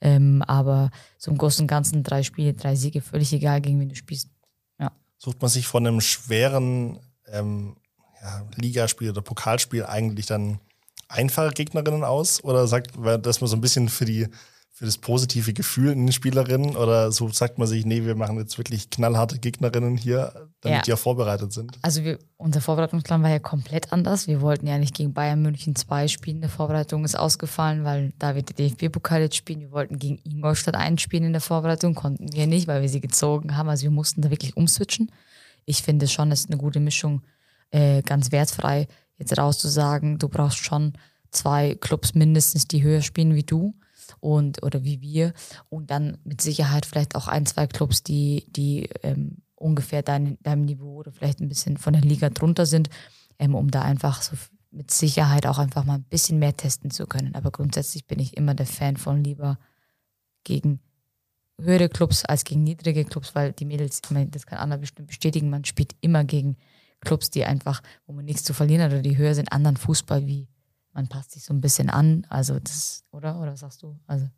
Ähm, 0.00 0.42
aber 0.42 0.90
im 1.26 1.38
Großen 1.38 1.62
und 1.62 1.68
Ganzen 1.68 2.02
drei 2.02 2.22
Spiele, 2.22 2.54
drei 2.54 2.74
Siege, 2.74 3.00
völlig 3.00 3.32
egal, 3.32 3.60
gegen 3.60 3.80
wen 3.80 3.88
du 3.88 3.94
spielst. 3.94 4.28
Sucht 5.24 5.40
man 5.40 5.50
sich 5.50 5.68
von 5.68 5.86
einem 5.86 6.00
schweren 6.00 6.98
ähm, 7.32 7.76
ja, 8.22 8.46
Ligaspiel 8.56 9.10
oder 9.10 9.22
Pokalspiel 9.22 9.84
eigentlich 9.84 10.26
dann 10.26 10.60
einfache 11.08 11.50
Gegnerinnen 11.50 12.04
aus? 12.04 12.42
Oder 12.44 12.66
sagt 12.66 12.96
man, 12.96 13.20
dass 13.20 13.40
man 13.40 13.48
so 13.48 13.56
ein 13.56 13.60
bisschen 13.60 13.88
für 13.88 14.04
die 14.04 14.28
für 14.74 14.86
das 14.86 14.96
positive 14.96 15.52
Gefühl 15.52 15.92
in 15.92 16.06
den 16.06 16.12
Spielerinnen 16.12 16.76
oder 16.76 17.12
so 17.12 17.28
sagt 17.28 17.58
man 17.58 17.68
sich, 17.68 17.84
nee, 17.84 18.04
wir 18.04 18.14
machen 18.14 18.38
jetzt 18.38 18.56
wirklich 18.56 18.88
knallharte 18.88 19.38
Gegnerinnen 19.38 19.98
hier, 19.98 20.48
damit 20.62 20.78
Ja. 20.78 20.82
die 20.82 20.92
auch 20.94 20.98
vorbereitet 20.98 21.52
sind? 21.52 21.78
Also 21.82 22.02
wir, 22.04 22.18
unser 22.38 22.62
Vorbereitungsplan 22.62 23.22
war 23.22 23.28
ja 23.28 23.38
komplett 23.38 23.92
anders. 23.92 24.26
Wir 24.26 24.40
wollten 24.40 24.66
ja 24.66 24.78
nicht 24.78 24.94
gegen 24.94 25.12
Bayern 25.12 25.42
München 25.42 25.76
2 25.76 26.08
spielen. 26.08 26.40
Die 26.40 26.48
Vorbereitung 26.48 27.04
ist 27.04 27.18
ausgefallen, 27.18 27.84
weil 27.84 28.14
da 28.18 28.34
wir 28.34 28.42
den 28.42 28.56
DFB-Pokal 28.56 29.20
jetzt 29.20 29.36
spielen. 29.36 29.60
Wir 29.60 29.72
wollten 29.72 29.98
gegen 29.98 30.18
Ingolstadt 30.24 30.74
einspielen 30.74 31.26
in 31.26 31.32
der 31.32 31.42
Vorbereitung, 31.42 31.94
konnten 31.94 32.32
wir 32.32 32.46
nicht, 32.46 32.66
weil 32.66 32.80
wir 32.80 32.88
sie 32.88 33.00
gezogen 33.02 33.58
haben. 33.58 33.68
Also 33.68 33.82
wir 33.82 33.90
mussten 33.90 34.22
da 34.22 34.30
wirklich 34.30 34.56
umswitchen. 34.56 35.12
Ich 35.64 35.82
finde 35.82 36.08
schon, 36.08 36.32
es 36.32 36.40
ist 36.40 36.50
eine 36.50 36.58
gute 36.58 36.80
Mischung, 36.80 37.22
äh, 37.70 38.02
ganz 38.02 38.32
wertfrei 38.32 38.88
jetzt 39.16 39.36
rauszusagen, 39.38 40.18
du 40.18 40.28
brauchst 40.28 40.58
schon 40.58 40.94
zwei 41.30 41.74
Clubs 41.76 42.14
mindestens, 42.14 42.66
die 42.66 42.82
höher 42.82 43.02
spielen 43.02 43.34
wie 43.34 43.44
du 43.44 43.74
und 44.20 44.62
oder 44.62 44.84
wie 44.84 45.00
wir 45.00 45.32
und 45.68 45.90
dann 45.90 46.18
mit 46.24 46.40
Sicherheit 46.40 46.86
vielleicht 46.86 47.14
auch 47.14 47.28
ein, 47.28 47.46
zwei 47.46 47.66
Clubs, 47.66 48.02
die, 48.02 48.46
die 48.48 48.88
ähm, 49.02 49.38
ungefähr 49.54 50.02
dein, 50.02 50.38
deinem 50.42 50.64
Niveau 50.64 50.96
oder 50.96 51.12
vielleicht 51.12 51.40
ein 51.40 51.48
bisschen 51.48 51.76
von 51.76 51.92
der 51.92 52.02
Liga 52.02 52.30
drunter 52.30 52.66
sind, 52.66 52.90
ähm, 53.38 53.54
um 53.54 53.70
da 53.70 53.82
einfach 53.82 54.22
so 54.22 54.36
mit 54.70 54.90
Sicherheit 54.90 55.46
auch 55.46 55.58
einfach 55.58 55.84
mal 55.84 55.94
ein 55.94 56.04
bisschen 56.04 56.38
mehr 56.38 56.56
testen 56.56 56.90
zu 56.90 57.06
können. 57.06 57.34
Aber 57.34 57.50
grundsätzlich 57.50 58.06
bin 58.06 58.18
ich 58.18 58.36
immer 58.36 58.54
der 58.54 58.66
Fan 58.66 58.96
von 58.96 59.22
lieber 59.22 59.58
gegen 60.44 60.80
höhere 61.60 61.88
Clubs 61.88 62.24
als 62.24 62.44
gegen 62.44 62.62
niedrige 62.64 63.04
Clubs, 63.04 63.34
weil 63.34 63.52
die 63.52 63.64
Mädels, 63.64 64.00
ich 64.04 64.10
meine, 64.10 64.30
das 64.30 64.46
kann 64.46 64.58
Anna 64.58 64.76
bestimmt 64.76 65.08
bestätigen, 65.08 65.50
man 65.50 65.64
spielt 65.64 65.94
immer 66.00 66.24
gegen 66.24 66.56
Clubs, 67.00 67.30
die 67.30 67.44
einfach, 67.44 67.82
wo 68.06 68.12
man 68.12 68.24
nichts 68.24 68.44
zu 68.44 68.54
verlieren 68.54 68.82
hat 68.82 68.92
oder 68.92 69.02
die 69.02 69.16
höher 69.16 69.34
sind, 69.34 69.52
anderen 69.52 69.76
Fußball 69.76 70.26
wie 70.26 70.48
man 70.94 71.08
passt 71.08 71.30
sich 71.32 71.42
so 71.44 71.54
ein 71.54 71.60
bisschen 71.62 71.88
an. 71.88 72.26
Also 72.28 72.60
das, 72.60 73.04
oder? 73.12 73.40
Oder 73.40 73.56
sagst 73.56 73.82
du? 73.82 73.98
Also 74.06 74.28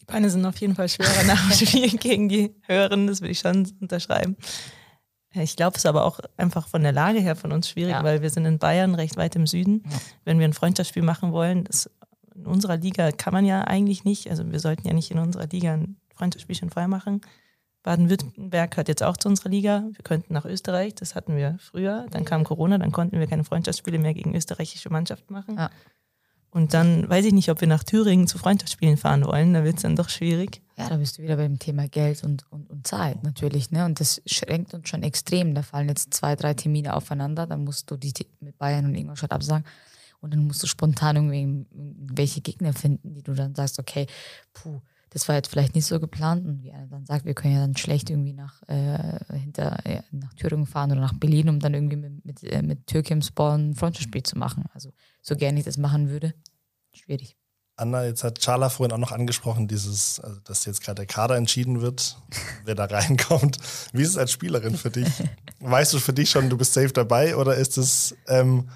Die 0.00 0.04
Beine 0.04 0.28
sind 0.30 0.44
auf 0.44 0.56
jeden 0.56 0.74
Fall 0.74 0.88
schwerer 0.88 1.22
nach 1.24 1.48
dem 1.48 1.66
Spiel 1.66 1.90
gegen 1.98 2.28
die 2.28 2.54
Höheren, 2.62 3.06
das 3.06 3.20
will 3.20 3.30
ich 3.30 3.38
schon 3.38 3.70
unterschreiben. 3.80 4.36
Ich 5.34 5.56
glaube, 5.56 5.76
es 5.76 5.82
ist 5.84 5.86
aber 5.86 6.04
auch 6.04 6.18
einfach 6.36 6.66
von 6.68 6.82
der 6.82 6.92
Lage 6.92 7.20
her 7.20 7.36
von 7.36 7.52
uns 7.52 7.68
schwierig, 7.68 7.92
Ja. 7.92 8.02
weil 8.04 8.20
wir 8.20 8.28
sind 8.30 8.44
in 8.44 8.58
Bayern 8.58 8.94
recht 8.96 9.16
weit 9.16 9.34
im 9.36 9.46
Süden. 9.46 9.84
Wenn 10.24 10.38
wir 10.38 10.44
ein 10.44 10.52
Freundschaftsspiel 10.52 11.02
machen 11.02 11.32
wollen, 11.32 11.64
das 11.64 11.88
in 12.34 12.46
unserer 12.46 12.76
Liga 12.76 13.12
kann 13.12 13.32
man 13.32 13.44
ja 13.44 13.62
eigentlich 13.62 14.04
nicht. 14.04 14.30
Also 14.30 14.50
wir 14.50 14.60
sollten 14.60 14.86
ja 14.86 14.94
nicht 14.94 15.10
in 15.10 15.18
unserer 15.18 15.46
Liga 15.46 15.74
ein 15.74 15.96
Freundschaftsspiel 16.14 16.56
schon 16.56 16.70
vorher 16.70 16.88
machen. 16.88 17.20
Baden-Württemberg 17.82 18.76
hat 18.76 18.88
jetzt 18.88 19.02
auch 19.02 19.16
zu 19.16 19.28
unserer 19.28 19.48
Liga. 19.48 19.84
Wir 19.92 20.04
könnten 20.04 20.34
nach 20.34 20.44
Österreich, 20.44 20.94
das 20.94 21.14
hatten 21.14 21.36
wir 21.36 21.56
früher. 21.58 22.06
Dann 22.10 22.24
kam 22.24 22.44
Corona, 22.44 22.78
dann 22.78 22.92
konnten 22.92 23.18
wir 23.18 23.26
keine 23.26 23.44
Freundschaftsspiele 23.44 23.98
mehr 23.98 24.14
gegen 24.14 24.34
österreichische 24.34 24.90
Mannschaften 24.90 25.32
machen. 25.32 25.56
Ja. 25.56 25.70
Und 26.54 26.74
dann 26.74 27.08
weiß 27.08 27.24
ich 27.24 27.32
nicht, 27.32 27.48
ob 27.50 27.62
wir 27.62 27.66
nach 27.66 27.82
Thüringen 27.82 28.26
zu 28.26 28.36
Freundschaftsspielen 28.36 28.98
fahren 28.98 29.24
wollen. 29.24 29.54
Da 29.54 29.64
wird 29.64 29.76
es 29.76 29.82
dann 29.82 29.96
doch 29.96 30.10
schwierig. 30.10 30.60
Ja, 30.76 30.90
da 30.90 30.98
bist 30.98 31.16
du 31.16 31.22
wieder 31.22 31.36
beim 31.36 31.58
Thema 31.58 31.88
Geld 31.88 32.22
und, 32.24 32.44
und, 32.50 32.68
und 32.68 32.86
Zeit 32.86 33.24
natürlich. 33.24 33.70
Ne? 33.70 33.86
Und 33.86 34.00
das 34.00 34.20
schränkt 34.26 34.74
uns 34.74 34.86
schon 34.88 35.02
extrem. 35.02 35.54
Da 35.54 35.62
fallen 35.62 35.88
jetzt 35.88 36.12
zwei, 36.12 36.36
drei 36.36 36.52
Termine 36.52 36.94
aufeinander. 36.94 37.46
Dann 37.46 37.64
musst 37.64 37.90
du 37.90 37.96
die 37.96 38.12
mit 38.40 38.58
Bayern 38.58 38.84
und 38.84 38.94
Ingolstadt 38.94 39.32
absagen. 39.32 39.64
Und 40.22 40.32
dann 40.32 40.46
musst 40.46 40.62
du 40.62 40.68
spontan 40.68 41.16
irgendwie 41.16 41.66
welche 41.72 42.40
Gegner 42.40 42.72
finden, 42.72 43.12
die 43.12 43.22
du 43.22 43.34
dann 43.34 43.56
sagst, 43.56 43.80
okay, 43.80 44.06
puh, 44.52 44.80
das 45.10 45.28
war 45.28 45.34
jetzt 45.34 45.48
vielleicht 45.48 45.74
nicht 45.74 45.84
so 45.84 45.98
geplant. 45.98 46.46
Und 46.46 46.62
wie 46.62 46.72
einer 46.72 46.86
dann 46.86 47.04
sagt, 47.04 47.24
wir 47.24 47.34
können 47.34 47.54
ja 47.54 47.60
dann 47.60 47.76
schlecht 47.76 48.08
irgendwie 48.08 48.32
nach, 48.32 48.62
äh, 48.68 49.18
hinter, 49.36 49.84
äh, 49.84 50.02
nach 50.12 50.32
Thüringen 50.34 50.64
fahren 50.64 50.92
oder 50.92 51.00
nach 51.00 51.12
Berlin, 51.14 51.48
um 51.48 51.58
dann 51.58 51.74
irgendwie 51.74 51.96
mit, 51.96 52.24
mit, 52.24 52.42
äh, 52.44 52.62
mit 52.62 52.86
Türkimspor 52.86 53.52
ein 53.52 53.74
Freundschaftsspiel 53.74 54.22
zu 54.22 54.38
machen. 54.38 54.64
Also 54.72 54.92
so 55.20 55.34
gerne 55.34 55.58
ich 55.58 55.64
das 55.64 55.76
machen 55.76 56.08
würde, 56.08 56.34
schwierig. 56.94 57.36
Anna, 57.76 58.04
jetzt 58.04 58.22
hat 58.22 58.40
Charla 58.40 58.68
vorhin 58.68 58.92
auch 58.92 58.98
noch 58.98 59.12
angesprochen, 59.12 59.66
dieses, 59.66 60.20
also 60.20 60.38
dass 60.44 60.66
jetzt 60.66 60.82
gerade 60.82 60.96
der 60.96 61.06
Kader 61.06 61.36
entschieden 61.36 61.80
wird, 61.80 62.16
wer 62.64 62.76
da 62.76 62.84
reinkommt. 62.84 63.58
Wie 63.92 64.02
ist 64.02 64.10
es 64.10 64.16
als 64.16 64.30
Spielerin 64.30 64.76
für 64.76 64.90
dich? 64.90 65.08
Weißt 65.58 65.92
du 65.92 65.98
für 65.98 66.12
dich 66.12 66.30
schon, 66.30 66.48
du 66.48 66.56
bist 66.56 66.74
safe 66.74 66.92
dabei 66.92 67.36
oder 67.36 67.56
ist 67.56 67.76
es, 67.76 68.14
ähm, 68.28 68.68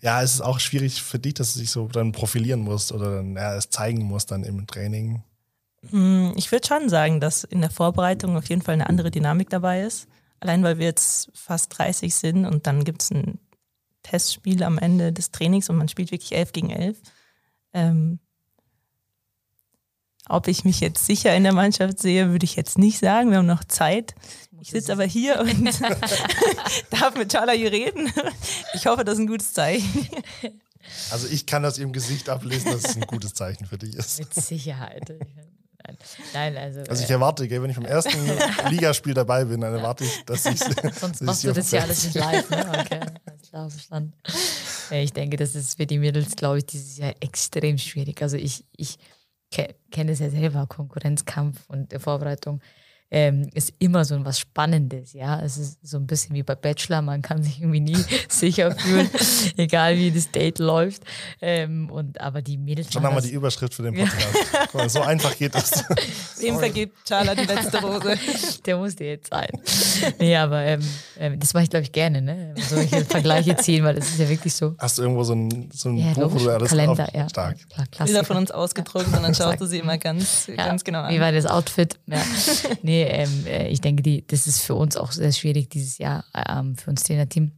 ja, 0.00 0.22
ist 0.22 0.34
es 0.34 0.40
auch 0.40 0.60
schwierig 0.60 1.02
für 1.02 1.18
dich, 1.18 1.34
dass 1.34 1.54
du 1.54 1.60
dich 1.60 1.70
so 1.70 1.88
dann 1.88 2.12
profilieren 2.12 2.60
musst 2.60 2.92
oder 2.92 3.16
dann, 3.16 3.36
ja, 3.36 3.54
es 3.54 3.70
zeigen 3.70 4.04
musst 4.04 4.30
dann 4.30 4.44
im 4.44 4.66
Training? 4.66 5.22
Hm, 5.88 6.32
Ich 6.36 6.50
würde 6.52 6.66
schon 6.66 6.88
sagen, 6.88 7.20
dass 7.20 7.44
in 7.44 7.60
der 7.60 7.70
Vorbereitung 7.70 8.36
auf 8.36 8.48
jeden 8.48 8.62
Fall 8.62 8.74
eine 8.74 8.88
andere 8.88 9.10
Dynamik 9.10 9.50
dabei 9.50 9.82
ist. 9.82 10.08
Allein 10.40 10.62
weil 10.62 10.78
wir 10.78 10.86
jetzt 10.86 11.30
fast 11.34 11.76
30 11.78 12.14
sind 12.14 12.46
und 12.46 12.66
dann 12.66 12.84
gibt 12.84 13.02
es 13.02 13.10
ein 13.10 13.38
Testspiel 14.02 14.62
am 14.62 14.78
Ende 14.78 15.12
des 15.12 15.30
Trainings 15.30 15.68
und 15.68 15.76
man 15.76 15.88
spielt 15.88 16.10
wirklich 16.12 16.34
11 16.34 16.52
gegen 16.52 16.70
11. 16.70 16.98
Ähm, 17.74 18.18
ob 20.28 20.48
ich 20.48 20.64
mich 20.64 20.80
jetzt 20.80 21.04
sicher 21.04 21.34
in 21.34 21.42
der 21.42 21.52
Mannschaft 21.52 21.98
sehe, 21.98 22.30
würde 22.30 22.44
ich 22.44 22.56
jetzt 22.56 22.78
nicht 22.78 22.98
sagen. 22.98 23.30
Wir 23.30 23.38
haben 23.38 23.46
noch 23.46 23.64
Zeit. 23.64 24.14
Ich 24.60 24.70
sitze 24.70 24.92
aber 24.92 25.04
hier 25.04 25.40
und 25.40 25.80
darf 26.90 27.16
mit 27.16 27.32
Chala 27.32 27.52
hier 27.52 27.72
reden. 27.72 28.12
Ich 28.74 28.86
hoffe, 28.86 29.04
das 29.04 29.14
ist 29.14 29.20
ein 29.20 29.26
gutes 29.26 29.52
Zeichen. 29.52 30.08
Also 31.10 31.26
ich 31.28 31.46
kann 31.46 31.64
aus 31.64 31.78
ihrem 31.78 31.92
Gesicht 31.92 32.28
ablesen, 32.28 32.72
dass 32.72 32.84
es 32.84 32.96
ein 32.96 33.02
gutes 33.02 33.34
Zeichen 33.34 33.66
für 33.66 33.78
dich 33.78 33.94
ist. 33.94 34.18
Mit 34.18 34.34
Sicherheit. 34.34 35.12
Nein, 36.34 36.56
also. 36.56 36.80
Also 36.88 37.02
ich 37.02 37.10
äh, 37.10 37.14
erwarte, 37.14 37.48
gell, 37.48 37.62
wenn 37.62 37.70
ich 37.70 37.76
beim 37.76 37.86
ersten 37.86 38.18
Ligaspiel 38.68 39.14
dabei 39.14 39.44
bin, 39.44 39.60
dann 39.60 39.74
erwarte 39.74 40.04
ich, 40.04 40.24
dass 40.24 40.46
ich 40.46 40.60
Sonst 41.00 41.22
machst 41.22 41.44
du 41.44 41.52
das 41.52 41.70
ja 41.70 41.82
alles 41.82 42.04
nicht 42.04 42.16
live, 42.16 42.48
ne? 42.50 42.66
Okay, 42.80 43.00
klar, 43.48 43.70
verstanden. 43.70 44.12
Ja, 44.90 44.98
ich 44.98 45.12
denke, 45.12 45.36
das 45.36 45.54
ist 45.54 45.76
für 45.76 45.86
die 45.86 45.98
Mädels, 45.98 46.36
glaube 46.36 46.58
ich, 46.58 46.66
dieses 46.66 46.98
Jahr 46.98 47.14
extrem 47.20 47.78
schwierig. 47.78 48.22
Also 48.22 48.36
ich, 48.36 48.64
ich 48.76 48.98
ke 49.50 49.74
kenne 49.90 50.12
es 50.12 50.18
ja 50.18 50.30
selber, 50.30 50.66
Konkurrenzkampf 50.66 51.68
und 51.68 51.92
Vorbereitung 52.00 52.60
ähm, 53.10 53.50
ist 53.54 53.72
immer 53.78 54.04
so 54.04 54.24
was 54.24 54.38
Spannendes, 54.38 55.12
ja. 55.12 55.40
Es 55.40 55.56
ist 55.58 55.78
so 55.82 55.96
ein 55.96 56.06
bisschen 56.06 56.34
wie 56.36 56.42
bei 56.42 56.54
Bachelor, 56.54 57.02
man 57.02 57.22
kann 57.22 57.42
sich 57.42 57.60
irgendwie 57.60 57.80
nie 57.80 57.96
sicher 58.28 58.70
fühlen, 58.76 59.10
egal 59.56 59.96
wie 59.96 60.10
das 60.10 60.30
Date 60.30 60.58
läuft. 60.60 61.02
Ähm, 61.40 61.90
und 61.90 62.20
aber 62.20 62.40
die 62.42 62.56
Mädels 62.56 62.92
Schon 62.92 63.02
haben 63.02 63.16
wir 63.16 63.22
die 63.22 63.32
Überschrift 63.32 63.74
für 63.74 63.82
den 63.82 63.94
Podcast. 63.94 64.74
Mal, 64.74 64.88
so 64.88 65.00
einfach 65.00 65.36
geht 65.36 65.54
das. 65.54 65.84
Wem 66.40 66.58
vergibt 66.58 66.96
Chala 67.08 67.34
die 67.34 67.44
letzte 67.44 67.80
Rose? 67.82 68.16
Der 68.66 68.76
musste 68.76 69.04
jetzt 69.04 69.30
sein. 69.30 69.48
nee, 70.18 70.36
aber 70.36 70.62
ähm, 70.64 70.80
ähm, 71.18 71.40
das 71.40 71.52
mache 71.54 71.64
ich, 71.64 71.70
glaube 71.70 71.82
ich, 71.84 71.92
gerne, 71.92 72.22
ne? 72.22 72.54
Solche 72.68 73.04
Vergleiche 73.04 73.56
ziehen, 73.56 73.84
weil 73.84 73.96
das 73.96 74.08
ist 74.08 74.20
ja 74.20 74.28
wirklich 74.28 74.54
so. 74.54 74.74
Hast 74.78 74.98
du 74.98 75.02
irgendwo 75.02 75.24
so 75.24 75.34
ein, 75.34 75.68
so 75.72 75.88
ein 75.88 75.96
Ja, 75.96 76.12
Buch, 76.14 76.36
du 76.36 76.50
alles 76.50 76.68
Kalender, 76.70 77.08
auf, 77.08 77.14
ja. 77.14 77.28
Stark. 77.28 77.56
Klar, 77.90 78.06
Bilder 78.06 78.24
von 78.24 78.36
uns 78.36 78.50
ausgedruckt 78.50 79.06
und 79.08 79.22
dann 79.22 79.34
schaut 79.34 79.60
er 79.60 79.66
sie 79.66 79.78
immer 79.78 79.98
ganz, 79.98 80.46
Ja, 80.46 80.66
ganz 80.66 80.84
genau 80.84 81.08
Wie 81.08 81.16
an. 81.16 81.20
war 81.20 81.32
das 81.32 81.46
Outfit? 81.46 81.98
Ja. 82.06 82.22
nee, 82.82 82.99
ähm, 83.02 83.46
äh, 83.46 83.68
ich 83.68 83.80
denke, 83.80 84.02
die, 84.02 84.26
das 84.26 84.46
ist 84.46 84.60
für 84.60 84.74
uns 84.74 84.96
auch 84.96 85.12
sehr 85.12 85.32
schwierig 85.32 85.70
dieses 85.70 85.98
Jahr, 85.98 86.24
ähm, 86.34 86.76
für 86.76 86.90
uns 86.90 87.02
Trainerteam. 87.02 87.52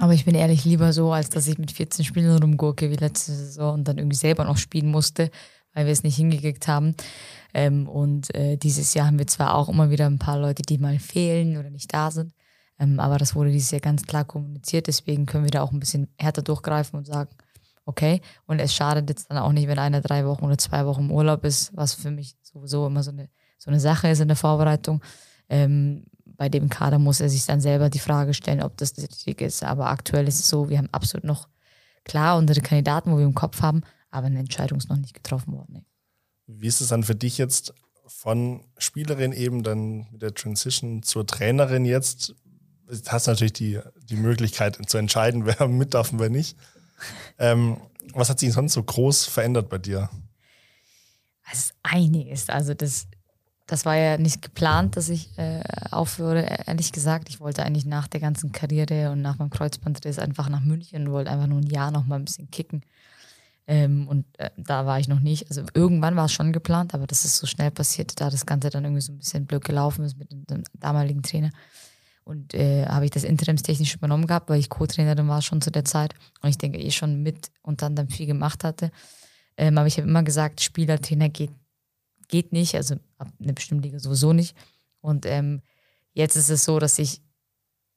Aber 0.00 0.14
ich 0.14 0.24
bin 0.24 0.34
ehrlich 0.34 0.64
lieber 0.64 0.92
so, 0.92 1.12
als 1.12 1.28
dass 1.28 1.48
ich 1.48 1.58
mit 1.58 1.72
14 1.72 2.04
Spielen 2.04 2.36
rumgurke 2.36 2.90
wie 2.90 2.96
letzte 2.96 3.32
Saison 3.32 3.74
und 3.74 3.88
dann 3.88 3.98
irgendwie 3.98 4.16
selber 4.16 4.44
noch 4.44 4.56
spielen 4.56 4.90
musste, 4.90 5.30
weil 5.74 5.86
wir 5.86 5.92
es 5.92 6.04
nicht 6.04 6.16
hingekriegt 6.16 6.68
haben. 6.68 6.94
Ähm, 7.54 7.88
und 7.88 8.34
äh, 8.34 8.56
dieses 8.56 8.94
Jahr 8.94 9.06
haben 9.06 9.18
wir 9.18 9.26
zwar 9.26 9.54
auch 9.54 9.68
immer 9.68 9.90
wieder 9.90 10.06
ein 10.06 10.18
paar 10.18 10.38
Leute, 10.38 10.62
die 10.62 10.78
mal 10.78 10.98
fehlen 10.98 11.56
oder 11.56 11.70
nicht 11.70 11.92
da 11.92 12.10
sind, 12.10 12.32
ähm, 12.78 13.00
aber 13.00 13.18
das 13.18 13.34
wurde 13.34 13.50
dieses 13.50 13.70
Jahr 13.70 13.80
ganz 13.80 14.04
klar 14.04 14.24
kommuniziert. 14.24 14.86
Deswegen 14.86 15.26
können 15.26 15.44
wir 15.44 15.50
da 15.50 15.62
auch 15.62 15.72
ein 15.72 15.80
bisschen 15.80 16.08
härter 16.18 16.42
durchgreifen 16.42 16.98
und 16.98 17.06
sagen, 17.06 17.30
okay. 17.88 18.20
Und 18.46 18.60
es 18.60 18.74
schadet 18.74 19.08
jetzt 19.08 19.30
dann 19.30 19.38
auch 19.38 19.52
nicht, 19.52 19.66
wenn 19.66 19.78
einer 19.78 20.00
drei 20.00 20.26
Wochen 20.26 20.44
oder 20.44 20.58
zwei 20.58 20.86
Wochen 20.86 21.06
im 21.06 21.10
Urlaub 21.10 21.44
ist, 21.44 21.74
was 21.74 21.94
für 21.94 22.10
mich 22.10 22.36
sowieso 22.42 22.86
immer 22.86 23.02
so 23.02 23.10
eine, 23.10 23.28
so 23.58 23.70
eine 23.70 23.80
Sache 23.80 24.08
ist 24.08 24.20
in 24.20 24.28
der 24.28 24.36
Vorbereitung. 24.36 25.02
Ähm, 25.48 26.04
bei 26.24 26.48
dem 26.48 26.68
Kader 26.68 26.98
muss 26.98 27.20
er 27.20 27.28
sich 27.28 27.44
dann 27.44 27.60
selber 27.60 27.90
die 27.90 27.98
Frage 27.98 28.32
stellen, 28.32 28.62
ob 28.62 28.76
das 28.76 28.96
richtig 28.96 29.40
ist. 29.40 29.64
Aber 29.64 29.88
aktuell 29.90 30.28
ist 30.28 30.38
es 30.38 30.48
so, 30.48 30.68
wir 30.68 30.78
haben 30.78 30.88
absolut 30.92 31.24
noch 31.24 31.48
klar 32.04 32.38
unsere 32.38 32.60
Kandidaten, 32.60 33.10
wo 33.10 33.18
wir 33.18 33.24
im 33.24 33.34
Kopf 33.34 33.60
haben, 33.60 33.82
aber 34.10 34.28
eine 34.28 34.38
Entscheidung 34.38 34.78
ist 34.78 34.88
noch 34.88 34.96
nicht 34.96 35.14
getroffen 35.14 35.52
worden. 35.52 35.72
Nee. 35.74 35.84
Wie 36.46 36.68
ist 36.68 36.80
es 36.80 36.88
dann 36.88 37.02
für 37.02 37.14
dich 37.14 37.36
jetzt 37.36 37.74
von 38.06 38.64
Spielerin 38.78 39.32
eben 39.32 39.62
dann 39.62 40.06
mit 40.12 40.22
der 40.22 40.34
Transition 40.34 41.02
zur 41.02 41.26
Trainerin 41.26 41.84
jetzt? 41.84 42.34
Du 42.86 42.96
hast 43.08 43.26
natürlich 43.26 43.52
die, 43.52 43.80
die 44.08 44.16
Möglichkeit 44.16 44.78
zu 44.88 44.96
entscheiden, 44.96 45.44
wer 45.46 45.68
mit 45.68 45.92
darf 45.92 46.12
und 46.12 46.20
wer 46.20 46.30
nicht. 46.30 46.56
Ähm, 47.38 47.78
was 48.14 48.30
hat 48.30 48.38
sich 48.38 48.52
sonst 48.52 48.72
so 48.72 48.82
groß 48.82 49.26
verändert 49.26 49.68
bei 49.68 49.78
dir? 49.78 50.08
Es 51.52 51.66
ist 51.66 51.74
einiges. 51.82 52.48
Also 52.48 52.74
das, 52.74 53.06
das 53.68 53.84
war 53.84 53.96
ja 53.96 54.16
nicht 54.16 54.40
geplant, 54.40 54.96
dass 54.96 55.10
ich 55.10 55.38
äh, 55.38 55.62
aufhöre, 55.90 56.40
ehrlich 56.66 56.90
gesagt. 56.90 57.28
Ich 57.28 57.38
wollte 57.38 57.62
eigentlich 57.62 57.84
nach 57.84 58.08
der 58.08 58.18
ganzen 58.18 58.50
Karriere 58.50 59.10
und 59.10 59.20
nach 59.20 59.38
meinem 59.38 59.50
Kreuzbandriss 59.50 60.18
einfach 60.18 60.48
nach 60.48 60.62
München 60.62 61.06
und 61.06 61.12
wollte 61.12 61.30
einfach 61.30 61.46
nur 61.46 61.60
ein 61.60 61.66
Jahr 61.66 61.90
noch 61.90 62.06
mal 62.06 62.16
ein 62.16 62.24
bisschen 62.24 62.50
kicken. 62.50 62.82
Ähm, 63.66 64.08
und 64.08 64.24
äh, 64.38 64.48
da 64.56 64.86
war 64.86 64.98
ich 64.98 65.06
noch 65.06 65.20
nicht. 65.20 65.48
Also 65.48 65.64
irgendwann 65.74 66.16
war 66.16 66.24
es 66.24 66.32
schon 66.32 66.54
geplant, 66.54 66.94
aber 66.94 67.06
das 67.06 67.26
ist 67.26 67.36
so 67.36 67.46
schnell 67.46 67.70
passiert, 67.70 68.18
da 68.18 68.30
das 68.30 68.46
Ganze 68.46 68.70
dann 68.70 68.84
irgendwie 68.84 69.02
so 69.02 69.12
ein 69.12 69.18
bisschen 69.18 69.44
blöd 69.44 69.62
gelaufen 69.62 70.02
ist 70.06 70.16
mit 70.16 70.32
dem, 70.32 70.62
damaligen 70.72 71.22
Trainer. 71.22 71.50
Und 72.24 72.54
äh, 72.54 72.86
habe 72.86 73.04
ich 73.04 73.10
das 73.10 73.24
interimstechnisch 73.24 73.94
übernommen 73.94 74.26
gehabt, 74.26 74.48
weil 74.48 74.60
ich 74.60 74.70
Co-Trainerin 74.70 75.28
war 75.28 75.42
schon 75.42 75.60
zu 75.60 75.70
der 75.70 75.84
Zeit 75.84 76.14
und 76.40 76.48
ich 76.48 76.56
denke 76.56 76.78
eh 76.78 76.90
schon 76.90 77.22
mit 77.22 77.50
und 77.60 77.82
dann 77.82 77.94
dann 77.94 78.08
viel 78.08 78.26
gemacht 78.26 78.64
hatte. 78.64 78.90
Ähm, 79.58 79.76
aber 79.76 79.86
ich 79.86 79.98
habe 79.98 80.08
immer 80.08 80.22
gesagt, 80.22 80.62
Spieler, 80.62 80.98
Trainer 80.98 81.28
geht, 81.28 81.50
geht 82.28 82.52
nicht, 82.52 82.74
also 82.74 82.96
ab 83.16 83.28
einer 83.42 83.52
bestimmten 83.52 83.82
Liga 83.82 83.98
sowieso 83.98 84.32
nicht. 84.32 84.56
Und 85.00 85.26
ähm, 85.26 85.62
jetzt 86.12 86.36
ist 86.36 86.50
es 86.50 86.64
so, 86.64 86.78
dass 86.78 86.98
ich, 86.98 87.20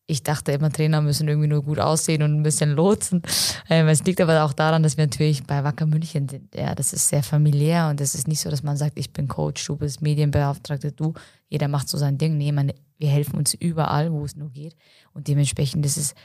ich 0.07 0.23
dachte 0.23 0.51
immer, 0.51 0.71
Trainer 0.71 1.01
müssen 1.01 1.27
irgendwie 1.27 1.47
nur 1.47 1.63
gut 1.63 1.79
aussehen 1.79 2.23
und 2.23 2.34
ein 2.34 2.43
bisschen 2.43 2.71
lotsen. 2.71 3.21
Ähm, 3.69 3.88
es 3.88 4.03
liegt 4.03 4.21
aber 4.21 4.43
auch 4.43 4.53
daran, 4.53 4.84
dass 4.84 4.97
wir 4.97 5.05
natürlich 5.05 5.43
bei 5.43 5.63
Wacker 5.63 5.86
München 5.86 6.27
sind. 6.27 6.53
Ja, 6.55 6.75
das 6.75 6.93
ist 6.93 7.07
sehr 7.07 7.23
familiär 7.23 7.89
und 7.89 8.01
es 8.01 8.15
ist 8.15 8.27
nicht 8.27 8.39
so, 8.39 8.49
dass 8.49 8.63
man 8.63 8.77
sagt, 8.77 8.97
ich 8.97 9.11
bin 9.13 9.27
Coach, 9.27 9.65
du 9.65 9.75
bist 9.75 10.01
Medienbeauftragter, 10.01 10.91
du, 10.91 11.13
jeder 11.47 11.67
macht 11.67 11.89
so 11.89 11.97
sein 11.97 12.17
Ding. 12.17 12.38
Nee, 12.38 12.51
man, 12.51 12.71
wir 12.97 13.09
helfen 13.09 13.38
uns 13.38 13.53
überall, 13.53 14.11
wo 14.11 14.25
es 14.25 14.36
nur 14.36 14.49
geht. 14.49 14.75
Und 15.13 15.27
dementsprechend 15.27 15.86
ist 15.86 15.97
es 15.97 16.15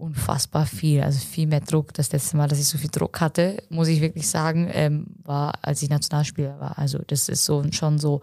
unfassbar 0.00 0.66
viel, 0.66 1.02
also 1.02 1.18
viel 1.18 1.46
mehr 1.46 1.60
Druck. 1.60 1.94
Das 1.94 2.12
letzte 2.12 2.36
Mal, 2.36 2.48
dass 2.48 2.58
ich 2.58 2.66
so 2.66 2.78
viel 2.78 2.90
Druck 2.90 3.20
hatte, 3.20 3.62
muss 3.68 3.88
ich 3.88 4.00
wirklich 4.00 4.28
sagen, 4.28 4.68
ähm, 4.72 5.06
war, 5.22 5.58
als 5.62 5.82
ich 5.82 5.90
Nationalspieler 5.90 6.58
war. 6.58 6.78
Also 6.78 6.98
das 7.06 7.28
ist 7.28 7.44
so 7.44 7.64
schon 7.70 7.98
so, 7.98 8.22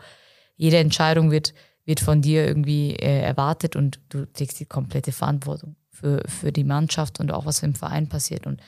jede 0.56 0.78
Entscheidung 0.78 1.32
wird, 1.32 1.54
wird 1.86 2.00
von 2.00 2.22
dir 2.22 2.46
irgendwie 2.46 2.96
äh, 2.96 3.22
erwartet 3.22 3.76
und 3.76 4.00
du 4.10 4.26
trägst 4.26 4.60
die 4.60 4.66
komplette 4.66 5.12
Verantwortung 5.12 5.76
für, 5.90 6.24
für 6.28 6.52
die 6.52 6.64
Mannschaft 6.64 7.20
und 7.20 7.32
auch 7.32 7.46
was 7.46 7.64
im 7.64 7.76
Verein 7.76 8.10
passiert. 8.10 8.46
Und 8.46 8.62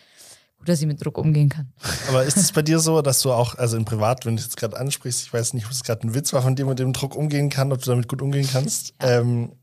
gut, 0.57 0.69
dass 0.69 0.79
ich 0.81 0.87
mit 0.87 1.03
Druck 1.03 1.17
umgehen 1.17 1.49
kann. 1.49 1.71
Aber 2.07 2.23
ist 2.23 2.37
es 2.37 2.51
bei 2.51 2.61
dir 2.61 2.79
so, 2.79 3.01
dass 3.01 3.21
du 3.21 3.31
auch, 3.31 3.55
also 3.55 3.77
im 3.77 3.85
Privat, 3.85 4.25
wenn 4.25 4.35
du 4.35 4.41
jetzt 4.41 4.57
gerade 4.57 4.77
ansprichst, 4.77 5.23
ich 5.23 5.33
weiß 5.33 5.53
nicht, 5.53 5.65
ob 5.65 5.71
es 5.71 5.83
gerade 5.83 6.07
ein 6.07 6.13
Witz 6.13 6.33
war 6.33 6.41
von 6.41 6.55
dir, 6.55 6.65
mit 6.65 6.79
dem 6.79 6.93
Druck 6.93 7.15
umgehen 7.15 7.49
kann, 7.49 7.71
ob 7.71 7.81
du 7.81 7.89
damit 7.89 8.07
gut 8.07 8.21
umgehen 8.21 8.47
kannst. 8.51 8.93
Ähm, 8.99 9.53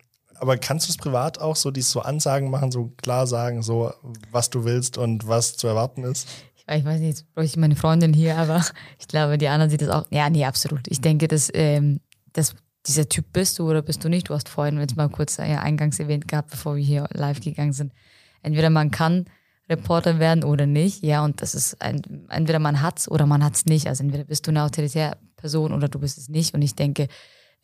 aber 0.40 0.56
kannst 0.56 0.88
du 0.88 0.92
es 0.92 0.96
privat 0.96 1.40
auch 1.40 1.56
so, 1.56 1.70
dies 1.70 1.90
so 1.90 2.00
Ansagen 2.00 2.50
machen, 2.50 2.70
so 2.70 2.92
klar 2.96 3.26
sagen, 3.26 3.62
so 3.62 3.92
was 4.30 4.50
du 4.50 4.64
willst 4.64 4.98
und 4.98 5.28
was 5.28 5.56
zu 5.56 5.66
erwarten 5.66 6.04
ist? 6.04 6.28
ich 6.74 6.84
weiß 6.84 6.98
nicht, 6.98 7.08
jetzt 7.08 7.34
bräuchte 7.34 7.52
ich 7.52 7.56
meine 7.56 7.76
Freundin 7.76 8.12
hier, 8.12 8.36
aber 8.36 8.64
ich 8.98 9.08
glaube, 9.08 9.38
die 9.38 9.48
anderen 9.48 9.70
sieht 9.70 9.82
das 9.82 9.88
auch. 9.88 10.04
Ja, 10.10 10.28
nee, 10.30 10.44
absolut. 10.44 10.88
Ich 10.88 11.00
denke, 11.00 11.28
dass, 11.28 11.50
ähm, 11.54 12.00
dass 12.32 12.54
dieser 12.86 13.08
Typ 13.08 13.32
bist 13.32 13.58
du 13.58 13.68
oder 13.68 13.82
bist 13.82 14.02
du 14.04 14.08
nicht. 14.08 14.28
Du 14.28 14.34
hast 14.34 14.48
vorhin 14.48 14.78
jetzt 14.80 14.96
mal 14.96 15.08
kurz 15.08 15.36
ja, 15.36 15.60
eingangs 15.60 15.98
erwähnt 15.98 16.28
gehabt, 16.28 16.50
bevor 16.50 16.76
wir 16.76 16.82
hier 16.82 17.08
live 17.12 17.40
gegangen 17.40 17.72
sind. 17.72 17.92
Entweder 18.42 18.70
man 18.70 18.90
kann 18.90 19.26
Reporter 19.68 20.20
werden 20.20 20.44
oder 20.44 20.66
nicht, 20.66 21.02
ja, 21.02 21.24
und 21.24 21.42
das 21.42 21.56
ist 21.56 21.82
ein, 21.82 22.00
entweder 22.28 22.60
man 22.60 22.82
hat's 22.82 23.10
oder 23.10 23.26
man 23.26 23.42
hat's 23.42 23.66
nicht. 23.66 23.88
Also 23.88 24.04
entweder 24.04 24.24
bist 24.24 24.46
du 24.46 24.52
eine 24.52 24.62
autoritäre 24.62 25.16
Person 25.36 25.72
oder 25.72 25.88
du 25.88 25.98
bist 25.98 26.18
es 26.18 26.28
nicht. 26.28 26.54
Und 26.54 26.62
ich 26.62 26.76
denke, 26.76 27.08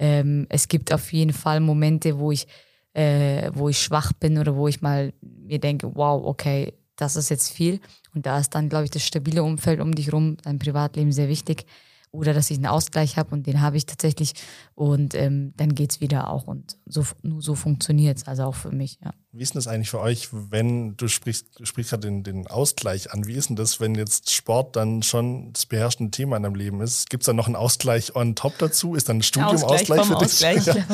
ähm, 0.03 0.47
es 0.49 0.67
gibt 0.67 0.93
auf 0.93 1.13
jeden 1.13 1.33
Fall 1.33 1.61
Momente, 1.61 2.19
wo 2.19 2.33
ich, 2.33 2.49
äh, 2.93 3.53
wo 3.55 3.69
ich 3.69 3.79
schwach 3.79 4.13
bin 4.13 4.37
oder 4.37 4.57
wo 4.57 4.67
ich 4.67 4.83
mal 4.83 5.13
mir 5.21 5.61
denke, 5.61 5.95
wow, 5.95 6.21
okay, 6.25 6.73
das 6.97 7.15
ist 7.15 7.29
jetzt 7.29 7.53
viel. 7.53 7.79
Und 8.13 8.27
da 8.27 8.41
ist 8.41 8.51
dann, 8.51 8.69
glaube 8.69 8.85
ich, 8.85 8.91
das 8.91 9.07
stabile 9.07 9.45
Umfeld 9.45 9.81
um 9.81 9.95
dich 9.95 10.13
rum, 10.13 10.39
dein 10.43 10.59
Privatleben 10.59 11.13
sehr 11.13 11.29
wichtig. 11.29 11.67
Oder 12.13 12.35
dass 12.35 12.51
ich 12.51 12.59
einen 12.59 12.67
Ausgleich 12.67 13.17
habe 13.17 13.35
und 13.35 13.47
den 13.47 13.63
habe 13.63 13.79
ich 13.79 13.87
tatsächlich. 13.87 14.35
Und 14.75 15.15
ähm, 15.15 15.55
dann 15.57 15.75
geht 15.75 15.93
es 15.93 16.01
wieder 16.03 16.29
auch. 16.31 16.47
Und 16.47 16.77
so, 16.85 17.05
nur 17.23 17.41
so 17.41 17.55
funktioniert 17.55 18.19
es, 18.19 18.29
also 18.29 18.45
auch 18.45 18.55
für 18.55 18.71
mich, 18.71 18.99
ja. 19.03 19.13
Wie 19.35 19.43
ist 19.43 19.55
denn 19.55 19.59
das 19.59 19.67
eigentlich 19.67 19.89
für 19.89 20.01
euch, 20.01 20.29
wenn 20.31 20.95
du 20.99 21.09
sprichst, 21.09 21.59
du 21.59 21.65
sprichst 21.65 21.89
gerade 21.91 22.07
den, 22.07 22.23
den 22.23 22.47
Ausgleich 22.49 23.15
an? 23.15 23.27
Wie 23.27 23.33
ist 23.33 23.49
denn 23.49 23.57
das, 23.57 23.81
wenn 23.81 23.95
jetzt 23.95 24.31
Sport 24.31 24.77
dann 24.77 25.03
schon 25.03 25.55
das 25.55 25.65
beherrschende 25.65 26.11
Thema 26.11 26.37
in 26.37 26.43
deinem 26.43 26.55
Leben 26.55 26.83
ist? 26.83 27.09
Gibt 27.09 27.23
es 27.23 27.27
da 27.27 27.33
noch 27.33 27.47
einen 27.47 27.57
Ausgleich 27.57 28.15
on 28.15 28.35
top 28.35 28.59
dazu? 28.59 28.95
Ist 28.95 29.09
dann 29.09 29.19
ein 29.19 29.23
Studium 29.23 29.65
Ausgleich, 29.65 30.01
Ausgleich 30.01 30.07
für 30.07 30.19
dich? 30.19 30.69
Ausgleich. 30.69 30.87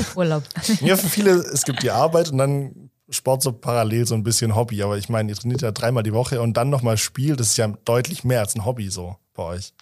Ja. 0.00 0.04
Urlaub. 0.16 0.42
Ja, 0.80 0.96
für 0.96 1.08
viele, 1.08 1.34
es 1.34 1.62
gibt 1.62 1.84
die 1.84 1.92
Arbeit 1.92 2.32
und 2.32 2.38
dann 2.38 2.90
Sport 3.08 3.42
so 3.42 3.52
parallel 3.52 4.06
so 4.06 4.14
ein 4.16 4.24
bisschen 4.24 4.56
Hobby, 4.56 4.82
aber 4.82 4.98
ich 4.98 5.08
meine, 5.08 5.30
ihr 5.30 5.36
trainiert 5.36 5.62
ja 5.62 5.70
dreimal 5.70 6.02
die 6.02 6.12
Woche 6.12 6.40
und 6.40 6.56
dann 6.56 6.70
nochmal 6.70 6.96
Spiel, 6.96 7.36
das 7.36 7.50
ist 7.50 7.56
ja 7.56 7.68
deutlich 7.84 8.24
mehr 8.24 8.40
als 8.40 8.56
ein 8.56 8.64
Hobby 8.64 8.88
so 8.90 9.16
bei 9.34 9.44
euch. 9.44 9.72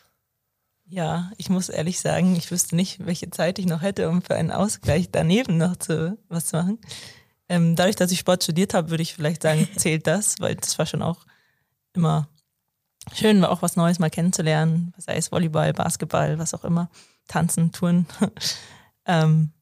Ja, 0.87 1.31
ich 1.39 1.49
muss 1.49 1.71
ehrlich 1.71 2.01
sagen, 2.01 2.37
ich 2.37 2.51
wüsste 2.51 2.77
nicht, 2.77 3.05
welche 3.05 3.31
Zeit 3.31 3.59
ich 3.59 3.67
noch 3.67 3.83
hätte, 3.83 4.09
um 4.09 4.23
für 4.23 4.35
einen 4.35 4.51
Ausgleich 4.51 5.11
daneben 5.11 5.57
noch 5.57 5.77
zu, 5.77 6.19
was 6.29 6.47
zu 6.47 6.57
machen. 6.57 6.79
Ähm, 7.49 7.75
dadurch, 7.77 7.97
dass 7.97 8.13
ich 8.13 8.19
Sport 8.19 8.45
studiert 8.45 8.75
habe, 8.75 8.91
würde 8.91 9.03
ich 9.03 9.15
vielleicht 9.15 9.43
sagen, 9.43 9.69
zählt 9.77 10.07
das, 10.07 10.37
weil 10.41 10.57
das 10.57 10.79
war 10.79 10.87
schon 10.87 11.03
auch 11.03 11.25
immer 11.95 12.29
schön, 13.13 13.41
war 13.43 13.51
auch 13.51 13.63
was 13.63 13.77
Neues 13.77 13.99
mal 13.99 14.11
kennenzulernen, 14.11 14.93
sei 14.99 15.17
es 15.17 15.33
Volleyball, 15.33 15.73
Basketball, 15.73 16.39
was 16.39 16.55
auch 16.55 16.65
immer, 16.65 16.91
Tanzen, 17.29 17.73
Touren. 17.73 18.07
ähm, 19.07 19.53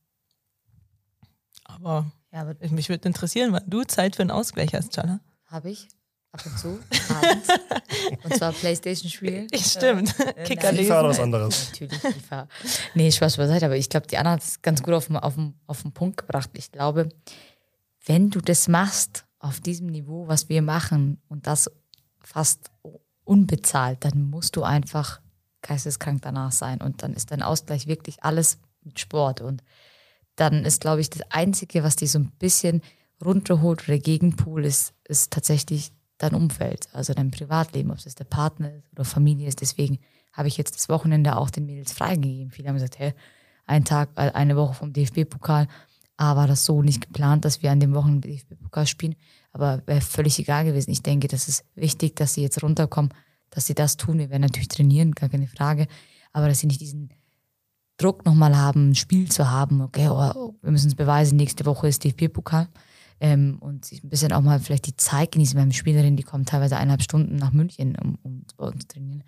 aber 1.64 2.10
ja, 2.32 2.44
mich 2.70 2.88
würde 2.88 3.08
interessieren, 3.08 3.52
wann 3.52 3.68
du 3.68 3.82
Zeit 3.84 4.16
für 4.16 4.22
einen 4.22 4.30
Ausgleich 4.30 4.74
hast, 4.74 4.94
Chala. 4.94 5.20
Habe 5.46 5.70
ich. 5.70 5.88
Ab 6.32 6.46
und 6.46 6.58
zu, 6.58 6.80
abends. 7.10 7.48
und 8.24 8.34
zwar 8.34 8.52
Playstation-Spiel. 8.52 9.48
Stimmt. 9.54 10.18
Äh, 10.18 10.32
Kicker 10.44 10.72
lesen. 10.72 10.86
FIFA 10.86 11.00
oder 11.00 11.08
was 11.10 11.20
anderes. 11.20 11.68
Natürlich 11.70 11.98
FIFA. 11.98 12.48
Nee, 12.94 13.12
Spaß 13.12 13.36
beiseite, 13.36 13.66
aber 13.66 13.76
ich 13.76 13.90
glaube, 13.90 14.06
die 14.06 14.16
Anna 14.16 14.30
hat 14.30 14.42
es 14.42 14.62
ganz 14.62 14.82
gut 14.82 14.94
auf 14.94 15.08
den, 15.08 15.18
auf, 15.18 15.34
den, 15.34 15.54
auf 15.66 15.82
den 15.82 15.92
Punkt 15.92 16.16
gebracht. 16.16 16.48
Ich 16.54 16.72
glaube, 16.72 17.10
wenn 18.06 18.30
du 18.30 18.40
das 18.40 18.66
machst, 18.66 19.26
auf 19.38 19.60
diesem 19.60 19.88
Niveau, 19.88 20.26
was 20.26 20.48
wir 20.48 20.62
machen, 20.62 21.20
und 21.28 21.46
das 21.46 21.70
fast 22.20 22.70
unbezahlt, 23.24 24.04
dann 24.04 24.30
musst 24.30 24.56
du 24.56 24.62
einfach 24.62 25.20
geisteskrank 25.62 26.22
danach 26.22 26.52
sein. 26.52 26.80
Und 26.80 27.02
dann 27.02 27.12
ist 27.12 27.30
dein 27.30 27.42
Ausgleich 27.42 27.86
wirklich 27.86 28.22
alles 28.24 28.58
mit 28.82 28.98
Sport. 29.00 29.40
Und 29.40 29.62
dann 30.36 30.64
ist, 30.64 30.80
glaube 30.80 31.00
ich, 31.00 31.10
das 31.10 31.22
Einzige, 31.30 31.82
was 31.82 31.96
dich 31.96 32.10
so 32.10 32.18
ein 32.18 32.32
bisschen 32.38 32.82
runterholt 33.24 33.86
oder 33.88 33.98
Gegenpool 33.98 34.64
ist, 34.64 34.94
ist 35.04 35.30
tatsächlich 35.30 35.92
dein 36.22 36.34
Umfeld, 36.34 36.88
also 36.92 37.14
dein 37.14 37.30
Privatleben, 37.30 37.90
ob 37.90 37.98
es 37.98 38.14
der 38.14 38.24
Partner 38.24 38.70
oder 38.92 39.04
Familie 39.04 39.48
ist. 39.48 39.60
Deswegen 39.60 39.98
habe 40.32 40.48
ich 40.48 40.56
jetzt 40.56 40.76
das 40.76 40.88
Wochenende 40.88 41.36
auch 41.36 41.50
den 41.50 41.66
Mädels 41.66 41.92
freigegeben. 41.92 42.50
Viele 42.50 42.68
haben 42.68 42.76
gesagt, 42.76 42.98
hey, 42.98 43.12
ein 43.66 43.84
Tag, 43.84 44.10
äh, 44.16 44.30
eine 44.32 44.56
Woche 44.56 44.74
vom 44.74 44.92
DFB-Pokal. 44.92 45.66
Aber 46.16 46.40
war 46.40 46.46
das 46.46 46.64
so 46.64 46.82
nicht 46.82 47.00
geplant, 47.00 47.44
dass 47.44 47.62
wir 47.62 47.72
an 47.72 47.80
dem 47.80 47.94
Wochenende 47.94 48.28
DFB-Pokal 48.28 48.86
spielen. 48.86 49.16
Aber 49.50 49.82
wäre 49.86 50.00
völlig 50.00 50.38
egal 50.38 50.64
gewesen. 50.64 50.90
Ich 50.90 51.02
denke, 51.02 51.26
das 51.26 51.48
ist 51.48 51.64
wichtig, 51.74 52.16
dass 52.16 52.34
sie 52.34 52.42
jetzt 52.42 52.62
runterkommen, 52.62 53.12
dass 53.50 53.66
sie 53.66 53.74
das 53.74 53.96
tun. 53.96 54.18
Wir 54.18 54.30
werden 54.30 54.42
natürlich 54.42 54.68
trainieren, 54.68 55.12
gar 55.12 55.28
keine 55.28 55.48
Frage. 55.48 55.88
Aber 56.32 56.48
dass 56.48 56.60
sie 56.60 56.66
nicht 56.66 56.80
diesen 56.80 57.10
Druck 57.96 58.24
nochmal 58.24 58.56
haben, 58.56 58.90
ein 58.90 58.94
Spiel 58.94 59.30
zu 59.30 59.50
haben. 59.50 59.80
Okay, 59.80 60.08
oh, 60.08 60.54
wir 60.62 60.70
müssen 60.70 60.88
es 60.88 60.94
beweisen, 60.94 61.36
nächste 61.36 61.66
Woche 61.66 61.88
ist 61.88 62.04
DFB-Pokal. 62.04 62.68
Ähm, 63.22 63.58
und 63.60 63.84
sich 63.84 64.02
ein 64.02 64.08
bisschen 64.08 64.32
auch 64.32 64.40
mal 64.40 64.58
vielleicht 64.58 64.88
die 64.88 64.96
Zeit 64.96 65.30
genießen. 65.30 65.54
Wir 65.54 65.62
haben 65.62 65.72
Spielerinnen, 65.72 66.16
die 66.16 66.24
kommen 66.24 66.44
teilweise 66.44 66.76
eineinhalb 66.76 67.02
Stunden 67.02 67.36
nach 67.36 67.52
München, 67.52 67.94
um, 68.02 68.18
um 68.24 68.44
bei 68.56 68.66
uns 68.66 68.80
zu 68.80 68.88
trainieren. 68.88 69.22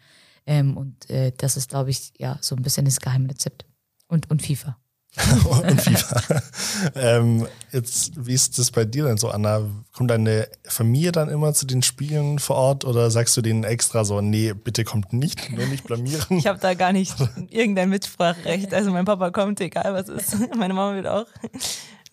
Ähm, 0.46 0.76
und 0.76 1.08
äh, 1.08 1.30
das 1.36 1.56
ist, 1.56 1.70
glaube 1.70 1.90
ich, 1.90 2.12
ja, 2.18 2.36
so 2.40 2.56
ein 2.56 2.62
bisschen 2.62 2.86
das 2.86 2.98
Geheimrezept. 2.98 3.64
Und, 4.08 4.28
und 4.32 4.42
FIFA. 4.42 4.76
und 5.62 5.80
FIFA. 5.80 6.42
ähm, 6.96 7.46
jetzt, 7.70 8.26
wie 8.26 8.34
ist 8.34 8.58
das 8.58 8.72
bei 8.72 8.84
dir 8.84 9.04
denn 9.04 9.16
so, 9.16 9.28
Anna? 9.28 9.62
Kommt 9.92 10.10
deine 10.10 10.48
Familie 10.64 11.12
dann 11.12 11.28
immer 11.28 11.54
zu 11.54 11.64
den 11.64 11.82
Spielen 11.82 12.40
vor 12.40 12.56
Ort 12.56 12.84
oder 12.84 13.12
sagst 13.12 13.36
du 13.36 13.42
denen 13.42 13.62
extra 13.62 14.04
so, 14.04 14.20
nee, 14.20 14.54
bitte 14.54 14.82
kommt 14.82 15.12
nicht, 15.12 15.52
nur 15.52 15.66
nicht 15.66 15.84
blamieren? 15.84 16.24
Ich 16.38 16.48
habe 16.48 16.58
da 16.58 16.74
gar 16.74 16.92
nicht 16.92 17.14
irgendein 17.48 17.90
Mitspracherecht. 17.90 18.74
Also 18.74 18.90
mein 18.90 19.04
Papa 19.04 19.30
kommt, 19.30 19.60
egal 19.60 19.94
was 19.94 20.08
ist. 20.08 20.36
Meine 20.56 20.74
Mama 20.74 20.96
wird 20.96 21.06
auch. 21.06 21.26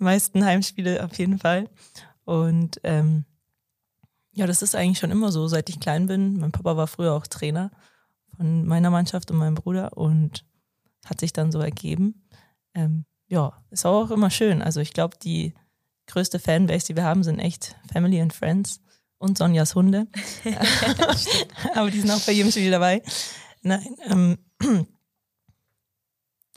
Meisten 0.02 0.44
Heimspiele 0.46 1.04
auf 1.04 1.18
jeden 1.18 1.40
Fall. 1.40 1.70
Und 2.26 2.80
ähm, 2.84 3.26
ja, 4.34 4.48
das 4.48 4.62
ist 4.62 4.76
eigentlich 4.76 5.00
schon 5.00 5.12
immer 5.12 5.32
so, 5.32 5.48
seit 5.48 5.70
ich 5.70 5.80
klein 5.80 6.08
bin. 6.08 6.38
Mein 6.40 6.52
Papa 6.52 6.78
war 6.78 6.88
früher 6.88 7.14
auch 7.14 7.28
Trainer 7.28 7.72
von 8.36 8.66
meiner 8.66 8.90
Mannschaft 8.90 9.30
und 9.32 9.38
meinem 9.38 9.56
Bruder 9.56 9.98
und 9.98 10.46
hat 11.06 11.20
sich 11.20 11.34
dann 11.34 11.52
so 11.52 11.60
ergeben 11.60 12.22
ähm, 12.74 13.06
ja, 13.28 13.54
ist 13.70 13.86
auch 13.86 14.12
immer 14.12 14.30
schön. 14.30 14.62
Also 14.62 14.80
ich 14.82 14.94
glaube, 14.94 15.18
die 15.22 15.54
größte 16.08 16.40
Fanbase, 16.40 16.88
die 16.88 16.96
wir 16.96 17.04
haben, 17.04 17.24
sind 17.24 17.40
echt 17.40 17.76
Family 17.92 18.20
and 18.22 18.34
Friends 18.34 18.82
und 19.18 19.38
Sonjas 19.38 19.76
Hunde. 19.76 20.08
Aber 21.76 21.92
die 21.92 22.00
sind 22.00 22.12
auch 22.12 22.22
bei 22.22 22.34
jedem 22.34 22.52
Spiel 22.52 22.72
dabei. 22.72 23.02
Nein, 23.62 23.96
ähm, 24.10 24.38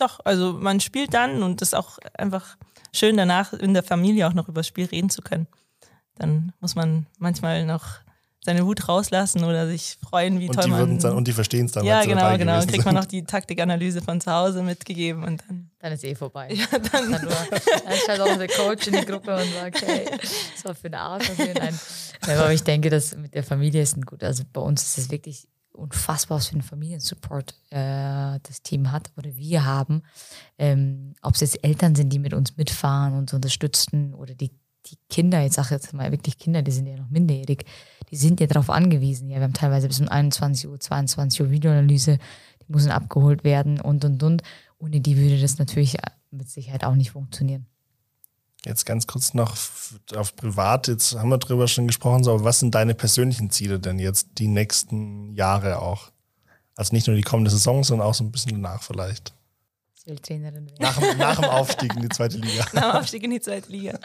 doch, 0.05 0.20
also 0.24 0.52
man 0.52 0.80
spielt 0.80 1.14
dann 1.14 1.42
und 1.42 1.62
es 1.62 1.68
ist 1.68 1.74
auch 1.74 1.98
einfach 2.16 2.57
schön 2.92 3.16
danach 3.16 3.52
in 3.52 3.74
der 3.74 3.82
Familie 3.82 4.28
auch 4.28 4.34
noch 4.34 4.48
über 4.48 4.61
das 4.61 4.68
Spiel 4.68 4.86
reden 4.86 5.11
zu 5.11 5.22
können. 5.22 5.46
Dann 6.16 6.52
muss 6.61 6.74
man 6.74 7.07
manchmal 7.18 7.66
noch 7.66 8.05
seine 8.44 8.66
Wut 8.66 8.88
rauslassen 8.88 9.42
oder 9.42 9.66
sich 9.66 9.96
freuen, 10.07 10.38
wie 10.38 10.48
und 10.48 10.55
toll 10.55 10.64
die 10.64 10.70
man... 10.70 10.98
Dann, 10.98 11.14
und 11.14 11.26
die 11.26 11.32
verstehen 11.32 11.64
es 11.64 11.72
dann. 11.72 11.84
Ja, 11.84 12.05
genau, 12.05 12.36
genau. 12.36 12.59
Dann 12.59 12.66
kriegt 12.66 12.84
man 12.84 12.94
noch 12.94 13.07
die 13.07 13.24
Taktikanalyse 13.24 14.02
von 14.02 14.20
zu 14.20 14.30
Hause 14.30 14.62
mitgegeben 14.62 15.24
und 15.24 15.42
dann... 15.48 15.70
Dann 15.78 15.92
ist 15.92 16.05
eh 16.05 16.14
vorbei. 16.14 16.48
Ja, 16.55 16.66
dann... 16.70 17.11
dann, 17.11 17.22
nur, 17.22 17.32
dann 17.50 17.96
stellt 18.02 18.20
auch 18.20 18.36
der 18.36 18.48
Coach 18.48 18.86
in 18.88 18.92
die 19.00 19.07
Gruppe 19.07 19.34
und 19.34 19.50
sagt, 19.55 19.80
hey, 19.86 20.07
das 20.20 20.64
war 20.64 20.74
für 20.74 20.88
eine 20.88 21.00
Art. 21.00 21.22
Nein. 21.38 21.80
Aber 22.20 22.52
ich 22.52 22.62
denke, 22.62 22.90
dass 22.90 23.16
mit 23.16 23.34
der 23.34 23.44
Familie 23.44 23.80
ist 23.80 23.96
ein 23.96 24.02
gut. 24.02 24.22
Also 24.22 24.44
bei 24.52 24.61
uns 24.61 24.82
ist 24.82 24.98
es 24.98 25.11
wirklich 25.11 25.48
unfassbar, 25.74 26.38
was 26.38 26.48
für 26.48 26.54
einen 26.54 26.62
Familiensupport 26.62 27.54
äh, 27.70 28.38
das 28.42 28.62
Team 28.62 28.92
hat 28.92 29.10
oder 29.16 29.36
wir 29.36 29.64
haben. 29.64 30.02
Ähm, 30.58 31.14
Ob 31.22 31.34
es 31.34 31.40
jetzt 31.40 31.64
Eltern 31.64 31.94
sind, 31.94 32.12
die 32.12 32.18
mit 32.18 32.32
uns 32.32 32.56
mitfahren 32.56 33.14
und 33.14 33.34
unterstützen 33.34 34.14
oder 34.14 34.34
die 34.34 34.50
die 34.86 34.98
Kinder, 35.08 35.40
jetzt 35.40 35.54
sage 35.54 35.66
ich 35.66 35.82
jetzt 35.82 35.92
mal 35.92 36.10
wirklich 36.10 36.38
Kinder, 36.38 36.62
die 36.62 36.70
sind 36.70 36.86
ja 36.86 36.96
noch 36.96 37.08
minderjährig, 37.08 37.64
die 38.10 38.16
sind 38.16 38.40
ja 38.40 38.46
darauf 38.46 38.70
angewiesen. 38.70 39.30
Ja, 39.30 39.36
wir 39.36 39.44
haben 39.44 39.54
teilweise 39.54 39.88
bis 39.88 40.00
um 40.00 40.08
21 40.08 40.68
Uhr, 40.68 40.78
22 40.78 41.40
Uhr 41.40 41.50
Videoanalyse, 41.50 42.18
die 42.60 42.72
müssen 42.72 42.90
abgeholt 42.90 43.44
werden 43.44 43.80
und 43.80 44.04
und 44.04 44.22
und. 44.22 44.42
Ohne 44.78 45.00
die 45.00 45.16
würde 45.16 45.40
das 45.40 45.58
natürlich 45.58 45.96
mit 46.30 46.50
Sicherheit 46.50 46.84
auch 46.84 46.94
nicht 46.94 47.12
funktionieren. 47.12 47.66
Jetzt 48.64 48.86
ganz 48.86 49.06
kurz 49.06 49.34
noch 49.34 49.56
auf 50.16 50.36
privat, 50.36 50.88
jetzt 50.88 51.14
haben 51.16 51.28
wir 51.28 51.38
darüber 51.38 51.68
schon 51.68 51.86
gesprochen, 51.86 52.24
so, 52.24 52.32
aber 52.32 52.44
was 52.44 52.60
sind 52.60 52.74
deine 52.74 52.94
persönlichen 52.94 53.50
Ziele 53.50 53.78
denn 53.78 53.98
jetzt 53.98 54.28
die 54.38 54.48
nächsten 54.48 55.34
Jahre 55.34 55.80
auch? 55.80 56.10
Also 56.74 56.94
nicht 56.94 57.06
nur 57.06 57.16
die 57.16 57.22
kommende 57.22 57.50
Saison, 57.50 57.84
sondern 57.84 58.08
auch 58.08 58.14
so 58.14 58.24
ein 58.24 58.32
bisschen 58.32 58.52
danach 58.52 58.82
vielleicht. 58.82 59.34
Trainerin 60.22 60.66
werden. 60.66 60.76
Nach, 60.80 61.16
nach, 61.16 61.40
dem 61.40 61.44
Aufstieg 61.44 61.94
in 61.94 62.02
die 62.02 62.08
zweite 62.10 62.36
Liga. 62.36 62.66
Nach 62.72 62.82
dem 62.82 63.00
Aufstieg 63.00 63.22
in 63.22 63.30
die 63.30 63.40
zweite 63.40 63.70
Liga. 63.72 63.98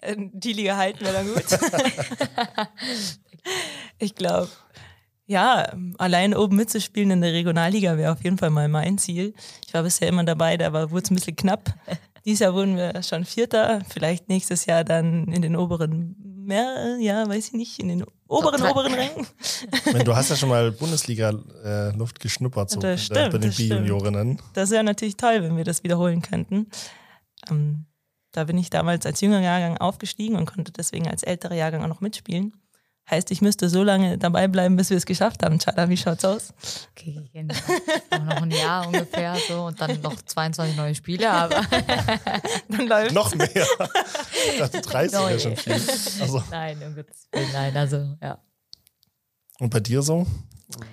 Ähm, 0.00 0.30
die 0.32 0.54
Liga 0.54 0.76
halten 0.76 1.04
wir 1.04 1.12
dann 1.12 1.26
gut. 1.26 1.44
ich 3.98 4.14
glaube, 4.14 4.48
ja, 5.26 5.70
allein 5.98 6.34
oben 6.34 6.56
mitzuspielen 6.56 7.10
in 7.10 7.20
der 7.20 7.32
Regionalliga 7.32 7.98
wäre 7.98 8.12
auf 8.12 8.24
jeden 8.24 8.38
Fall 8.38 8.50
mal 8.50 8.68
mein 8.68 8.96
Ziel. 8.96 9.34
Ich 9.66 9.74
war 9.74 9.82
bisher 9.82 10.08
immer 10.08 10.24
dabei, 10.24 10.56
da 10.56 10.72
wurde 10.72 11.04
es 11.04 11.10
ein 11.10 11.16
bisschen 11.16 11.36
knapp. 11.36 11.74
Dieses 12.24 12.40
Jahr 12.40 12.54
wurden 12.54 12.76
wir 12.76 13.02
schon 13.02 13.24
Vierter, 13.24 13.82
vielleicht 13.88 14.28
nächstes 14.28 14.64
Jahr 14.66 14.82
dann 14.84 15.24
in 15.28 15.42
den 15.42 15.56
oberen 15.56 16.16
mehr, 16.46 16.96
ja, 17.00 17.26
weiß 17.28 17.48
ich 17.48 17.52
nicht, 17.54 17.78
in 17.78 17.88
den 17.88 18.04
oberen, 18.28 18.60
drei. 18.60 18.70
oberen 18.70 18.94
Rängen. 18.94 19.26
Du 20.04 20.14
hast 20.14 20.30
ja 20.30 20.36
schon 20.36 20.48
mal 20.50 20.72
Bundesliga-Luft 20.72 22.20
geschnuppert 22.20 22.70
so 22.70 22.80
Das 22.80 23.08
bei 23.08 23.14
der- 23.14 23.22
bei 23.24 23.28
stimmt, 23.30 23.44
den 23.44 23.52
stimmt. 23.52 23.68
B-Juniorinnen. 23.70 24.42
Das 24.54 24.70
wäre 24.70 24.84
natürlich 24.84 25.16
toll, 25.16 25.42
wenn 25.42 25.56
wir 25.56 25.64
das 25.64 25.84
wiederholen 25.84 26.22
könnten. 26.22 26.66
Ähm, 27.50 27.86
da 28.32 28.44
bin 28.44 28.58
ich 28.58 28.68
damals 28.70 29.06
als 29.06 29.20
jüngerer 29.20 29.42
Jahrgang 29.42 29.78
aufgestiegen 29.78 30.36
und 30.36 30.46
konnte 30.46 30.72
deswegen 30.72 31.08
als 31.08 31.22
älterer 31.22 31.54
Jahrgang 31.54 31.82
auch 31.82 31.88
noch 31.88 32.00
mitspielen. 32.00 32.52
Heißt, 33.10 33.30
ich 33.30 33.42
müsste 33.42 33.68
so 33.68 33.82
lange 33.82 34.16
dabei 34.16 34.48
bleiben, 34.48 34.76
bis 34.76 34.88
wir 34.88 34.96
es 34.96 35.04
geschafft 35.04 35.42
haben. 35.42 35.58
Chada, 35.58 35.90
wie 35.90 35.96
schaut's 35.96 36.24
aus? 36.24 36.54
Okay, 36.92 37.28
genau. 37.34 37.54
Noch 38.10 38.42
ein 38.42 38.50
Jahr 38.50 38.86
ungefähr 38.86 39.36
so 39.46 39.66
und 39.66 39.78
dann 39.78 40.00
noch 40.00 40.16
22 40.22 40.74
neue 40.74 40.94
Spiele, 40.94 41.30
aber 41.30 41.60
Dann 42.68 42.86
läuft 42.86 43.12
Noch 43.12 43.34
mehr. 43.34 43.48
Ich 44.52 44.58
dachte, 44.58 44.80
30 44.80 45.18
wäre 45.18 45.40
schon 45.40 45.56
viel. 45.56 45.72
Also, 46.20 46.42
nein, 46.50 46.82
um 46.82 46.94
Gottes 46.94 47.28
Willen, 47.30 47.52
nein, 47.52 47.76
also 47.76 48.16
ja. 48.22 48.38
und 49.58 49.70
bei 49.70 49.80
dir 49.80 50.00
so? 50.00 50.26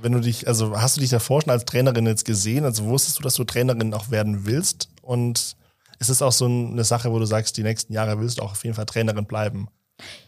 Wenn 0.02 0.12
du 0.12 0.20
dich, 0.20 0.50
also 0.50 0.80
hast 0.80 0.98
du 0.98 1.02
dich 1.02 1.12
davor 1.12 1.42
schon 1.42 1.52
als 1.52 1.64
Trainerin 1.64 2.06
jetzt 2.06 2.26
gesehen? 2.26 2.66
Also 2.66 2.86
wusstest 2.86 3.20
du, 3.20 3.24
dass 3.24 3.36
du 3.36 3.46
Trainerin 3.46 3.94
auch 3.94 4.12
werden 4.12 4.46
willst? 4.46 4.90
Und 5.02 5.56
ist 6.00 6.10
es 6.10 6.22
auch 6.22 6.34
so 6.34 6.46
eine 6.46 6.84
Sache, 6.84 7.12
wo 7.12 7.20
du 7.20 7.26
sagst, 7.26 7.56
die 7.56 7.64
nächsten 7.64 7.94
Jahre 7.94 8.20
willst 8.20 8.40
du 8.40 8.44
auch 8.44 8.52
auf 8.52 8.64
jeden 8.66 8.76
Fall 8.76 8.86
Trainerin 8.86 9.26
bleiben? 9.26 9.70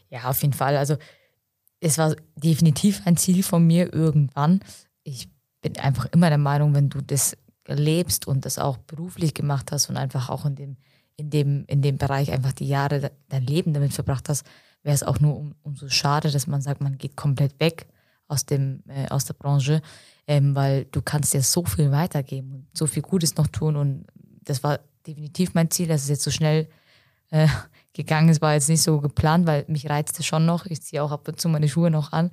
Ja, 0.10 0.30
auf 0.30 0.42
jeden 0.42 0.54
Fall. 0.54 0.78
Also 0.78 0.98
es 1.84 1.98
war 1.98 2.16
definitiv 2.36 3.02
ein 3.06 3.18
Ziel 3.18 3.44
von 3.44 3.68
mir 3.68 3.94
irgendwann. 3.94 4.62
Ich 5.04 5.30
bin 5.62 5.78
einfach 5.78 6.06
immer 6.14 6.30
der 6.30 6.38
Meinung, 6.38 6.74
wenn 6.74 6.90
du 6.90 7.02
das 7.02 7.38
lebst 7.68 8.26
und 8.26 8.46
das 8.46 8.58
auch 8.58 8.78
beruflich 8.78 9.34
gemacht 9.34 9.72
hast 9.72 9.90
und 9.90 9.98
einfach 9.98 10.30
auch 10.30 10.46
in 10.46 10.56
dem, 10.56 10.78
in 11.18 11.30
dem, 11.30 11.66
in 11.68 11.82
dem 11.82 11.98
Bereich 11.98 12.32
einfach 12.32 12.54
die 12.54 12.68
Jahre 12.68 13.00
de- 13.02 13.12
dein 13.28 13.44
Leben 13.46 13.74
damit 13.74 13.94
verbracht 13.94 14.30
hast, 14.30 14.46
wäre 14.82 14.96
es 14.96 15.04
auch 15.04 15.20
nur 15.20 15.38
um, 15.38 15.56
umso 15.62 15.90
schade, 15.90 16.32
dass 16.32 16.48
man 16.48 16.62
sagt, 16.62 16.82
man 16.82 16.98
geht 16.98 17.18
komplett 17.18 17.60
weg 17.60 17.88
aus, 18.28 18.46
dem, 18.46 18.84
äh, 18.88 19.10
aus 19.10 19.26
der 19.26 19.34
Branche, 19.34 19.82
ähm, 20.26 20.56
weil 20.56 20.86
du 20.86 21.02
kannst 21.02 21.34
ja 21.34 21.42
so 21.42 21.66
viel 21.66 21.92
weitergeben 21.92 22.54
und 22.54 22.68
so 22.74 22.88
viel 22.88 23.02
Gutes 23.04 23.36
noch 23.36 23.48
tun 23.48 23.76
und 23.76 24.06
das 24.44 24.64
war 24.64 24.80
definitiv 25.06 25.54
mein 25.54 25.70
Ziel, 25.70 25.88
dass 25.88 26.04
es 26.04 26.10
jetzt 26.10 26.24
so 26.24 26.32
schnell 26.32 26.70
äh, 27.30 27.48
gegangen 27.94 28.30
ist, 28.30 28.42
war 28.42 28.54
jetzt 28.54 28.70
nicht 28.70 28.82
so 28.82 29.00
geplant, 29.00 29.48
weil 29.48 29.66
mich 29.68 29.90
reizt 29.90 30.20
es 30.20 30.26
schon 30.26 30.46
noch. 30.46 30.66
Ich 30.66 30.82
ziehe 30.82 31.02
auch 31.04 31.12
ab 31.12 31.28
und 31.28 31.40
zu 31.40 31.48
meine 31.50 31.70
Schuhe 31.70 31.92
noch 31.92 32.12
an, 32.12 32.32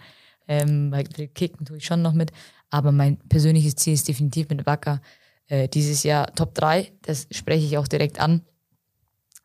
ähm, 0.49 0.91
weil 0.91 1.05
kicken 1.05 1.67
tue 1.67 1.79
ich 1.79 1.87
schon 1.87 2.03
noch 2.03 2.15
mit. 2.15 2.33
Aber 2.71 2.93
mein 2.93 3.19
persönliches 3.29 3.77
Ziel 3.77 3.95
ist 3.95 4.09
definitiv 4.09 4.49
mit 4.49 4.67
Wacker 4.67 5.01
äh, 5.49 5.69
dieses 5.69 6.03
Jahr 6.03 6.35
Top 6.35 6.55
3. 6.55 6.93
Das 7.03 7.27
spreche 7.31 7.67
ich 7.67 7.79
auch 7.79 7.89
direkt 7.89 8.21
an, 8.21 8.43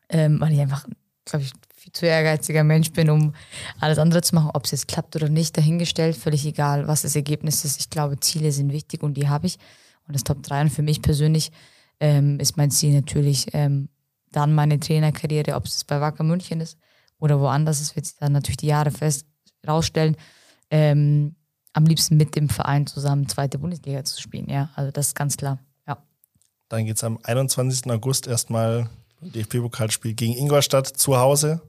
ähm, 0.09 0.39
weil 0.39 0.53
ich 0.53 0.59
einfach, 0.59 0.87
glaube 1.25 1.43
ich, 1.43 1.51
viel 1.75 1.91
zu 1.91 2.05
ehrgeiziger 2.05 2.63
Mensch 2.63 2.91
bin, 2.91 3.09
um 3.09 3.33
alles 3.79 3.97
andere 3.97 4.21
zu 4.21 4.35
machen. 4.35 4.51
Ob 4.53 4.65
es 4.65 4.71
jetzt 4.71 4.87
klappt 4.87 5.15
oder 5.15 5.29
nicht, 5.29 5.57
dahingestellt, 5.57 6.15
völlig 6.15 6.45
egal, 6.45 6.87
was 6.87 7.01
das 7.01 7.15
Ergebnis 7.15 7.65
ist. 7.65 7.79
Ich 7.79 7.89
glaube, 7.89 8.19
Ziele 8.19 8.51
sind 8.51 8.71
wichtig 8.71 9.03
und 9.03 9.15
die 9.15 9.27
habe 9.27 9.47
ich. 9.47 9.57
Und 10.07 10.15
das 10.15 10.23
Top 10.23 10.41
3 10.43 10.61
und 10.61 10.69
für 10.69 10.83
mich 10.83 11.01
persönlich 11.01 11.51
ähm, 11.99 12.39
ist 12.39 12.57
mein 12.57 12.71
Ziel 12.71 12.93
natürlich 12.93 13.47
ähm, 13.53 13.89
dann 14.35 14.53
meine 14.53 14.79
Trainerkarriere, 14.79 15.55
ob 15.55 15.65
es 15.65 15.83
bei 15.83 16.01
Wacker 16.01 16.23
München 16.23 16.61
ist 16.61 16.77
oder 17.19 17.39
woanders 17.39 17.81
ist, 17.81 17.95
wird 17.95 18.05
sich 18.05 18.17
dann 18.17 18.33
natürlich 18.33 18.57
die 18.57 18.67
Jahre 18.67 18.91
fest 18.91 19.25
rausstellen. 19.67 20.15
Ähm, 20.69 21.35
am 21.73 21.85
liebsten 21.85 22.17
mit 22.17 22.35
dem 22.35 22.49
Verein 22.49 22.87
zusammen 22.87 23.27
zweite 23.27 23.59
Bundesliga 23.59 24.03
zu 24.03 24.21
spielen, 24.21 24.49
ja. 24.49 24.69
Also 24.75 24.91
das 24.91 25.07
ist 25.07 25.15
ganz 25.15 25.37
klar. 25.37 25.59
Ja. 25.87 25.97
Dann 26.69 26.85
geht 26.85 26.97
es 26.97 27.03
am 27.03 27.19
21. 27.21 27.91
August 27.91 28.27
erstmal 28.27 28.89
DFB-Pokalspiel 29.21 30.13
gegen 30.13 30.33
Ingolstadt 30.33 30.87
zu 30.87 31.17
Hause. 31.17 31.61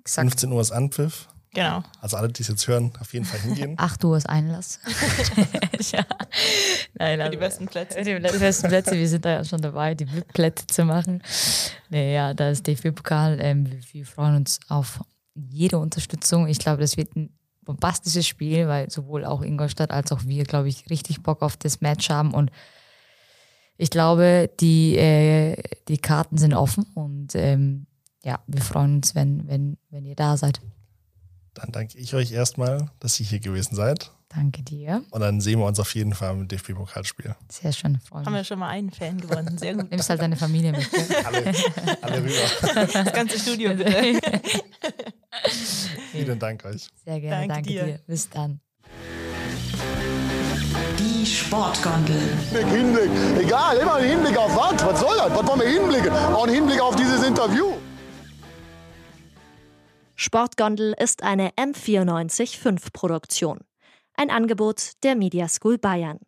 Exakt. 0.00 0.30
15 0.30 0.52
Uhr 0.52 0.60
ist 0.60 0.70
Anpfiff. 0.70 1.28
Genau. 1.54 1.82
Also 2.00 2.16
alle, 2.16 2.28
die 2.28 2.42
es 2.42 2.48
jetzt 2.48 2.66
hören, 2.66 2.92
auf 3.00 3.12
jeden 3.14 3.24
Fall 3.24 3.40
hingehen. 3.40 3.74
8 3.78 4.04
Uhr 4.04 4.16
ist 4.16 4.28
Einlass. 4.28 4.80
ja. 5.92 6.04
Nein, 6.94 7.20
Für 7.20 7.30
die 7.30 7.36
besten 7.36 7.66
Plätze. 7.66 8.02
Die 8.02 8.18
besten 8.18 8.68
Plätze, 8.68 8.92
wir 8.92 9.08
sind 9.08 9.24
da 9.24 9.30
ja 9.30 9.44
schon 9.44 9.62
dabei, 9.62 9.94
die 9.94 10.12
VIP-Plätze 10.12 10.66
zu 10.66 10.84
machen. 10.84 11.22
Nee, 11.90 12.14
ja, 12.14 12.34
da 12.34 12.50
ist 12.50 12.66
DFB-Pokal. 12.66 13.38
Ähm, 13.40 13.70
wir, 13.70 13.78
wir 13.92 14.04
freuen 14.04 14.36
uns 14.36 14.58
auf 14.68 15.00
jede 15.34 15.78
Unterstützung. 15.78 16.48
Ich 16.48 16.58
glaube, 16.58 16.80
das 16.82 16.96
wird 16.96 17.14
ein 17.14 17.30
bombastisches 17.62 18.26
Spiel, 18.26 18.66
weil 18.68 18.90
sowohl 18.90 19.24
auch 19.24 19.42
Ingolstadt 19.42 19.90
als 19.90 20.12
auch 20.12 20.24
wir, 20.24 20.44
glaube 20.44 20.68
ich, 20.68 20.90
richtig 20.90 21.22
Bock 21.22 21.40
auf 21.42 21.56
das 21.56 21.80
Match 21.80 22.10
haben. 22.10 22.34
Und 22.34 22.50
ich 23.76 23.90
glaube, 23.90 24.50
die, 24.60 24.96
äh, 24.96 25.56
die 25.88 25.98
Karten 25.98 26.36
sind 26.36 26.54
offen 26.54 26.84
und 26.94 27.34
ähm, 27.34 27.86
ja, 28.24 28.40
wir 28.46 28.62
freuen 28.62 28.96
uns, 28.96 29.14
wenn, 29.14 29.46
wenn, 29.48 29.76
wenn 29.90 30.04
ihr 30.04 30.16
da 30.16 30.36
seid. 30.36 30.60
Dann 31.54 31.70
danke 31.70 31.96
ich 31.98 32.14
euch 32.14 32.32
erstmal, 32.32 32.90
dass 33.00 33.18
ihr 33.20 33.26
hier 33.26 33.38
gewesen 33.38 33.76
seid. 33.76 34.10
Danke 34.28 34.62
dir. 34.62 35.04
Und 35.10 35.20
dann 35.20 35.40
sehen 35.40 35.60
wir 35.60 35.66
uns 35.66 35.78
auf 35.78 35.94
jeden 35.94 36.12
Fall 36.12 36.32
im 36.34 36.48
DFB-Pokalspiel. 36.48 37.36
Sehr 37.48 37.72
schön, 37.72 38.00
freue 38.00 38.24
Haben 38.24 38.34
wir 38.34 38.42
schon 38.42 38.58
mal 38.58 38.68
einen 38.68 38.90
Fan 38.90 39.20
gewonnen. 39.20 39.56
Sehr 39.56 39.74
gut. 39.74 39.88
Nimmst 39.90 40.10
halt 40.10 40.20
deine 40.20 40.36
Familie 40.36 40.72
mit. 40.72 40.90
gell? 40.90 41.06
Alle, 41.24 41.54
alle 42.02 42.22
rüber. 42.22 42.84
Das 42.92 43.12
ganze 43.12 43.38
Studio 43.38 43.74
bitte. 43.74 43.92
Vielen 46.10 46.38
Dank 46.40 46.64
euch. 46.64 46.88
Sehr 47.04 47.20
gerne, 47.20 47.46
Danke 47.46 47.54
danke, 47.54 47.68
dir. 47.68 47.84
dir. 47.84 48.00
Bis 48.08 48.28
dann. 48.28 48.60
Die 50.98 51.24
Sportgondel. 51.24 52.20
Hinblick, 52.50 53.10
Hinblick. 53.10 53.44
Egal, 53.46 53.76
immer 53.76 53.94
ein 53.94 54.08
Hinblick 54.08 54.36
auf 54.36 54.56
was? 54.56 54.84
Was 54.84 55.00
soll 55.00 55.16
das? 55.16 55.30
Was 55.30 55.46
wollen 55.46 55.60
wir 55.60 55.68
hinblicken? 55.68 56.10
Auch 56.12 56.46
ein 56.48 56.52
Hinblick 56.52 56.80
auf 56.80 56.96
dieses 56.96 57.22
Interview. 57.22 57.74
Sportgondel 60.16 60.94
ist 60.96 61.24
eine 61.24 61.50
M945 61.50 62.92
Produktion. 62.92 63.58
Ein 64.16 64.30
Angebot 64.30 64.92
der 65.02 65.16
Media 65.16 65.48
School 65.48 65.76
Bayern. 65.76 66.20